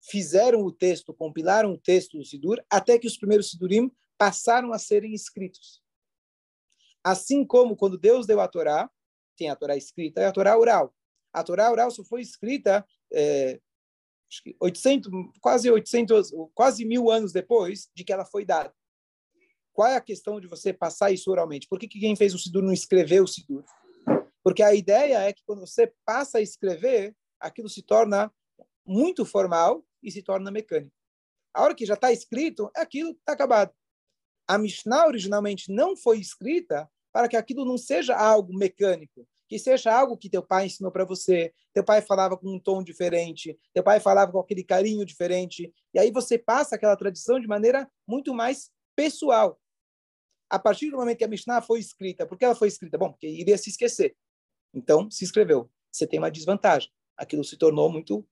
fizeram 0.00 0.62
o 0.62 0.72
texto, 0.72 1.12
compilaram 1.12 1.72
o 1.72 1.78
texto 1.78 2.16
do 2.16 2.24
sidur, 2.24 2.64
até 2.70 2.98
que 2.98 3.06
os 3.06 3.16
primeiros 3.16 3.50
sidurim 3.50 3.90
passaram 4.16 4.72
a 4.72 4.78
serem 4.78 5.12
escritos. 5.12 5.82
Assim 7.08 7.42
como 7.42 7.74
quando 7.74 7.96
Deus 7.96 8.26
deu 8.26 8.38
a 8.38 8.46
Torá, 8.46 8.90
tem 9.34 9.48
a 9.48 9.56
Torá 9.56 9.74
escrita 9.74 10.20
e 10.20 10.24
a 10.26 10.32
Torá 10.32 10.58
oral. 10.58 10.94
A 11.32 11.42
Torá 11.42 11.70
oral 11.70 11.90
só 11.90 12.04
foi 12.04 12.20
escrita 12.20 12.86
é, 13.10 13.58
800, 14.60 15.10
quase 15.40 15.70
800, 15.70 16.32
quase 16.52 16.84
mil 16.84 17.10
anos 17.10 17.32
depois 17.32 17.88
de 17.94 18.04
que 18.04 18.12
ela 18.12 18.26
foi 18.26 18.44
dada. 18.44 18.74
Qual 19.72 19.88
é 19.88 19.96
a 19.96 20.02
questão 20.02 20.38
de 20.38 20.46
você 20.46 20.70
passar 20.70 21.10
isso 21.10 21.30
oralmente? 21.30 21.66
Por 21.66 21.78
que, 21.78 21.88
que 21.88 21.98
quem 21.98 22.14
fez 22.14 22.34
o 22.34 22.38
Sidur 22.38 22.62
não 22.62 22.74
escreveu 22.74 23.24
o 23.24 23.28
Sidur? 23.28 23.64
Porque 24.44 24.62
a 24.62 24.74
ideia 24.74 25.20
é 25.20 25.32
que 25.32 25.42
quando 25.46 25.60
você 25.60 25.90
passa 26.04 26.36
a 26.36 26.42
escrever, 26.42 27.16
aquilo 27.40 27.70
se 27.70 27.80
torna 27.82 28.30
muito 28.84 29.24
formal 29.24 29.82
e 30.02 30.10
se 30.10 30.22
torna 30.22 30.50
mecânico. 30.50 30.94
A 31.54 31.62
hora 31.62 31.74
que 31.74 31.86
já 31.86 31.94
está 31.94 32.12
escrito, 32.12 32.70
é 32.76 32.82
aquilo 32.82 33.12
está 33.12 33.32
acabado. 33.32 33.72
A 34.46 34.58
Mishnah 34.58 35.06
originalmente 35.06 35.72
não 35.72 35.96
foi 35.96 36.18
escrita 36.18 36.90
para 37.12 37.28
que 37.28 37.36
aquilo 37.36 37.64
não 37.64 37.78
seja 37.78 38.16
algo 38.16 38.52
mecânico, 38.56 39.26
que 39.48 39.58
seja 39.58 39.92
algo 39.92 40.16
que 40.16 40.28
teu 40.28 40.42
pai 40.42 40.66
ensinou 40.66 40.92
para 40.92 41.04
você, 41.04 41.52
teu 41.72 41.82
pai 41.82 42.02
falava 42.02 42.36
com 42.36 42.54
um 42.54 42.60
tom 42.60 42.82
diferente, 42.82 43.58
teu 43.72 43.82
pai 43.82 43.98
falava 43.98 44.30
com 44.30 44.38
aquele 44.38 44.62
carinho 44.62 45.04
diferente, 45.04 45.72
e 45.94 45.98
aí 45.98 46.10
você 46.10 46.38
passa 46.38 46.76
aquela 46.76 46.96
tradição 46.96 47.40
de 47.40 47.46
maneira 47.46 47.90
muito 48.06 48.34
mais 48.34 48.70
pessoal. 48.94 49.58
A 50.50 50.58
partir 50.58 50.90
do 50.90 50.96
momento 50.96 51.18
que 51.18 51.24
a 51.24 51.28
Mishnah 51.28 51.62
foi 51.62 51.78
escrita, 51.78 52.26
por 52.26 52.38
que 52.38 52.44
ela 52.44 52.54
foi 52.54 52.68
escrita? 52.68 52.96
Bom, 52.96 53.10
porque 53.10 53.28
iria 53.28 53.56
se 53.58 53.70
esquecer. 53.70 54.16
Então, 54.72 55.10
se 55.10 55.24
escreveu. 55.24 55.70
Você 55.90 56.06
tem 56.06 56.18
uma 56.18 56.30
desvantagem. 56.30 56.90
Aquilo 57.16 57.44
se 57.44 57.56
tornou 57.56 57.90
muito. 57.90 58.26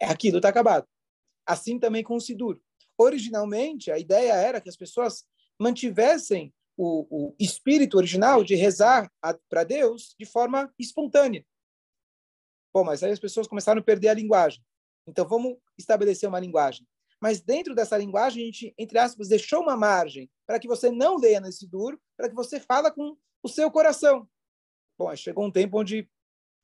É 0.00 0.06
aquilo, 0.06 0.38
está 0.38 0.48
acabado. 0.48 0.86
Assim 1.46 1.78
também 1.78 2.02
com 2.02 2.16
o 2.16 2.20
Sidur. 2.20 2.60
Originalmente, 2.96 3.90
a 3.90 3.98
ideia 3.98 4.32
era 4.32 4.60
que 4.60 4.68
as 4.68 4.76
pessoas 4.76 5.24
mantivessem 5.58 6.54
o, 6.76 7.28
o 7.28 7.36
espírito 7.38 7.96
original 7.96 8.42
de 8.42 8.54
rezar 8.54 9.10
para 9.48 9.64
Deus 9.64 10.14
de 10.18 10.24
forma 10.24 10.72
espontânea. 10.78 11.44
Bom, 12.72 12.84
mas 12.84 13.02
aí 13.02 13.10
as 13.10 13.18
pessoas 13.18 13.46
começaram 13.46 13.80
a 13.80 13.84
perder 13.84 14.08
a 14.08 14.14
linguagem. 14.14 14.62
Então, 15.06 15.26
vamos 15.26 15.56
estabelecer 15.76 16.28
uma 16.28 16.38
linguagem. 16.38 16.86
Mas 17.20 17.40
dentro 17.40 17.74
dessa 17.74 17.98
linguagem, 17.98 18.42
a 18.42 18.46
gente, 18.46 18.74
entre 18.78 18.98
aspas, 18.98 19.28
deixou 19.28 19.60
uma 19.60 19.76
margem 19.76 20.30
para 20.46 20.58
que 20.58 20.68
você 20.68 20.90
não 20.90 21.16
leia 21.16 21.40
nesse 21.40 21.66
duro, 21.68 22.00
para 22.16 22.28
que 22.28 22.34
você 22.34 22.58
fala 22.58 22.90
com 22.90 23.16
o 23.42 23.48
seu 23.48 23.70
coração. 23.70 24.28
Bom, 24.98 25.08
aí 25.08 25.16
chegou 25.16 25.44
um 25.44 25.50
tempo 25.50 25.78
onde 25.78 26.08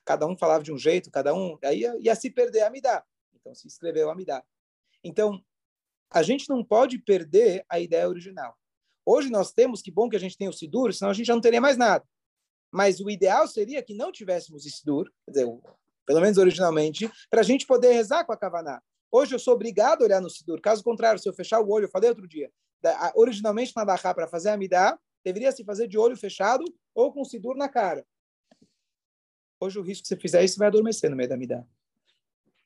cada 0.05 0.27
um 0.27 0.37
falava 0.37 0.63
de 0.63 0.73
um 0.73 0.79
jeito, 0.79 1.11
cada 1.11 1.35
um 1.35 1.59
aí 1.63 1.81
ia, 1.81 1.97
ia 2.01 2.15
se 2.15 2.31
perder 2.31 2.63
a 2.63 2.69
Amidá. 2.69 3.05
Então 3.35 3.55
se 3.55 3.67
escreveu 3.67 4.09
a 4.09 4.13
Amidá. 4.13 4.43
Então, 5.05 5.45
a 6.11 6.23
gente 6.23 6.49
não 6.49 6.65
pode 6.65 6.99
perder 6.99 7.65
a 7.69 7.79
ideia 7.79 8.09
original. 8.09 8.57
Hoje 9.09 9.31
nós 9.31 9.53
temos, 9.53 9.81
que 9.81 9.93
bom 9.93 10.09
que 10.09 10.17
a 10.17 10.19
gente 10.19 10.37
tem 10.37 10.49
o 10.49 10.53
Sidur, 10.53 10.93
senão 10.93 11.13
a 11.13 11.15
gente 11.15 11.27
já 11.27 11.35
não 11.35 11.41
teria 11.41 11.61
mais 11.61 11.77
nada. 11.77 12.05
Mas 12.73 12.99
o 12.99 13.09
ideal 13.09 13.47
seria 13.47 13.81
que 13.81 13.95
não 13.95 14.11
tivéssemos 14.11 14.65
Sidur, 14.65 15.09
dizer, 15.29 15.47
pelo 16.05 16.21
menos 16.21 16.37
originalmente, 16.37 17.09
para 17.31 17.41
a 17.41 17.45
gente 17.45 17.65
poder 17.65 17.93
rezar 17.93 18.25
com 18.25 18.33
a 18.33 18.37
Kavaná. 18.37 18.83
Hoje 19.11 19.33
eu 19.33 19.39
sou 19.39 19.55
obrigado 19.55 20.03
a 20.03 20.05
olhar 20.07 20.21
no 20.21 20.29
Sidur. 20.29 20.61
Caso 20.61 20.83
contrário, 20.83 21.21
se 21.21 21.29
eu 21.29 21.33
fechar 21.33 21.61
o 21.61 21.71
olho, 21.71 21.85
eu 21.85 21.91
falei 21.91 22.11
outro 22.11 22.27
dia, 22.27 22.51
originalmente 23.15 23.73
na 23.77 23.85
Dachá, 23.85 24.13
para 24.13 24.27
fazer 24.27 24.51
a 24.51 24.57
Midá, 24.57 24.99
deveria 25.25 25.53
se 25.53 25.65
fazer 25.65 25.87
de 25.87 25.97
olho 25.97 26.17
fechado 26.17 26.65
ou 26.93 27.13
com 27.13 27.21
o 27.21 27.25
Sidur 27.25 27.57
na 27.57 27.69
cara. 27.69 28.05
Hoje 29.61 29.79
o 29.79 29.83
risco 29.83 30.03
que 30.03 30.09
você 30.09 30.17
fizer 30.17 30.43
isso, 30.43 30.59
vai 30.59 30.67
adormecer 30.67 31.09
no 31.09 31.17
meio 31.17 31.29
da 31.29 31.37
Midá. 31.37 31.65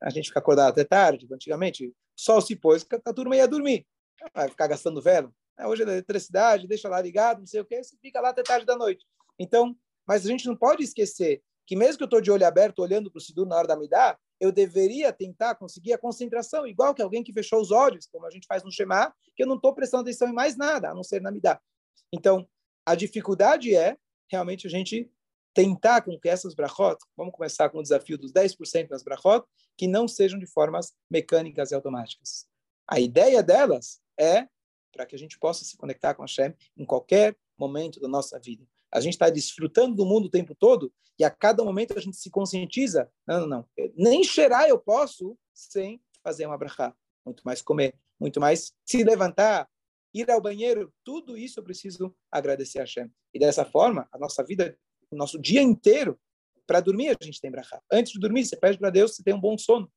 A 0.03 0.09
gente 0.09 0.29
fica 0.29 0.41
acordado 0.41 0.71
até 0.71 0.85
tarde, 0.85 1.29
antigamente, 1.31 1.95
sol 2.17 2.41
se 2.41 2.57
pôs, 2.57 2.87
a 3.05 3.13
turma 3.13 3.37
ia 3.37 3.47
dormir. 3.47 3.87
Vai 4.35 4.49
ficar 4.49 4.67
gastando 4.67 5.03
vela. 5.03 5.31
É, 5.61 5.67
hoje 5.67 5.83
é 5.83 5.85
eletricidade, 5.85 6.67
deixa 6.67 6.89
lá 6.89 7.01
ligado, 7.01 7.41
não 7.41 7.47
sei 7.47 7.61
o 7.61 7.65
quê, 7.65 7.83
você 7.83 7.97
fica 8.01 8.21
lá 8.21 8.31
até 8.31 8.43
tarde 8.43 8.65
da 8.65 8.77
noite. 8.77 9.05
Então, 9.39 9.77
mas 10.07 10.25
a 10.25 10.29
gente 10.29 10.47
não 10.47 10.57
pode 10.57 10.83
esquecer 10.83 11.43
que 11.67 11.77
mesmo 11.77 11.99
que 11.99 12.03
eu 12.03 12.07
estou 12.07 12.21
de 12.21 12.31
olho 12.31 12.45
aberto, 12.45 12.81
olhando 12.81 13.11
para 13.11 13.19
o 13.19 13.21
Sidur 13.21 13.47
na 13.47 13.57
hora 13.57 13.69
da 13.69 13.77
Midá, 13.77 14.19
eu 14.41 14.51
deveria 14.51 15.13
tentar 15.13 15.55
conseguir 15.55 15.93
a 15.93 15.99
concentração, 15.99 16.67
igual 16.67 16.95
que 16.95 17.03
alguém 17.03 17.23
que 17.23 17.33
fechou 17.33 17.61
os 17.61 17.71
olhos, 17.71 18.09
como 18.11 18.27
a 18.27 18.31
gente 18.31 18.47
faz 18.47 18.65
no 18.65 18.73
Shema, 18.73 19.15
que 19.37 19.43
eu 19.43 19.47
não 19.47 19.57
estou 19.57 19.75
prestando 19.75 20.03
atenção 20.03 20.29
em 20.29 20.33
mais 20.33 20.57
nada, 20.57 20.91
a 20.91 20.95
não 20.95 21.05
ser 21.05 21.21
na 21.21 21.31
Midá. 21.31 21.61
Então, 22.13 22.49
a 22.85 22.95
dificuldade 22.95 23.75
é 23.77 23.97
realmente 24.31 24.67
a 24.67 24.71
gente 24.71 25.11
tentar 25.55 26.01
com 26.03 26.19
que 26.19 26.29
essas 26.29 26.55
brachot, 26.55 26.97
vamos 27.17 27.35
começar 27.35 27.69
com 27.69 27.79
o 27.79 27.83
desafio 27.83 28.17
dos 28.17 28.33
10% 28.33 28.89
das 28.89 29.03
brachot, 29.03 29.45
que 29.77 29.87
não 29.87 30.09
sejam 30.09 30.39
de 30.39 30.47
formas 30.47 30.93
mecânicas 31.11 31.71
e 31.71 31.75
automáticas. 31.75 32.47
A 32.89 32.99
ideia 32.99 33.43
delas 33.43 34.01
é 34.19 34.49
para 34.93 35.07
que 35.07 35.15
a 35.15 35.19
gente 35.19 35.39
possa 35.39 35.65
se 35.65 35.77
conectar 35.77 36.15
com 36.15 36.23
a 36.23 36.27
Hashem 36.27 36.55
em 36.77 36.85
qualquer 36.85 37.37
momento 37.59 38.01
da 38.01 38.09
nossa 38.09 38.39
vida. 38.39 38.67
A 38.93 39.01
gente 39.01 39.15
está 39.15 39.31
desfrutando 39.31 39.95
do 39.95 40.05
mundo 40.05 40.27
o 40.27 40.31
tempo 40.31 40.55
todo 40.55 40.93
e 41.19 41.25
a 41.25 41.31
cada 41.31 41.65
momento 41.65 41.97
a 41.97 42.01
gente 42.01 42.17
se 42.17 42.31
conscientiza. 42.31 43.11
Não, 43.27 43.41
não, 43.41 43.47
não. 43.47 43.69
Nem 43.95 44.25
cheirar 44.25 44.69
eu 44.69 44.79
posso 44.79 45.39
sem 45.55 46.03
fazer 46.23 46.47
uma 46.47 46.59
brachá. 46.59 46.95
Muito 47.25 47.43
mais 47.45 47.63
comer, 47.63 47.95
muito 48.19 48.41
mais 48.41 48.73
se 48.85 49.05
levantar, 49.05 49.69
ir 50.13 50.31
ao 50.31 50.41
banheiro. 50.41 50.93
Tudo 51.05 51.37
isso 51.37 51.61
eu 51.61 51.65
preciso 51.65 52.15
agradecer 52.31 52.79
a 52.79 52.83
Hashem. 52.83 53.11
E 53.33 53.39
dessa 53.39 53.65
forma, 53.65 54.09
a 54.11 54.19
nossa 54.19 54.43
vida, 54.43 54.77
o 55.11 55.17
nosso 55.17 55.39
dia 55.39 55.63
inteiro, 55.63 56.19
para 56.67 56.81
dormir 56.81 57.09
a 57.11 57.25
gente 57.25 57.41
tem 57.41 57.51
brachá. 57.51 57.81
Antes 57.91 58.13
de 58.13 58.19
dormir, 58.19 58.45
você 58.45 58.57
pede 58.57 58.79
para 58.79 58.91
Deus, 58.91 59.15
você 59.15 59.23
tem 59.23 59.35
um 59.35 59.41
bom 59.41 59.57
sono. 59.57 59.91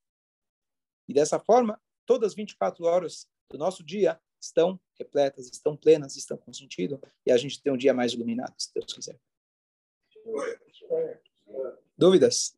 E 1.08 1.14
dessa 1.14 1.40
forma, 1.40 1.80
todas 2.06 2.32
as 2.32 2.36
24 2.36 2.86
horas 2.86 3.28
do 3.50 3.58
nosso 3.58 3.84
dia 3.84 4.20
estão 4.44 4.80
repletas, 5.00 5.50
estão 5.50 5.76
plenas, 5.76 6.16
estão 6.16 6.38
com 6.38 6.54
sentido, 6.54 7.02
e 7.26 7.32
a 7.32 7.38
gente 7.38 7.62
tem 7.62 7.72
um 7.72 7.78
dia 7.78 7.94
mais 7.94 8.14
iluminado, 8.14 8.54
se 8.58 8.74
Deus 8.74 8.94
quiser. 8.94 9.20
Dúvidas? 11.98 12.58